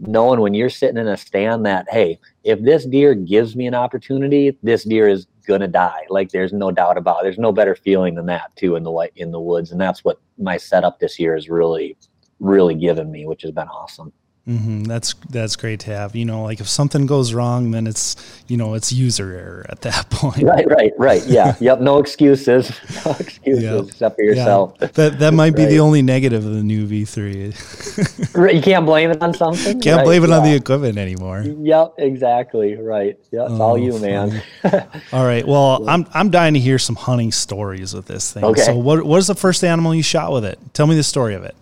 knowing 0.00 0.40
when 0.40 0.54
you're 0.54 0.70
sitting 0.70 0.96
in 0.96 1.06
a 1.06 1.16
stand 1.16 1.64
that 1.66 1.86
hey, 1.90 2.18
if 2.42 2.60
this 2.62 2.84
deer 2.84 3.14
gives 3.14 3.54
me 3.54 3.66
an 3.66 3.74
opportunity, 3.74 4.56
this 4.62 4.84
deer 4.84 5.08
is 5.08 5.26
gonna 5.46 5.68
die. 5.68 6.02
Like 6.08 6.30
there's 6.30 6.52
no 6.52 6.70
doubt 6.70 6.96
about. 6.96 7.20
It. 7.20 7.24
There's 7.24 7.38
no 7.38 7.52
better 7.52 7.74
feeling 7.74 8.14
than 8.14 8.26
that 8.26 8.54
too 8.56 8.76
in 8.76 8.82
the 8.82 8.90
white 8.90 9.12
in 9.16 9.30
the 9.30 9.40
woods, 9.40 9.72
and 9.72 9.80
that's 9.80 10.04
what 10.04 10.20
my 10.38 10.56
setup 10.56 10.98
this 11.00 11.18
year 11.18 11.34
has 11.34 11.48
really 11.48 11.96
really 12.40 12.74
given 12.74 13.10
me, 13.10 13.26
which 13.26 13.42
has 13.42 13.50
been 13.50 13.68
awesome. 13.68 14.12
Mm-hmm. 14.46 14.84
That's 14.84 15.14
that's 15.30 15.56
great 15.56 15.80
to 15.80 15.90
have. 15.90 16.14
You 16.14 16.26
know, 16.26 16.42
like 16.42 16.60
if 16.60 16.68
something 16.68 17.06
goes 17.06 17.32
wrong, 17.32 17.70
then 17.70 17.86
it's 17.86 18.14
you 18.46 18.58
know 18.58 18.74
it's 18.74 18.92
user 18.92 19.32
error 19.32 19.64
at 19.70 19.80
that 19.82 20.10
point. 20.10 20.42
Right, 20.42 20.68
right, 20.68 20.92
right. 20.98 21.24
Yeah, 21.26 21.56
yep. 21.60 21.80
No 21.80 21.98
excuses. 21.98 22.70
No 23.04 23.12
excuses 23.18 23.64
yep. 23.64 23.84
except 23.86 24.16
for 24.16 24.22
yourself. 24.22 24.76
Yeah. 24.80 24.88
That 24.88 25.18
that 25.18 25.34
might 25.34 25.56
be 25.56 25.62
right. 25.62 25.70
the 25.70 25.80
only 25.80 26.02
negative 26.02 26.44
of 26.44 26.52
the 26.52 26.62
new 26.62 26.86
V 26.86 27.06
three. 27.06 27.52
you 28.54 28.60
can't 28.62 28.84
blame 28.84 29.10
it 29.10 29.22
on 29.22 29.32
something. 29.32 29.80
Can't 29.80 29.98
right? 29.98 30.04
blame 30.04 30.24
it 30.24 30.28
yeah. 30.28 30.36
on 30.36 30.44
the 30.44 30.54
equipment 30.54 30.98
anymore. 30.98 31.40
Yep, 31.40 31.94
exactly. 31.98 32.76
Right. 32.76 33.18
Yeah, 33.30 33.44
it's 33.44 33.52
oh, 33.52 33.62
all 33.62 33.78
you, 33.78 33.98
man. 33.98 34.42
all 35.12 35.24
right. 35.24 35.46
Well, 35.46 35.88
I'm 35.88 36.06
I'm 36.12 36.30
dying 36.30 36.54
to 36.54 36.60
hear 36.60 36.78
some 36.78 36.96
hunting 36.96 37.32
stories 37.32 37.94
with 37.94 38.06
this 38.06 38.32
thing. 38.32 38.44
Okay. 38.44 38.62
So 38.62 38.76
what 38.76 39.04
what 39.04 39.18
is 39.18 39.26
the 39.26 39.34
first 39.34 39.64
animal 39.64 39.94
you 39.94 40.02
shot 40.02 40.32
with 40.32 40.44
it? 40.44 40.58
Tell 40.74 40.86
me 40.86 40.96
the 40.96 41.02
story 41.02 41.34
of 41.34 41.44
it. 41.44 41.54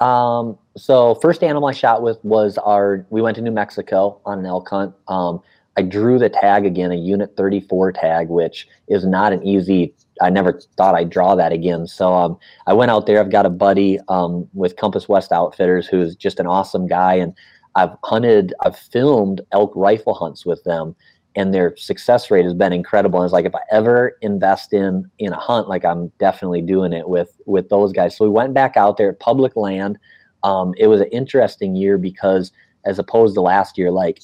Um, 0.00 0.58
so 0.76 1.14
first 1.16 1.42
animal 1.42 1.68
I 1.68 1.72
shot 1.72 2.02
with 2.02 2.22
was 2.24 2.58
our. 2.58 3.06
We 3.10 3.22
went 3.22 3.36
to 3.36 3.42
New 3.42 3.50
Mexico 3.50 4.20
on 4.24 4.38
an 4.38 4.46
elk 4.46 4.68
hunt. 4.68 4.94
Um, 5.08 5.40
I 5.76 5.82
drew 5.82 6.18
the 6.18 6.30
tag 6.30 6.64
again, 6.64 6.90
a 6.90 6.96
Unit 6.96 7.34
34 7.36 7.92
tag, 7.92 8.28
which 8.28 8.66
is 8.88 9.04
not 9.04 9.32
an 9.32 9.46
easy. 9.46 9.94
I 10.22 10.30
never 10.30 10.60
thought 10.76 10.94
I'd 10.94 11.10
draw 11.10 11.34
that 11.34 11.52
again. 11.52 11.86
So 11.86 12.14
um, 12.14 12.38
I 12.66 12.72
went 12.72 12.90
out 12.90 13.06
there. 13.06 13.20
I've 13.20 13.30
got 13.30 13.44
a 13.44 13.50
buddy 13.50 13.98
um, 14.08 14.48
with 14.54 14.76
Compass 14.76 15.08
West 15.08 15.32
Outfitters 15.32 15.86
who's 15.86 16.16
just 16.16 16.40
an 16.40 16.46
awesome 16.46 16.86
guy, 16.86 17.14
and 17.14 17.34
I've 17.74 17.94
hunted. 18.04 18.54
I've 18.60 18.78
filmed 18.78 19.40
elk 19.52 19.72
rifle 19.74 20.14
hunts 20.14 20.46
with 20.46 20.62
them, 20.64 20.94
and 21.36 21.52
their 21.52 21.76
success 21.76 22.30
rate 22.30 22.44
has 22.44 22.54
been 22.54 22.72
incredible. 22.72 23.20
And 23.20 23.26
it's 23.26 23.32
like 23.32 23.44
if 23.44 23.54
I 23.54 23.60
ever 23.70 24.16
invest 24.22 24.72
in 24.72 25.08
in 25.18 25.32
a 25.32 25.38
hunt, 25.38 25.68
like 25.68 25.84
I'm 25.84 26.08
definitely 26.18 26.62
doing 26.62 26.92
it 26.92 27.08
with 27.08 27.38
with 27.44 27.68
those 27.68 27.92
guys. 27.92 28.16
So 28.16 28.24
we 28.24 28.30
went 28.30 28.54
back 28.54 28.76
out 28.76 28.96
there 28.96 29.10
at 29.10 29.20
public 29.20 29.54
land. 29.54 29.98
Um, 30.42 30.74
it 30.78 30.86
was 30.86 31.00
an 31.00 31.08
interesting 31.08 31.76
year 31.76 31.98
because 31.98 32.52
as 32.86 32.98
opposed 32.98 33.34
to 33.34 33.42
last 33.42 33.76
year, 33.76 33.90
like 33.90 34.20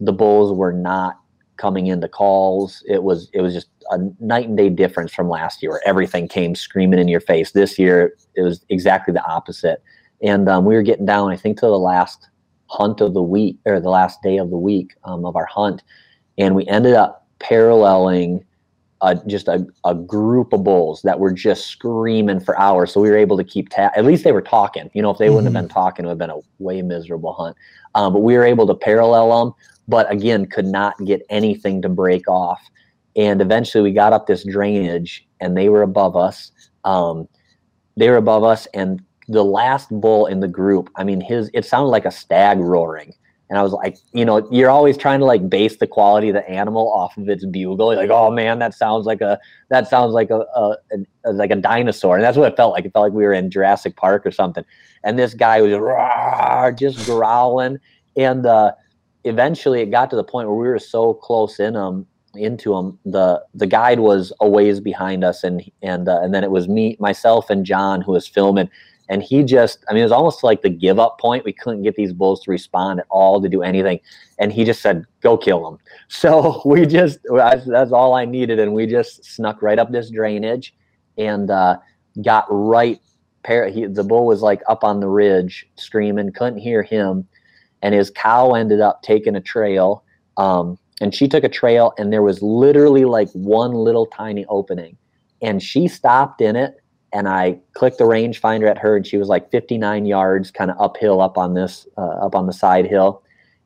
the 0.00 0.12
bulls 0.12 0.52
were 0.52 0.72
not 0.72 1.20
coming 1.56 1.86
into 1.86 2.08
calls. 2.08 2.82
It 2.88 3.04
was 3.04 3.30
it 3.32 3.42
was 3.42 3.54
just 3.54 3.68
a 3.90 3.98
night 4.18 4.48
and 4.48 4.56
day 4.56 4.70
difference 4.70 5.14
from 5.14 5.28
last 5.28 5.62
year, 5.62 5.70
where 5.70 5.86
everything 5.86 6.26
came 6.26 6.56
screaming 6.56 6.98
in 6.98 7.06
your 7.06 7.20
face. 7.20 7.52
This 7.52 7.78
year, 7.78 8.14
it 8.34 8.42
was 8.42 8.64
exactly 8.70 9.14
the 9.14 9.24
opposite. 9.24 9.82
And 10.22 10.48
um, 10.48 10.64
we 10.64 10.74
were 10.74 10.82
getting 10.82 11.06
down, 11.06 11.30
I 11.30 11.36
think, 11.36 11.58
to 11.60 11.66
the 11.66 11.78
last 11.78 12.28
hunt 12.66 13.00
of 13.00 13.14
the 13.14 13.22
week 13.22 13.56
or 13.66 13.80
the 13.80 13.88
last 13.88 14.20
day 14.22 14.36
of 14.36 14.50
the 14.50 14.58
week 14.58 14.94
um, 15.04 15.24
of 15.24 15.36
our 15.36 15.46
hunt 15.46 15.82
and 16.40 16.54
we 16.54 16.66
ended 16.66 16.94
up 16.94 17.26
paralleling 17.38 18.44
uh, 19.02 19.14
just 19.26 19.48
a, 19.48 19.66
a 19.84 19.94
group 19.94 20.52
of 20.52 20.64
bulls 20.64 21.00
that 21.02 21.18
were 21.18 21.32
just 21.32 21.66
screaming 21.66 22.40
for 22.40 22.58
hours. 22.58 22.92
So 22.92 23.00
we 23.00 23.08
were 23.08 23.16
able 23.16 23.36
to 23.36 23.44
keep 23.44 23.68
tab. 23.70 23.92
At 23.96 24.04
least 24.04 24.24
they 24.24 24.32
were 24.32 24.42
talking. 24.42 24.90
You 24.92 25.02
know, 25.02 25.10
if 25.10 25.18
they 25.18 25.26
mm-hmm. 25.26 25.36
wouldn't 25.36 25.54
have 25.54 25.62
mm-hmm. 25.62 25.68
been 25.68 25.74
talking, 25.74 26.04
it 26.04 26.08
would 26.08 26.12
have 26.12 26.18
been 26.18 26.30
a 26.30 26.40
way 26.58 26.82
miserable 26.82 27.32
hunt. 27.32 27.56
Um, 27.94 28.12
but 28.12 28.20
we 28.20 28.36
were 28.36 28.44
able 28.44 28.66
to 28.66 28.74
parallel 28.74 29.44
them. 29.44 29.54
But 29.88 30.10
again, 30.12 30.46
could 30.46 30.66
not 30.66 30.94
get 31.04 31.22
anything 31.30 31.80
to 31.82 31.88
break 31.88 32.28
off. 32.28 32.60
And 33.16 33.40
eventually, 33.40 33.82
we 33.82 33.92
got 33.92 34.12
up 34.12 34.26
this 34.26 34.44
drainage, 34.44 35.26
and 35.40 35.56
they 35.56 35.68
were 35.68 35.82
above 35.82 36.16
us. 36.16 36.52
Um, 36.84 37.28
they 37.96 38.08
were 38.08 38.16
above 38.16 38.44
us, 38.44 38.66
and 38.72 39.02
the 39.26 39.42
last 39.42 39.88
bull 39.90 40.26
in 40.26 40.40
the 40.40 40.48
group. 40.48 40.90
I 40.96 41.04
mean, 41.04 41.20
his 41.20 41.50
it 41.52 41.64
sounded 41.64 41.88
like 41.88 42.04
a 42.04 42.10
stag 42.10 42.58
roaring. 42.58 43.14
And 43.50 43.58
I 43.58 43.62
was 43.62 43.72
like, 43.72 43.98
you 44.12 44.24
know, 44.24 44.48
you're 44.52 44.70
always 44.70 44.96
trying 44.96 45.18
to 45.18 45.24
like 45.24 45.50
base 45.50 45.76
the 45.76 45.86
quality 45.86 46.28
of 46.28 46.34
the 46.34 46.48
animal 46.48 46.90
off 46.92 47.16
of 47.16 47.28
its 47.28 47.44
bugle. 47.44 47.92
You're 47.92 48.02
like, 48.02 48.10
oh 48.10 48.30
man, 48.30 48.60
that 48.60 48.74
sounds 48.74 49.06
like 49.06 49.20
a 49.20 49.40
that 49.70 49.88
sounds 49.88 50.12
like 50.12 50.30
a, 50.30 50.46
a, 50.54 50.76
a, 51.24 51.32
like 51.32 51.50
a 51.50 51.56
dinosaur, 51.56 52.14
and 52.14 52.24
that's 52.24 52.38
what 52.38 52.52
it 52.52 52.56
felt 52.56 52.72
like. 52.72 52.84
It 52.84 52.92
felt 52.92 53.02
like 53.02 53.12
we 53.12 53.24
were 53.24 53.32
in 53.32 53.50
Jurassic 53.50 53.96
Park 53.96 54.24
or 54.24 54.30
something. 54.30 54.64
And 55.02 55.18
this 55.18 55.34
guy 55.34 55.60
was 55.62 55.72
just 56.78 57.04
growling, 57.04 57.78
and 58.16 58.46
uh, 58.46 58.72
eventually 59.24 59.80
it 59.80 59.90
got 59.90 60.10
to 60.10 60.16
the 60.16 60.24
point 60.24 60.46
where 60.48 60.56
we 60.56 60.68
were 60.68 60.78
so 60.78 61.14
close 61.14 61.58
in 61.58 61.74
him 61.74 62.06
into 62.36 62.76
him. 62.76 63.00
The 63.04 63.42
the 63.54 63.66
guide 63.66 63.98
was 63.98 64.32
a 64.40 64.48
ways 64.48 64.78
behind 64.78 65.24
us, 65.24 65.42
and 65.42 65.68
and 65.82 66.08
uh, 66.08 66.20
and 66.22 66.32
then 66.32 66.44
it 66.44 66.52
was 66.52 66.68
me, 66.68 66.96
myself, 67.00 67.50
and 67.50 67.66
John 67.66 68.00
who 68.00 68.12
was 68.12 68.28
filming 68.28 68.70
and 69.10 69.24
he 69.24 69.42
just, 69.42 69.84
I 69.88 69.92
mean, 69.92 70.02
it 70.02 70.04
was 70.04 70.12
almost 70.12 70.44
like 70.44 70.62
the 70.62 70.70
give 70.70 71.00
up 71.00 71.18
point. 71.18 71.44
We 71.44 71.52
couldn't 71.52 71.82
get 71.82 71.96
these 71.96 72.12
bulls 72.12 72.40
to 72.44 72.50
respond 72.52 73.00
at 73.00 73.06
all 73.10 73.42
to 73.42 73.48
do 73.48 73.60
anything. 73.60 73.98
And 74.38 74.52
he 74.52 74.64
just 74.64 74.80
said, 74.80 75.04
go 75.20 75.36
kill 75.36 75.64
them. 75.64 75.78
So 76.08 76.62
we 76.64 76.86
just, 76.86 77.18
that's 77.28 77.92
all 77.92 78.14
I 78.14 78.24
needed. 78.24 78.60
And 78.60 78.72
we 78.72 78.86
just 78.86 79.24
snuck 79.24 79.62
right 79.62 79.78
up 79.78 79.90
this 79.90 80.10
drainage 80.10 80.74
and 81.18 81.50
uh, 81.50 81.78
got 82.22 82.46
right. 82.48 83.00
He, 83.46 83.86
the 83.86 84.04
bull 84.04 84.26
was 84.26 84.42
like 84.42 84.62
up 84.68 84.84
on 84.84 85.00
the 85.00 85.08
ridge 85.08 85.66
screaming, 85.76 86.32
couldn't 86.32 86.58
hear 86.58 86.82
him. 86.82 87.26
And 87.82 87.94
his 87.94 88.10
cow 88.10 88.54
ended 88.54 88.80
up 88.80 89.02
taking 89.02 89.34
a 89.34 89.40
trail. 89.40 90.04
Um, 90.36 90.78
and 91.00 91.14
she 91.14 91.26
took 91.26 91.44
a 91.44 91.48
trail, 91.48 91.94
and 91.96 92.12
there 92.12 92.22
was 92.22 92.42
literally 92.42 93.06
like 93.06 93.30
one 93.32 93.72
little 93.72 94.06
tiny 94.06 94.44
opening. 94.46 94.96
And 95.42 95.62
she 95.62 95.88
stopped 95.88 96.42
in 96.42 96.54
it 96.54 96.79
and 97.12 97.28
I 97.28 97.58
clicked 97.74 97.98
the 97.98 98.04
rangefinder 98.04 98.68
at 98.70 98.78
her, 98.78 98.96
and 98.96 99.06
she 99.06 99.16
was 99.16 99.28
like 99.28 99.50
59 99.50 100.06
yards, 100.06 100.50
kind 100.50 100.70
of 100.70 100.76
uphill, 100.80 101.20
up 101.20 101.36
on 101.36 101.54
this, 101.54 101.86
uh, 101.98 102.00
up 102.00 102.34
on 102.34 102.46
the 102.46 102.52
side 102.52 102.86
hill. 102.86 103.22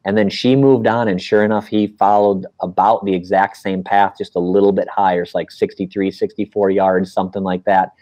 And 0.07 0.19
then 0.19 0.29
she 0.29 0.55
moved 0.57 0.87
on, 0.87 1.09
and 1.09 1.21
sure 1.21 1.45
enough, 1.45 1.67
he 1.67 1.89
followed 1.99 2.47
about 2.61 3.05
the 3.05 3.15
exact 3.15 3.57
same 3.57 3.83
path, 3.83 4.17
just 4.19 4.37
a 4.37 4.41
little 4.41 4.73
bit 4.73 4.89
higher. 4.89 5.23
It's 5.23 5.35
like 5.35 5.51
63, 5.51 6.11
64 6.11 6.71
yards, 6.71 7.13
something 7.13 7.43
like 7.43 7.65
that. 7.65 7.93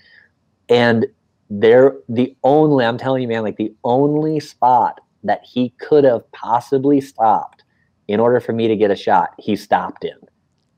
And 0.68 1.06
there, 1.48 1.96
the 2.08 2.34
only, 2.44 2.84
I'm 2.84 2.98
telling 2.98 3.22
you, 3.22 3.28
man, 3.28 3.42
like 3.42 3.56
the 3.56 3.74
only 3.84 4.40
spot 4.40 5.00
that 5.24 5.42
he 5.44 5.70
could 5.80 6.04
have 6.04 6.30
possibly 6.32 7.00
stopped 7.00 7.62
in 8.08 8.18
order 8.18 8.40
for 8.40 8.52
me 8.52 8.68
to 8.68 8.76
get 8.76 8.90
a 8.90 8.96
shot, 8.96 9.30
he 9.38 9.54
stopped 9.54 10.04
in. 10.04 10.18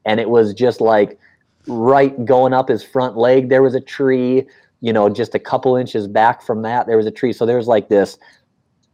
And 0.05 0.21
it 0.21 0.29
was 0.29 0.53
just 0.53 0.81
like, 0.81 1.19
right 1.67 2.25
going 2.25 2.53
up 2.53 2.69
his 2.69 2.83
front 2.83 3.17
leg 3.17 3.49
there 3.49 3.63
was 3.63 3.75
a 3.75 3.81
tree 3.81 4.45
you 4.85 4.93
know 4.93 5.09
just 5.09 5.35
a 5.35 5.39
couple 5.39 5.77
inches 5.77 6.07
back 6.07 6.43
from 6.43 6.61
that 6.61 6.87
there 6.87 6.99
was 6.99 7.07
a 7.07 7.11
tree. 7.11 7.33
So 7.33 7.47
there's 7.47 7.67
like 7.67 7.89
this 7.89 8.19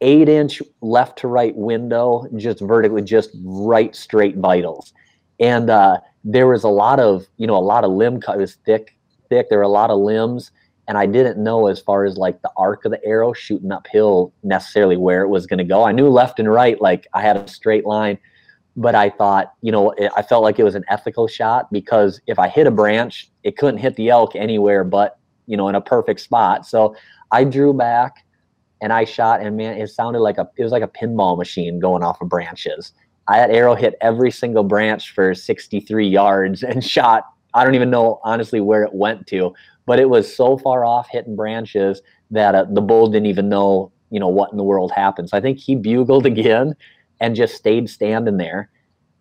eight 0.00 0.28
inch 0.28 0.62
left 0.80 1.18
to 1.18 1.26
right 1.26 1.54
window 1.56 2.28
just 2.36 2.60
vertically 2.60 3.02
just 3.02 3.30
right 3.42 3.94
straight 3.94 4.36
vitals. 4.36 4.92
And 5.40 5.68
uh, 5.68 5.98
there 6.22 6.46
was 6.46 6.62
a 6.62 6.68
lot 6.68 7.00
of 7.00 7.26
you 7.38 7.46
know 7.48 7.56
a 7.56 7.58
lot 7.58 7.82
of 7.82 7.90
limb 7.90 8.20
cut 8.20 8.36
it 8.36 8.40
was 8.40 8.54
thick 8.64 8.96
thick 9.28 9.48
there 9.48 9.58
were 9.58 9.64
a 9.64 9.68
lot 9.68 9.90
of 9.90 9.98
limbs. 9.98 10.52
And 10.86 10.96
i 10.96 11.06
didn't 11.06 11.42
know 11.42 11.66
as 11.66 11.80
far 11.80 12.04
as 12.04 12.16
like 12.16 12.40
the 12.42 12.52
arc 12.56 12.84
of 12.84 12.92
the 12.92 13.04
arrow 13.04 13.32
shooting 13.32 13.72
uphill 13.72 14.32
necessarily 14.44 14.96
where 14.96 15.22
it 15.22 15.28
was 15.28 15.44
going 15.44 15.58
to 15.58 15.64
go. 15.64 15.82
I 15.82 15.90
knew 15.90 16.08
left 16.08 16.38
and 16.38 16.50
right 16.50 16.80
like 16.80 17.08
i 17.14 17.20
had 17.20 17.36
a 17.36 17.48
straight 17.48 17.84
line 17.84 18.16
but 18.76 18.94
I 18.94 19.10
thought, 19.10 19.52
you 19.62 19.72
know, 19.72 19.94
I 20.16 20.22
felt 20.22 20.42
like 20.42 20.58
it 20.58 20.64
was 20.64 20.74
an 20.74 20.84
ethical 20.88 21.26
shot 21.26 21.70
because 21.72 22.20
if 22.26 22.38
I 22.38 22.48
hit 22.48 22.66
a 22.66 22.70
branch, 22.70 23.30
it 23.42 23.56
couldn't 23.56 23.78
hit 23.78 23.96
the 23.96 24.08
elk 24.10 24.36
anywhere 24.36 24.84
but, 24.84 25.18
you 25.46 25.56
know, 25.56 25.68
in 25.68 25.74
a 25.74 25.80
perfect 25.80 26.20
spot. 26.20 26.66
So 26.66 26.94
I 27.32 27.44
drew 27.44 27.72
back 27.72 28.24
and 28.80 28.92
I 28.92 29.04
shot, 29.04 29.40
and 29.40 29.56
man, 29.56 29.76
it 29.76 29.88
sounded 29.88 30.20
like 30.20 30.38
a 30.38 30.48
it 30.56 30.62
was 30.62 30.72
like 30.72 30.82
a 30.82 30.88
pinball 30.88 31.36
machine 31.36 31.78
going 31.78 32.02
off 32.02 32.20
of 32.20 32.28
branches. 32.28 32.92
I 33.28 33.36
had 33.36 33.50
arrow 33.50 33.74
hit 33.74 33.94
every 34.00 34.30
single 34.30 34.64
branch 34.64 35.12
for 35.12 35.34
63 35.34 36.08
yards 36.08 36.62
and 36.64 36.82
shot. 36.84 37.24
I 37.52 37.64
don't 37.64 37.74
even 37.74 37.90
know 37.90 38.20
honestly 38.24 38.60
where 38.60 38.82
it 38.84 38.94
went 38.94 39.26
to, 39.28 39.52
but 39.86 39.98
it 39.98 40.08
was 40.08 40.34
so 40.34 40.56
far 40.56 40.84
off 40.84 41.08
hitting 41.10 41.36
branches 41.36 42.00
that 42.30 42.54
uh, 42.54 42.64
the 42.70 42.80
bull 42.80 43.08
didn't 43.08 43.26
even 43.26 43.48
know, 43.48 43.92
you 44.10 44.20
know, 44.20 44.28
what 44.28 44.52
in 44.52 44.56
the 44.56 44.64
world 44.64 44.92
happened. 44.92 45.28
So 45.28 45.36
I 45.36 45.40
think 45.40 45.58
he 45.58 45.74
bugled 45.74 46.26
again 46.34 46.74
and 47.20 47.36
just 47.36 47.54
stayed 47.54 47.88
standing 47.88 48.36
there. 48.36 48.70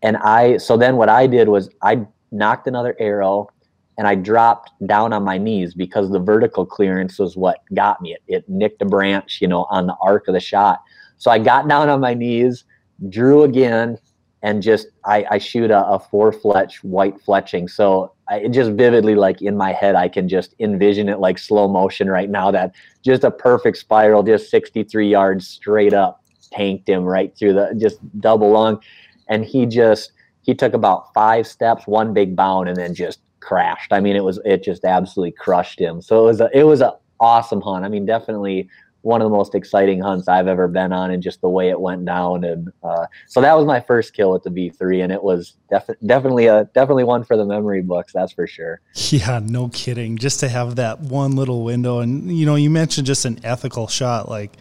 And 0.01 0.17
I, 0.17 0.57
so 0.57 0.77
then 0.77 0.95
what 0.95 1.09
I 1.09 1.27
did 1.27 1.49
was 1.49 1.69
I 1.81 2.05
nocked 2.31 2.67
another 2.67 2.95
arrow 2.99 3.49
and 3.97 4.07
I 4.07 4.15
dropped 4.15 4.71
down 4.87 5.11
on 5.11 5.23
my 5.23 5.37
knees 5.37 5.73
because 5.73 6.09
the 6.09 6.19
vertical 6.19 6.65
clearance 6.65 7.19
was 7.19 7.35
what 7.35 7.59
got 7.73 8.01
me. 8.01 8.13
It, 8.13 8.23
it 8.27 8.49
nicked 8.49 8.81
a 8.81 8.85
branch, 8.85 9.39
you 9.41 9.47
know, 9.47 9.67
on 9.69 9.87
the 9.87 9.95
arc 10.01 10.27
of 10.29 10.33
the 10.33 10.39
shot. 10.39 10.81
So 11.17 11.29
I 11.29 11.37
got 11.37 11.67
down 11.67 11.89
on 11.89 11.99
my 11.99 12.13
knees, 12.13 12.63
drew 13.09 13.43
again, 13.43 13.97
and 14.41 14.63
just 14.63 14.87
I, 15.03 15.25
I 15.31 15.37
shoot 15.37 15.69
a, 15.69 15.85
a 15.85 15.99
four 15.99 16.31
fletch 16.31 16.81
white 16.81 17.17
fletching. 17.17 17.69
So 17.69 18.13
I, 18.29 18.37
it 18.37 18.49
just 18.49 18.71
vividly, 18.71 19.15
like 19.15 19.41
in 19.41 19.57
my 19.57 19.73
head, 19.73 19.95
I 19.95 20.07
can 20.07 20.29
just 20.29 20.55
envision 20.59 21.09
it 21.09 21.19
like 21.19 21.37
slow 21.37 21.67
motion 21.67 22.09
right 22.09 22.29
now. 22.29 22.51
That 22.51 22.73
just 23.03 23.25
a 23.25 23.31
perfect 23.31 23.77
spiral, 23.77 24.23
just 24.23 24.49
63 24.49 25.09
yards 25.09 25.45
straight 25.45 25.93
up 25.93 26.23
tanked 26.51 26.87
him 26.87 27.03
right 27.03 27.35
through 27.37 27.53
the 27.53 27.75
just 27.77 27.99
double 28.19 28.51
lung, 28.51 28.81
and 29.27 29.45
he 29.45 29.65
just 29.65 30.11
he 30.41 30.55
took 30.55 30.73
about 30.73 31.13
five 31.13 31.45
steps, 31.45 31.85
one 31.85 32.13
big 32.13 32.35
bound, 32.35 32.69
and 32.69 32.77
then 32.77 32.93
just 32.93 33.19
crashed. 33.39 33.93
I 33.93 33.99
mean, 33.99 34.15
it 34.15 34.23
was 34.23 34.39
it 34.45 34.63
just 34.63 34.85
absolutely 34.85 35.31
crushed 35.31 35.79
him. 35.79 36.01
So 36.01 36.23
it 36.23 36.25
was 36.25 36.41
a 36.41 36.49
it 36.53 36.63
was 36.63 36.81
an 36.81 36.91
awesome 37.19 37.61
hunt. 37.61 37.85
I 37.85 37.89
mean, 37.89 38.05
definitely 38.05 38.69
one 39.01 39.21
of 39.21 39.29
the 39.29 39.35
most 39.35 39.55
exciting 39.55 40.01
hunts 40.01 40.27
I've 40.27 40.47
ever 40.47 40.67
been 40.67 40.91
on, 40.91 41.11
and 41.11 41.23
just 41.23 41.41
the 41.41 41.49
way 41.49 41.69
it 41.69 41.79
went 41.79 42.05
down. 42.05 42.43
And 42.43 42.71
uh, 42.83 43.05
so 43.27 43.41
that 43.41 43.55
was 43.55 43.65
my 43.65 43.79
first 43.79 44.13
kill 44.13 44.31
with 44.31 44.43
the 44.43 44.49
V3, 44.49 45.03
and 45.03 45.11
it 45.11 45.23
was 45.23 45.55
def- 45.69 45.97
definitely 46.05 46.47
a 46.47 46.65
definitely 46.73 47.05
one 47.05 47.23
for 47.23 47.37
the 47.37 47.45
memory 47.45 47.81
books. 47.81 48.13
That's 48.13 48.33
for 48.33 48.47
sure. 48.47 48.81
Yeah, 49.09 49.39
no 49.43 49.69
kidding. 49.69 50.17
Just 50.17 50.39
to 50.41 50.49
have 50.49 50.75
that 50.75 50.99
one 50.99 51.35
little 51.35 51.63
window, 51.63 51.99
and 51.99 52.35
you 52.37 52.45
know, 52.45 52.55
you 52.55 52.69
mentioned 52.69 53.07
just 53.07 53.25
an 53.25 53.39
ethical 53.43 53.87
shot, 53.87 54.29
like 54.29 54.57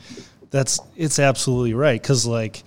that's 0.50 0.80
it's 0.96 1.18
absolutely 1.18 1.74
right 1.74 2.00
because 2.00 2.26
like 2.26 2.62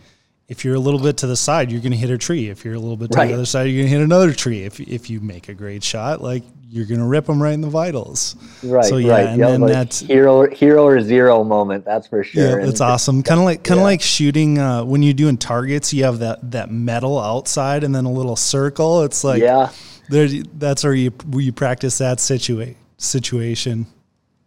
if 0.52 0.66
you're 0.66 0.76
a 0.76 0.80
little 0.80 1.00
bit 1.00 1.16
to 1.16 1.28
the 1.28 1.38
side, 1.38 1.72
you're 1.72 1.80
going 1.80 1.94
to 1.94 1.98
hit 1.98 2.10
a 2.10 2.18
tree. 2.18 2.50
If 2.50 2.66
you're 2.66 2.74
a 2.74 2.80
little 2.80 2.98
bit 2.98 3.10
to 3.14 3.18
right. 3.18 3.30
the 3.30 3.36
other 3.36 3.46
side, 3.46 3.70
you're 3.70 3.84
going 3.84 3.86
to 3.86 3.98
hit 3.98 4.04
another 4.04 4.34
tree. 4.34 4.64
If 4.64 4.82
if 4.82 5.10
you 5.10 5.22
make 5.22 5.48
a 5.48 5.54
great 5.54 5.82
shot, 5.82 6.22
like 6.22 6.44
you're 6.68 6.86
going 6.86 7.00
to 7.00 7.06
rip 7.06 7.26
them 7.26 7.42
right 7.42 7.54
in 7.54 7.62
the 7.62 7.70
vitals. 7.70 8.36
Right. 8.62 8.84
So 8.84 8.98
yeah, 8.98 9.14
right. 9.14 9.28
and 9.28 9.40
yep, 9.40 9.50
then 9.50 9.62
like 9.62 9.72
that's 9.72 10.02
hero 10.02 10.50
hero 10.50 10.86
or 10.86 11.00
zero 11.00 11.46
moment. 11.46 11.86
That's 11.86 12.08
for 12.08 12.26
sure. 12.26 12.60
Yeah, 12.60 12.68
it's 12.68 12.82
awesome. 12.82 13.24
Kind 13.24 13.40
of 13.40 13.46
like 13.46 13.64
kind 13.64 13.80
of 13.80 13.84
yeah. 13.84 13.92
like 13.92 14.02
shooting 14.02 14.60
uh, 14.60 14.84
when 14.84 15.02
you're 15.02 15.14
doing 15.14 15.38
targets. 15.38 15.94
You 15.94 16.04
have 16.04 16.20
that 16.20 16.52
that 16.52 16.70
metal 16.70 17.18
outside 17.18 17.86
and 17.86 17.96
then 17.96 18.04
a 18.04 18.12
little 18.12 18.36
circle. 18.36 19.04
It's 19.04 19.24
like 19.24 19.42
yeah, 19.42 19.72
there. 20.10 20.28
That's 20.28 20.84
where 20.84 20.94
you 20.94 21.12
where 21.30 21.42
you 21.42 21.54
practice 21.54 22.00
that 22.00 22.18
situa- 22.18 22.76
situation. 22.98 23.86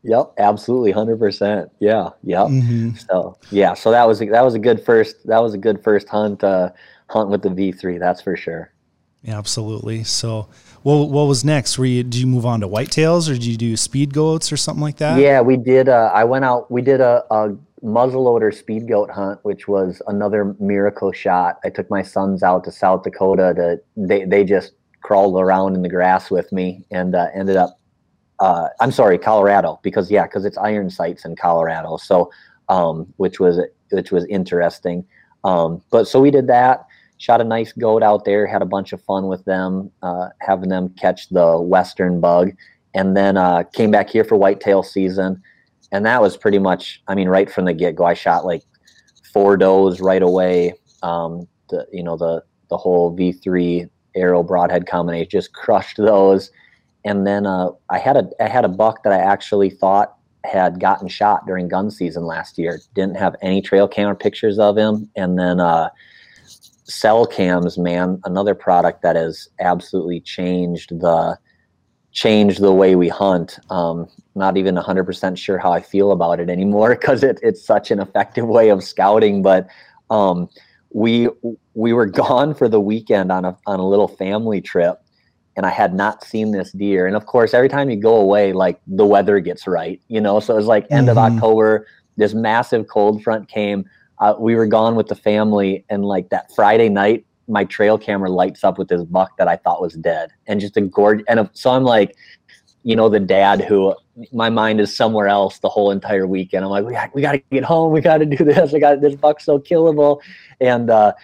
Yep, 0.05 0.35
absolutely, 0.39 0.93
hundred 0.93 1.19
percent. 1.19 1.71
Yeah, 1.81 2.11
yep. 2.23 2.49
Mm-hmm. 2.49 2.97
So 3.09 3.39
yeah, 3.51 3.73
so 3.73 3.91
that 3.91 4.07
was 4.07 4.21
a, 4.21 4.27
that 4.27 4.45
was 4.45 4.55
a 4.55 4.59
good 4.59 4.85
first 4.85 5.27
that 5.27 5.43
was 5.43 5.55
a 5.55 5.59
good 5.59 5.83
first 5.83 6.09
hunt 6.09 6.45
uh, 6.45 6.71
hunt 7.09 7.31
with 7.31 7.43
the 7.43 7.49
V 7.51 7.73
three. 7.73 7.97
That's 7.97 8.21
for 8.21 8.37
sure. 8.37 8.71
Yeah, 9.23 9.39
absolutely. 9.39 10.05
So, 10.05 10.49
what 10.83 11.09
what 11.09 11.27
was 11.27 11.43
next? 11.43 11.79
Were 11.79 11.87
you 11.87 12.03
did 12.03 12.17
you 12.17 12.27
move 12.27 12.45
on 12.45 12.61
to 12.61 12.69
whitetails 12.69 13.31
or 13.31 13.33
did 13.33 13.47
you 13.47 13.57
do 13.57 13.79
speed 13.79 14.13
goats 14.13 14.53
or 14.53 14.59
something 14.59 14.83
like 14.83 14.99
that? 14.99 15.19
Yeah, 15.19 15.41
we 15.41 15.57
did. 15.57 15.89
Uh, 15.89 16.11
I 16.13 16.25
went 16.25 16.45
out. 16.45 16.71
We 16.71 16.83
did 16.83 17.01
a, 17.01 17.25
a 17.31 17.57
muzzleloader 17.83 18.55
speed 18.55 18.87
goat 18.87 19.11
hunt, 19.11 19.41
which 19.43 19.67
was 19.67 20.03
another 20.07 20.55
miracle 20.61 21.13
shot. 21.13 21.61
I 21.65 21.71
took 21.71 21.89
my 21.89 22.03
sons 22.03 22.43
out 22.43 22.65
to 22.65 22.71
South 22.71 23.05
Dakota 23.05 23.55
to 23.57 23.81
they 23.97 24.27
they 24.27 24.45
just 24.45 24.75
crawled 25.03 25.41
around 25.41 25.75
in 25.75 25.81
the 25.81 25.89
grass 25.89 26.31
with 26.31 26.53
me 26.53 26.85
and 26.91 27.15
uh, 27.15 27.29
ended 27.35 27.57
up 27.57 27.79
uh, 28.41 28.69
I'm 28.81 28.91
sorry, 28.91 29.19
Colorado, 29.19 29.79
because 29.83 30.11
yeah, 30.11 30.25
because 30.25 30.45
it's 30.45 30.59
iron 30.59 30.91
sights 30.91 31.25
in 31.25 31.37
Colorado. 31.37 31.97
So, 31.97 32.31
um, 32.69 33.13
which 33.17 33.41
was 33.41 33.61
which 33.91 34.11
was 34.11 34.25
interesting. 34.27 35.05
Um, 35.45 35.83
but 35.91 36.09
so 36.09 36.21
we 36.21 36.31
did 36.31 36.47
that. 36.49 36.87
Shot 37.19 37.41
a 37.41 37.45
nice 37.45 37.73
goat 37.73 38.03
out 38.03 38.25
there. 38.25 38.47
Had 38.47 38.63
a 38.63 38.67
bunch 38.67 38.93
of 38.93 39.01
fun 39.03 39.29
with 39.29 39.45
them, 39.45 39.91
uh, 40.03 40.29
having 40.41 40.69
them 40.69 40.89
catch 40.91 41.29
the 41.29 41.61
western 41.61 42.21
bug, 42.21 42.51
and 42.95 43.17
then 43.17 43.37
uh, 43.37 43.63
came 43.73 43.91
back 43.91 44.11
here 44.11 44.25
for 44.25 44.37
whitetail 44.37 44.83
season. 44.83 45.41
And 45.93 46.05
that 46.07 46.21
was 46.21 46.37
pretty 46.37 46.59
much, 46.59 47.03
I 47.07 47.15
mean, 47.15 47.29
right 47.29 47.49
from 47.49 47.67
the 47.67 47.73
get 47.73 47.95
go. 47.95 48.05
I 48.05 48.15
shot 48.15 48.45
like 48.45 48.63
four 49.33 49.57
does 49.57 50.01
right 50.01 50.23
away. 50.23 50.75
Um, 51.03 51.47
the 51.71 51.87
you 51.93 52.03
know 52.03 52.17
the 52.17 52.43
the 52.69 52.77
whole 52.77 53.17
V3 53.17 53.89
arrow 54.17 54.43
broadhead 54.43 54.87
combination 54.87 55.29
just 55.31 55.53
crushed 55.53 55.99
those 55.99 56.51
and 57.05 57.27
then 57.27 57.47
uh, 57.47 57.71
I 57.91 57.99
had 57.99 58.17
a 58.17 58.29
I 58.41 58.49
had 58.49 58.65
a 58.65 58.69
buck 58.69 59.03
that 59.03 59.13
I 59.13 59.19
actually 59.19 59.71
thought 59.71 60.17
had 60.45 60.79
gotten 60.79 61.09
shot 61.09 61.47
during 61.47 61.69
gun 61.69 61.91
season 61.91 62.25
last 62.25 62.59
year. 62.59 62.81
Didn't 62.95 63.17
have 63.17 63.35
any 63.43 63.63
trail 63.63 63.89
camera 63.89 64.15
pictures 64.15 64.59
of 64.59 64.77
him, 64.77 65.11
and 65.17 65.39
then 65.39 65.61
uh, 65.61 65.91
cell 66.85 67.27
cams, 67.27 67.79
man, 67.79 68.21
another 68.25 68.55
product 68.55 69.03
that 69.03 69.17
has 69.17 69.49
absolutely 69.61 70.21
changed 70.21 71.01
the 71.01 71.39
changed 72.13 72.61
the 72.61 72.73
way 72.73 72.95
we 72.95 73.09
hunt. 73.09 73.59
Um, 73.71 74.09
not 74.37 74.57
even 74.57 74.77
100% 74.77 75.37
sure 75.37 75.59
how 75.59 75.73
I 75.73 75.81
feel 75.81 76.13
about 76.13 76.41
it 76.41 76.49
anymore 76.49 76.91
because 76.99 77.23
it, 77.23 77.41
it's 77.43 77.65
such 77.65 77.91
an 77.91 78.01
effective 78.01 78.47
way 78.47 78.71
of 78.71 78.83
scouting. 78.85 79.43
But 79.43 79.69
um, 80.11 80.49
we 80.91 81.29
we 81.75 81.93
were 81.93 82.07
gone 82.25 82.55
for 82.55 82.69
the 82.69 82.81
weekend 82.81 83.31
on 83.31 83.45
a 83.45 83.57
on 83.67 83.81
a 83.81 83.87
little 83.87 84.09
family 84.09 84.61
trip, 84.61 85.03
and 85.57 85.65
I 85.65 85.71
had 85.71 85.95
not 85.95 86.25
seen 86.25 86.51
this 86.51 86.73
deer. 86.73 87.07
And 87.07 87.17
of 87.17 87.27
course, 87.27 87.55
every 87.55 87.69
time 87.69 87.91
you 87.91 87.97
go 87.97 88.17
away, 88.17 88.53
like 88.53 88.81
the 88.87 89.07
weather 89.07 89.41
gets 89.41 89.67
right, 89.67 90.01
you 90.09 90.21
know. 90.21 90.41
So 90.41 90.55
it 90.55 90.57
was 90.57 90.67
like 90.67 90.87
end 90.91 91.09
mm-hmm. 91.09 91.19
of 91.19 91.33
October. 91.33 91.87
This 92.17 92.35
massive 92.35 92.89
cold 92.89 93.23
front 93.23 93.49
came. 93.49 93.89
Uh, 94.19 94.35
we 94.39 94.55
were 94.55 94.67
gone 94.67 94.95
with 94.95 95.09
the 95.09 95.17
family, 95.17 95.85
and 95.89 96.05
like 96.05 96.29
that 96.31 96.51
Friday 96.55 96.89
night, 96.89 97.27
my 97.49 97.65
trail 97.65 97.99
camera 97.99 98.31
lights 98.31 98.65
up 98.65 98.79
with 98.79 98.89
this 98.89 99.03
buck 99.05 99.37
that 99.39 99.49
I 99.49 99.57
thought 99.57 99.81
was 99.81 99.95
dead, 99.95 100.31
and 100.47 100.61
just 100.61 100.77
a 100.77 100.81
gorgeous. 100.81 101.25
And 101.29 101.49
so 101.53 101.71
I'm 101.71 101.85
like, 101.85 102.17
you 102.83 102.97
know, 102.97 103.09
the 103.09 103.21
dad 103.21 103.63
who 103.63 103.95
my 104.33 104.51
mind 104.51 104.81
is 104.81 104.95
somewhere 104.95 105.27
else 105.27 105.59
the 105.59 105.69
whole 105.69 105.91
entire 105.91 106.27
weekend. 106.27 106.65
I'm 106.65 106.71
like, 106.71 106.85
we 106.85 106.93
got, 106.93 107.15
we 107.15 107.23
got 107.23 107.33
to 107.33 107.39
get 107.51 107.65
home. 107.65 107.93
We 107.93 108.01
got 108.01 108.19
to 108.19 108.27
do 108.27 108.45
this. 108.45 108.73
I 108.75 108.79
got 108.79 109.01
this 109.01 109.17
buck 109.17 109.41
so 109.41 109.59
killable. 109.59 110.21
And 110.61 110.91
uh, 110.91 111.15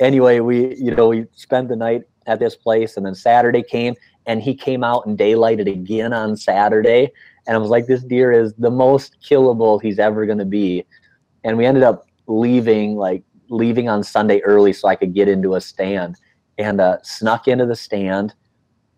anyway, 0.00 0.40
we 0.40 0.76
you 0.76 0.94
know 0.94 1.08
we 1.08 1.26
spent 1.34 1.68
the 1.68 1.76
night 1.76 2.02
at 2.28 2.38
this 2.38 2.54
place. 2.54 2.96
And 2.96 3.04
then 3.04 3.14
Saturday 3.14 3.62
came 3.62 3.94
and 4.26 4.42
he 4.42 4.54
came 4.54 4.84
out 4.84 5.06
and 5.06 5.18
daylighted 5.18 5.70
again 5.70 6.12
on 6.12 6.36
Saturday. 6.36 7.10
And 7.46 7.56
I 7.56 7.58
was 7.58 7.70
like, 7.70 7.86
this 7.86 8.02
deer 8.02 8.30
is 8.30 8.54
the 8.54 8.70
most 8.70 9.16
killable 9.22 9.82
he's 9.82 9.98
ever 9.98 10.26
going 10.26 10.38
to 10.38 10.44
be. 10.44 10.84
And 11.44 11.56
we 11.56 11.64
ended 11.64 11.82
up 11.82 12.06
leaving, 12.26 12.96
like 12.96 13.22
leaving 13.48 13.88
on 13.88 14.04
Sunday 14.04 14.40
early 14.40 14.72
so 14.74 14.86
I 14.86 14.96
could 14.96 15.14
get 15.14 15.28
into 15.28 15.54
a 15.54 15.60
stand 15.60 16.16
and 16.58 16.80
uh, 16.80 16.98
snuck 17.02 17.48
into 17.48 17.66
the 17.66 17.76
stand. 17.76 18.34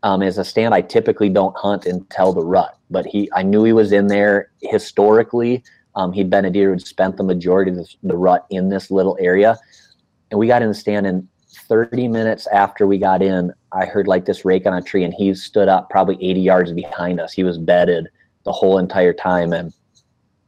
Um, 0.02 0.22
is 0.22 0.38
a 0.38 0.44
stand 0.46 0.72
I 0.72 0.80
typically 0.80 1.28
don't 1.28 1.54
hunt 1.58 1.84
until 1.84 2.32
the 2.32 2.42
rut, 2.42 2.78
but 2.88 3.04
he, 3.04 3.28
I 3.34 3.42
knew 3.42 3.64
he 3.64 3.74
was 3.74 3.92
in 3.92 4.06
there 4.06 4.50
historically. 4.62 5.62
Um, 5.94 6.14
he'd 6.14 6.30
been 6.30 6.46
a 6.46 6.50
deer 6.50 6.70
who'd 6.70 6.86
spent 6.86 7.18
the 7.18 7.22
majority 7.22 7.70
of 7.72 7.76
the, 7.76 7.94
the 8.04 8.16
rut 8.16 8.46
in 8.48 8.70
this 8.70 8.90
little 8.90 9.18
area. 9.20 9.58
And 10.30 10.40
we 10.40 10.46
got 10.46 10.62
in 10.62 10.68
the 10.68 10.74
stand 10.74 11.06
and 11.06 11.28
30 11.52 12.08
minutes 12.08 12.46
after 12.48 12.86
we 12.86 12.98
got 12.98 13.22
in, 13.22 13.52
I 13.72 13.86
heard 13.86 14.06
like 14.06 14.24
this 14.24 14.44
rake 14.44 14.66
on 14.66 14.74
a 14.74 14.82
tree, 14.82 15.04
and 15.04 15.14
he 15.14 15.34
stood 15.34 15.68
up 15.68 15.90
probably 15.90 16.16
80 16.20 16.40
yards 16.40 16.72
behind 16.72 17.20
us. 17.20 17.32
He 17.32 17.44
was 17.44 17.58
bedded 17.58 18.08
the 18.44 18.52
whole 18.52 18.78
entire 18.78 19.12
time, 19.12 19.52
and 19.52 19.72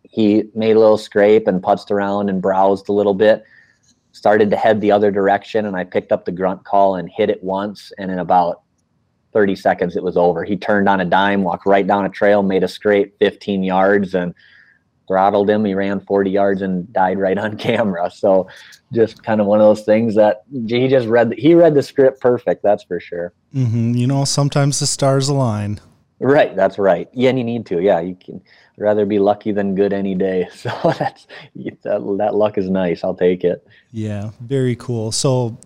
he 0.03 0.44
made 0.55 0.76
a 0.76 0.78
little 0.78 0.98
scrape 0.98 1.46
and 1.46 1.62
putzed 1.62 1.90
around 1.90 2.28
and 2.28 2.42
browsed 2.42 2.88
a 2.88 2.92
little 2.92 3.14
bit. 3.14 3.44
Started 4.12 4.50
to 4.50 4.57
head 4.57 4.80
the 4.80 4.92
other 4.92 5.11
direction, 5.11 5.66
and 5.66 5.76
I 5.76 5.84
picked 5.84 6.12
up 6.12 6.24
the 6.24 6.32
grunt 6.32 6.64
call 6.64 6.96
and 6.96 7.09
hit 7.11 7.30
it 7.30 7.42
once, 7.42 7.92
and 7.98 8.11
in 8.11 8.18
about 8.18 8.62
30 9.32 9.57
seconds 9.57 9.96
it 9.96 10.03
was 10.03 10.16
over. 10.16 10.44
He 10.44 10.57
turned 10.57 10.88
on 10.88 11.00
a 11.00 11.05
dime, 11.05 11.42
walked 11.42 11.66
right 11.66 11.86
down 11.86 12.05
a 12.05 12.11
trail, 12.11 12.42
made 12.42 12.62
a 12.62 12.68
scrape 12.68 13.14
15 13.18 13.62
yards, 13.62 14.14
and 14.14 14.34
throttled 15.12 15.50
him. 15.50 15.64
He 15.66 15.74
ran 15.74 16.00
40 16.00 16.30
yards 16.30 16.62
and 16.62 16.90
died 16.92 17.18
right 17.18 17.36
on 17.36 17.56
camera. 17.58 18.10
So 18.10 18.48
just 18.92 19.22
kind 19.22 19.40
of 19.40 19.46
one 19.46 19.60
of 19.60 19.66
those 19.66 19.84
things 19.84 20.14
that 20.14 20.44
he 20.50 20.88
just 20.88 21.06
read. 21.06 21.34
He 21.36 21.54
read 21.54 21.74
the 21.74 21.82
script 21.82 22.20
perfect. 22.20 22.62
That's 22.62 22.82
for 22.82 22.98
sure. 22.98 23.32
Mm-hmm. 23.54 23.94
You 23.94 24.06
know, 24.06 24.24
sometimes 24.24 24.80
the 24.80 24.86
stars 24.86 25.28
align. 25.28 25.80
Right. 26.18 26.56
That's 26.56 26.78
right. 26.78 27.08
Yeah, 27.12 27.30
and 27.30 27.38
you 27.38 27.44
need 27.44 27.66
to. 27.66 27.82
Yeah, 27.82 28.00
you 28.00 28.14
can 28.14 28.40
rather 28.78 29.04
be 29.04 29.18
lucky 29.18 29.52
than 29.52 29.74
good 29.74 29.92
any 29.92 30.14
day. 30.14 30.48
So 30.54 30.70
that's 30.98 31.26
that, 31.82 32.16
that 32.18 32.34
luck 32.34 32.56
is 32.56 32.70
nice. 32.70 33.04
I'll 33.04 33.14
take 33.14 33.44
it. 33.44 33.66
Yeah, 33.90 34.30
very 34.40 34.76
cool. 34.76 35.12
So 35.12 35.58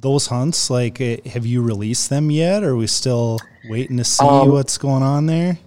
those 0.00 0.28
hunts, 0.28 0.70
like, 0.70 1.00
eh, 1.00 1.18
have 1.26 1.44
you 1.44 1.60
released 1.62 2.08
them 2.08 2.30
yet? 2.30 2.62
Or 2.62 2.70
are 2.70 2.76
we 2.76 2.86
still 2.86 3.38
waiting 3.68 3.96
to 3.98 4.04
see 4.04 4.24
Um, 4.24 4.50
what's 4.52 4.78
going 4.78 5.02
on 5.02 5.26
there? 5.26 5.58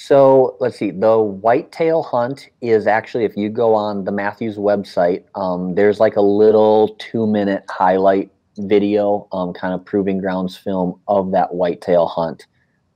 So 0.00 0.56
let's 0.60 0.78
see. 0.78 0.92
The 0.92 1.18
whitetail 1.18 2.04
hunt 2.04 2.50
is 2.60 2.86
actually, 2.86 3.24
if 3.24 3.36
you 3.36 3.48
go 3.48 3.74
on 3.74 4.04
the 4.04 4.12
Mathews 4.12 4.56
website, 4.56 5.24
um, 5.34 5.74
there's 5.74 5.98
like 5.98 6.14
a 6.14 6.20
little 6.20 6.94
two 7.00 7.26
minute 7.26 7.64
highlight 7.68 8.30
video, 8.58 9.26
um, 9.32 9.52
kind 9.52 9.74
of 9.74 9.84
proving 9.84 10.18
grounds 10.18 10.56
film 10.56 11.00
of 11.08 11.32
that 11.32 11.52
whitetail 11.52 12.06
hunt. 12.06 12.46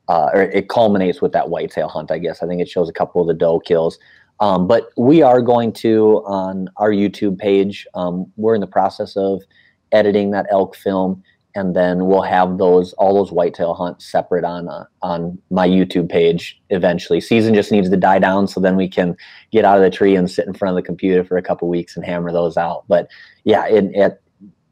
Uh, 0.09 0.31
or 0.33 0.43
it 0.43 0.69
culminates 0.69 1.21
with 1.21 1.33
that 1.33 1.51
whitetail 1.51 1.89
hunt, 1.89 2.13
I 2.13 2.19
guess. 2.19 2.41
I 2.41 2.47
think 2.47 2.61
it 2.61 2.69
shows 2.69 2.89
a 2.89 2.93
couple 2.93 3.21
of 3.21 3.27
the 3.27 3.35
doe 3.35 3.59
kills. 3.59 3.99
Um, 4.39 4.69
but 4.69 4.91
we 4.97 5.23
are 5.23 5.43
going 5.43 5.73
to 5.75 6.23
on 6.25 6.69
our 6.77 6.93
YouTube 6.93 7.37
page. 7.37 7.85
Um, 7.95 8.31
we're 8.37 8.55
in 8.55 8.61
the 8.61 8.67
process 8.67 9.17
of 9.17 9.43
editing 9.91 10.31
that 10.31 10.47
elk 10.51 10.77
film, 10.77 11.23
and 11.55 11.77
then 11.77 12.07
we'll 12.07 12.23
have 12.23 12.59
those 12.59 12.93
all 12.95 13.15
those 13.15 13.33
whitetail 13.33 13.75
hunts 13.75 14.11
separate 14.11 14.45
on 14.45 14.69
uh, 14.69 14.85
on 15.03 15.39
my 15.51 15.69
YouTube 15.69 16.09
page 16.09 16.61
eventually. 16.71 17.21
Season 17.21 17.55
just 17.55 17.73
needs 17.73 17.91
to 17.91 17.97
die 17.97 18.19
down, 18.19 18.49
so 18.49 18.61
then 18.61 18.77
we 18.77 18.89
can 18.89 19.17
get 19.51 19.65
out 19.65 19.77
of 19.77 19.83
the 19.83 19.91
tree 19.91 20.17
and 20.17 20.31
sit 20.31 20.47
in 20.47 20.55
front 20.55 20.77
of 20.77 20.83
the 20.83 20.87
computer 20.87 21.25
for 21.25 21.37
a 21.37 21.43
couple 21.43 21.69
weeks 21.69 21.97
and 21.97 22.05
hammer 22.05 22.33
those 22.33 22.57
out. 22.57 22.85
But 22.89 23.09
yeah, 23.45 23.67
in 23.67 23.93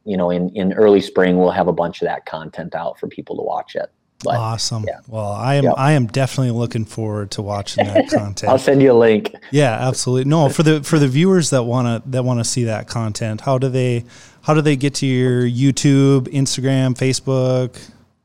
you 0.04 0.16
know 0.16 0.30
in 0.30 0.48
in 0.50 0.72
early 0.72 1.00
spring 1.00 1.38
we'll 1.38 1.50
have 1.50 1.68
a 1.68 1.72
bunch 1.72 2.00
of 2.02 2.06
that 2.06 2.26
content 2.26 2.74
out 2.74 2.98
for 2.98 3.08
people 3.08 3.36
to 3.36 3.42
watch 3.42 3.74
it. 3.74 3.90
But 4.22 4.36
awesome. 4.36 4.84
yeah. 4.86 5.00
Well, 5.06 5.32
I 5.32 5.54
am 5.54 5.64
Yep. 5.64 5.74
I 5.78 5.92
am 5.92 6.06
definitely 6.06 6.52
looking 6.52 6.84
forward 6.84 7.30
to 7.32 7.42
watching 7.42 7.86
that 7.86 8.08
content. 8.10 8.50
I'll 8.50 8.58
send 8.58 8.82
you 8.82 8.92
a 8.92 8.98
link. 8.98 9.34
Yeah, 9.50 9.72
absolutely. 9.88 10.28
No, 10.28 10.48
for 10.48 10.62
the 10.62 10.82
for 10.82 10.98
the 10.98 11.08
viewers 11.08 11.50
that 11.50 11.62
want 11.62 12.04
to 12.04 12.10
that 12.10 12.24
want 12.24 12.40
to 12.40 12.44
see 12.44 12.64
that 12.64 12.86
content, 12.86 13.40
how 13.40 13.56
do 13.58 13.68
they 13.68 14.04
how 14.42 14.54
do 14.54 14.60
they 14.60 14.76
get 14.76 14.94
to 14.96 15.06
your 15.06 15.42
YouTube, 15.42 16.28
Instagram, 16.28 16.94
Facebook? 16.94 17.80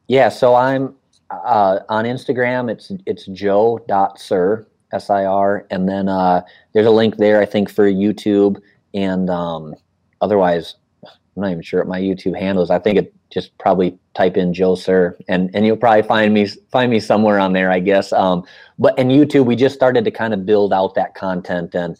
Yeah, 0.07 0.29
so 0.29 0.53
I'm 0.55 0.95
uh, 1.31 1.79
on 1.89 2.05
Instagram. 2.05 2.69
It's 2.69 2.91
it's 3.05 3.25
joe.sir, 3.27 4.67
S 4.91 5.09
I 5.09 5.25
R, 5.25 5.65
and 5.71 5.87
then 5.87 6.09
uh, 6.09 6.41
there's 6.73 6.87
a 6.87 6.91
link 6.91 7.17
there, 7.17 7.41
I 7.41 7.45
think, 7.45 7.69
for 7.69 7.89
YouTube. 7.89 8.61
And 8.93 9.29
um, 9.29 9.75
otherwise, 10.21 10.75
I'm 11.03 11.11
not 11.41 11.51
even 11.51 11.63
sure 11.63 11.79
what 11.81 11.87
my 11.87 12.01
YouTube 12.01 12.37
handle 12.37 12.63
is. 12.63 12.69
I 12.69 12.79
think 12.79 12.97
it 12.97 13.13
just 13.35 13.55
probably 13.59 13.99
type 14.15 14.37
in 14.37 14.53
Joe 14.53 14.73
Sir, 14.75 15.15
and 15.27 15.51
and 15.53 15.65
you'll 15.65 15.77
probably 15.77 16.01
find 16.01 16.33
me 16.33 16.47
find 16.71 16.89
me 16.89 16.99
somewhere 17.01 17.37
on 17.37 17.53
there, 17.53 17.69
I 17.69 17.79
guess. 17.79 18.11
Um, 18.13 18.45
but 18.79 18.97
in 18.97 19.09
YouTube, 19.09 19.45
we 19.45 19.55
just 19.57 19.75
started 19.75 20.05
to 20.05 20.11
kind 20.11 20.33
of 20.33 20.45
build 20.45 20.71
out 20.73 20.95
that 20.95 21.13
content, 21.13 21.75
and 21.75 21.97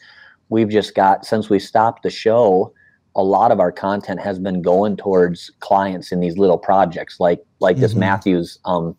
we've 0.49 0.69
just 0.69 0.95
got 0.95 1.25
since 1.25 1.49
we 1.49 1.59
stopped 1.59 2.01
the 2.03 2.09
show 2.09 2.73
a 3.17 3.23
lot 3.23 3.49
of 3.49 3.61
our 3.61 3.71
content 3.71 4.19
has 4.19 4.37
been 4.39 4.61
going 4.61 4.97
towards 4.97 5.49
clients 5.61 6.11
in 6.11 6.19
these 6.19 6.37
little 6.37 6.57
projects 6.57 7.17
like 7.19 7.41
like 7.61 7.77
this 7.77 7.93
Mhm. 7.93 7.99
Mathews 7.99 8.59
um 8.65 8.95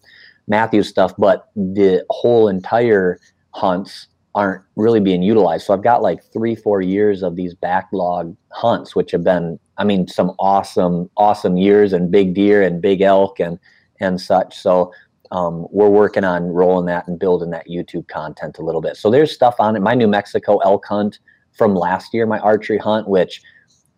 Mathews 0.48 0.88
stuff 0.88 1.12
but 1.18 1.48
the 1.54 2.04
whole 2.10 2.48
entire 2.48 3.18
hunts 3.50 4.08
aren't 4.36 4.62
really 4.76 5.00
being 5.00 5.22
utilized 5.22 5.66
so 5.66 5.74
I've 5.74 5.82
got 5.82 6.02
like 6.02 6.22
3 6.32 6.54
4 6.54 6.82
years 6.82 7.22
of 7.22 7.34
these 7.34 7.54
backlog 7.54 8.36
hunts 8.52 8.94
which 8.94 9.10
have 9.10 9.24
been 9.24 9.58
I 9.78 9.84
mean 9.84 10.06
some 10.06 10.32
awesome 10.38 11.10
awesome 11.16 11.56
years 11.56 11.92
and 11.92 12.10
big 12.10 12.34
deer 12.34 12.62
and 12.62 12.80
big 12.80 13.00
elk 13.00 13.40
and 13.40 13.58
and 13.98 14.20
such 14.20 14.56
so 14.56 14.92
um, 15.32 15.66
we're 15.72 15.88
working 15.88 16.22
on 16.22 16.44
rolling 16.44 16.86
that 16.86 17.08
and 17.08 17.18
building 17.18 17.50
that 17.50 17.66
YouTube 17.66 18.06
content 18.06 18.58
a 18.58 18.62
little 18.62 18.80
bit 18.80 18.96
so 18.96 19.10
there's 19.10 19.32
stuff 19.32 19.56
on 19.58 19.74
it 19.74 19.80
my 19.80 19.94
New 19.94 20.06
Mexico 20.06 20.58
elk 20.58 20.84
hunt 20.86 21.18
from 21.52 21.74
last 21.74 22.14
year 22.14 22.26
my 22.26 22.38
archery 22.40 22.78
hunt 22.78 23.08
which 23.08 23.42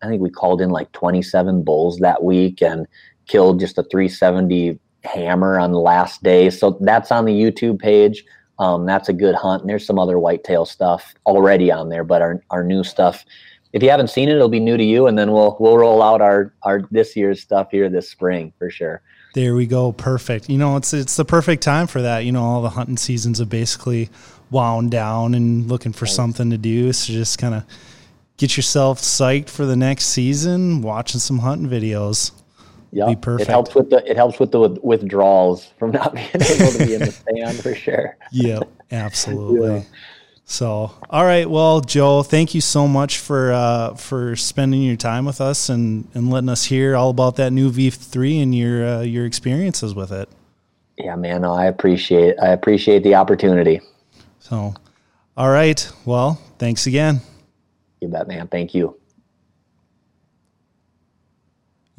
I 0.01 0.07
think 0.07 0.21
we 0.21 0.29
called 0.29 0.61
in 0.61 0.69
like 0.69 0.91
27 0.93 1.63
bulls 1.63 1.97
that 1.97 2.23
week 2.23 2.63
and 2.63 2.87
killed 3.27 3.59
just 3.59 3.77
a 3.77 3.83
370 3.83 4.79
hammer 5.03 5.59
on 5.59 5.71
the 5.71 5.79
last 5.79 6.23
day. 6.23 6.49
So 6.49 6.77
that's 6.81 7.11
on 7.11 7.25
the 7.25 7.33
YouTube 7.33 7.79
page. 7.79 8.23
Um, 8.59 8.85
that's 8.85 9.09
a 9.09 9.13
good 9.13 9.35
hunt. 9.35 9.61
And 9.61 9.69
there's 9.69 9.85
some 9.85 9.97
other 9.97 10.19
whitetail 10.19 10.65
stuff 10.65 11.13
already 11.25 11.71
on 11.71 11.89
there, 11.89 12.03
but 12.03 12.21
our, 12.21 12.43
our 12.49 12.63
new 12.63 12.83
stuff, 12.83 13.25
if 13.73 13.81
you 13.81 13.89
haven't 13.89 14.09
seen 14.09 14.29
it, 14.29 14.35
it'll 14.35 14.49
be 14.49 14.59
new 14.59 14.77
to 14.77 14.83
you. 14.83 15.07
And 15.07 15.17
then 15.17 15.31
we'll, 15.31 15.55
we'll 15.59 15.77
roll 15.77 16.01
out 16.03 16.21
our, 16.21 16.53
our 16.63 16.81
this 16.91 17.15
year's 17.15 17.41
stuff 17.41 17.71
here 17.71 17.89
this 17.89 18.09
spring 18.09 18.53
for 18.59 18.69
sure. 18.69 19.01
There 19.33 19.55
we 19.55 19.67
go. 19.67 19.91
Perfect. 19.91 20.49
You 20.49 20.57
know, 20.57 20.75
it's 20.75 20.91
it's 20.91 21.15
the 21.15 21.23
perfect 21.23 21.61
time 21.61 21.85
for 21.85 22.01
that. 22.01 22.25
You 22.25 22.31
know, 22.31 22.41
all 22.41 22.63
the 22.63 22.71
hunting 22.71 22.97
seasons 22.97 23.37
have 23.37 23.49
basically 23.49 24.09
wound 24.49 24.89
down 24.89 25.35
and 25.35 25.67
looking 25.67 25.93
for 25.93 26.07
something 26.07 26.49
to 26.49 26.57
do. 26.57 26.91
So 26.91 27.13
just 27.13 27.37
kind 27.37 27.53
of 27.53 27.63
get 28.37 28.57
yourself 28.57 28.99
psyched 28.99 29.49
for 29.49 29.67
the 29.67 29.75
next 29.75 30.05
season, 30.05 30.81
watching 30.81 31.19
some 31.19 31.39
hunting 31.39 31.69
videos. 31.69 32.31
Yeah, 32.91 33.13
Be 33.13 33.31
it 33.41 33.47
helps 33.47 33.75
with 33.75 33.89
the 33.89 34.09
it 34.09 34.17
helps 34.17 34.39
with 34.39 34.51
the 34.51 34.79
withdrawals 34.81 35.65
from 35.77 35.91
not 35.91 36.15
being 36.15 36.29
able 36.33 36.71
to 36.71 36.85
be 36.85 36.95
in 36.95 37.01
the 37.01 37.11
stand 37.29 37.61
for 37.61 37.75
sure. 37.75 38.17
Yep, 38.31 38.67
absolutely. 38.91 39.75
Yeah. 39.75 39.83
So, 40.45 40.91
all 41.11 41.23
right. 41.25 41.47
Well, 41.47 41.81
Joe, 41.81 42.23
thank 42.23 42.55
you 42.55 42.61
so 42.61 42.87
much 42.87 43.19
for 43.19 43.53
uh, 43.53 43.93
for 43.93 44.35
spending 44.35 44.81
your 44.81 44.95
time 44.95 45.25
with 45.25 45.39
us 45.39 45.69
and, 45.69 46.07
and 46.15 46.31
letting 46.31 46.49
us 46.49 46.65
hear 46.65 46.95
all 46.95 47.11
about 47.11 47.35
that 47.35 47.53
new 47.53 47.71
V3 47.71 48.41
and 48.41 48.55
your 48.55 48.83
uh, 48.83 49.01
your 49.01 49.27
experiences 49.27 49.93
with 49.93 50.11
it. 50.11 50.27
Yeah, 50.97 51.15
man, 51.15 51.43
no, 51.43 51.53
I 51.53 51.67
appreciate 51.67 52.35
I 52.41 52.47
appreciate 52.47 53.03
the 53.03 53.13
opportunity. 53.13 53.79
So, 54.39 54.73
all 55.37 55.49
right. 55.49 55.87
Well, 56.03 56.41
thanks 56.57 56.87
again. 56.87 57.21
You 58.01 58.07
bet, 58.07 58.27
man. 58.27 58.47
Thank 58.47 58.73
you. 58.73 58.98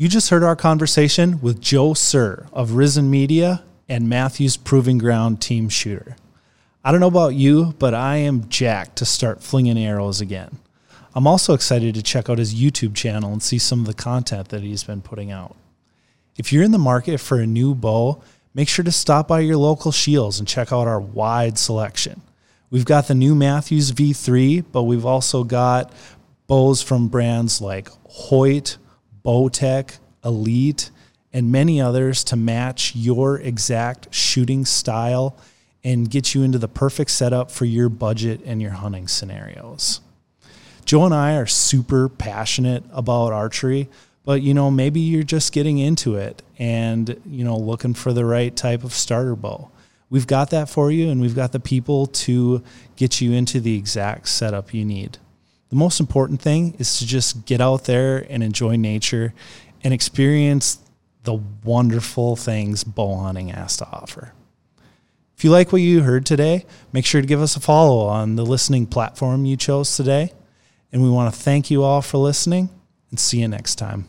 You 0.00 0.08
just 0.08 0.30
heard 0.30 0.42
our 0.42 0.56
conversation 0.56 1.42
with 1.42 1.60
Joe 1.60 1.92
Sir 1.92 2.46
of 2.54 2.72
Risen 2.72 3.10
Media 3.10 3.62
and 3.86 4.08
Mathews 4.08 4.56
Proving 4.56 4.96
Ground 4.96 5.42
Team 5.42 5.68
Shooter. 5.68 6.16
I 6.82 6.90
don't 6.90 7.02
know 7.02 7.06
about 7.06 7.34
you, 7.34 7.74
but 7.78 7.92
I 7.92 8.16
am 8.16 8.48
jacked 8.48 8.96
to 8.96 9.04
start 9.04 9.42
flinging 9.42 9.76
arrows 9.76 10.22
again. 10.22 10.56
I'm 11.14 11.26
also 11.26 11.52
excited 11.52 11.94
to 11.94 12.02
check 12.02 12.30
out 12.30 12.38
his 12.38 12.54
YouTube 12.54 12.94
channel 12.94 13.30
and 13.30 13.42
see 13.42 13.58
some 13.58 13.80
of 13.80 13.86
the 13.86 13.92
content 13.92 14.48
that 14.48 14.62
he's 14.62 14.84
been 14.84 15.02
putting 15.02 15.30
out. 15.30 15.54
If 16.38 16.50
you're 16.50 16.64
in 16.64 16.72
the 16.72 16.78
market 16.78 17.18
for 17.20 17.38
a 17.38 17.46
new 17.46 17.74
bow, 17.74 18.22
make 18.54 18.70
sure 18.70 18.86
to 18.86 18.90
stop 18.90 19.28
by 19.28 19.40
your 19.40 19.58
local 19.58 19.92
Shields 19.92 20.38
and 20.38 20.48
check 20.48 20.72
out 20.72 20.88
our 20.88 20.98
wide 20.98 21.58
selection. 21.58 22.22
We've 22.70 22.86
got 22.86 23.06
the 23.06 23.14
new 23.14 23.34
Mathews 23.34 23.92
V3, 23.92 24.64
but 24.72 24.84
we've 24.84 25.04
also 25.04 25.44
got 25.44 25.92
bows 26.46 26.80
from 26.80 27.08
brands 27.08 27.60
like 27.60 27.90
Hoyt, 28.08 28.78
Bowtech, 29.24 29.98
Elite, 30.24 30.90
and 31.32 31.52
many 31.52 31.80
others 31.80 32.24
to 32.24 32.36
match 32.36 32.94
your 32.96 33.38
exact 33.38 34.12
shooting 34.14 34.64
style 34.64 35.36
and 35.82 36.10
get 36.10 36.34
you 36.34 36.42
into 36.42 36.58
the 36.58 36.68
perfect 36.68 37.10
setup 37.10 37.50
for 37.50 37.64
your 37.64 37.88
budget 37.88 38.40
and 38.44 38.60
your 38.60 38.72
hunting 38.72 39.08
scenarios. 39.08 40.00
Joe 40.84 41.04
and 41.04 41.14
I 41.14 41.36
are 41.36 41.46
super 41.46 42.08
passionate 42.08 42.84
about 42.92 43.32
archery, 43.32 43.88
but 44.24 44.42
you 44.42 44.54
know, 44.54 44.70
maybe 44.70 45.00
you're 45.00 45.22
just 45.22 45.52
getting 45.52 45.78
into 45.78 46.16
it 46.16 46.42
and, 46.58 47.20
you 47.24 47.44
know, 47.44 47.56
looking 47.56 47.94
for 47.94 48.12
the 48.12 48.24
right 48.24 48.54
type 48.54 48.84
of 48.84 48.92
starter 48.92 49.36
bow. 49.36 49.70
We've 50.10 50.26
got 50.26 50.50
that 50.50 50.68
for 50.68 50.90
you 50.90 51.08
and 51.08 51.20
we've 51.20 51.36
got 51.36 51.52
the 51.52 51.60
people 51.60 52.06
to 52.06 52.62
get 52.96 53.20
you 53.20 53.32
into 53.32 53.60
the 53.60 53.78
exact 53.78 54.28
setup 54.28 54.74
you 54.74 54.84
need. 54.84 55.18
The 55.70 55.76
most 55.76 56.00
important 56.00 56.42
thing 56.42 56.74
is 56.78 56.98
to 56.98 57.06
just 57.06 57.46
get 57.46 57.60
out 57.60 57.84
there 57.84 58.26
and 58.28 58.42
enjoy 58.42 58.76
nature 58.76 59.32
and 59.82 59.94
experience 59.94 60.78
the 61.22 61.40
wonderful 61.64 62.36
things 62.36 62.84
bow 62.84 63.16
hunting 63.18 63.48
has 63.48 63.76
to 63.78 63.86
offer. 63.86 64.32
If 65.36 65.44
you 65.44 65.50
like 65.50 65.72
what 65.72 65.80
you 65.80 66.02
heard 66.02 66.26
today, 66.26 66.66
make 66.92 67.06
sure 67.06 67.20
to 67.20 67.26
give 67.26 67.40
us 67.40 67.56
a 67.56 67.60
follow 67.60 68.06
on 68.06 68.36
the 68.36 68.44
listening 68.44 68.86
platform 68.86 69.46
you 69.46 69.56
chose 69.56 69.96
today. 69.96 70.32
And 70.92 71.02
we 71.02 71.08
want 71.08 71.32
to 71.32 71.40
thank 71.40 71.70
you 71.70 71.82
all 71.82 72.02
for 72.02 72.18
listening 72.18 72.68
and 73.10 73.18
see 73.18 73.40
you 73.40 73.48
next 73.48 73.76
time. 73.76 74.08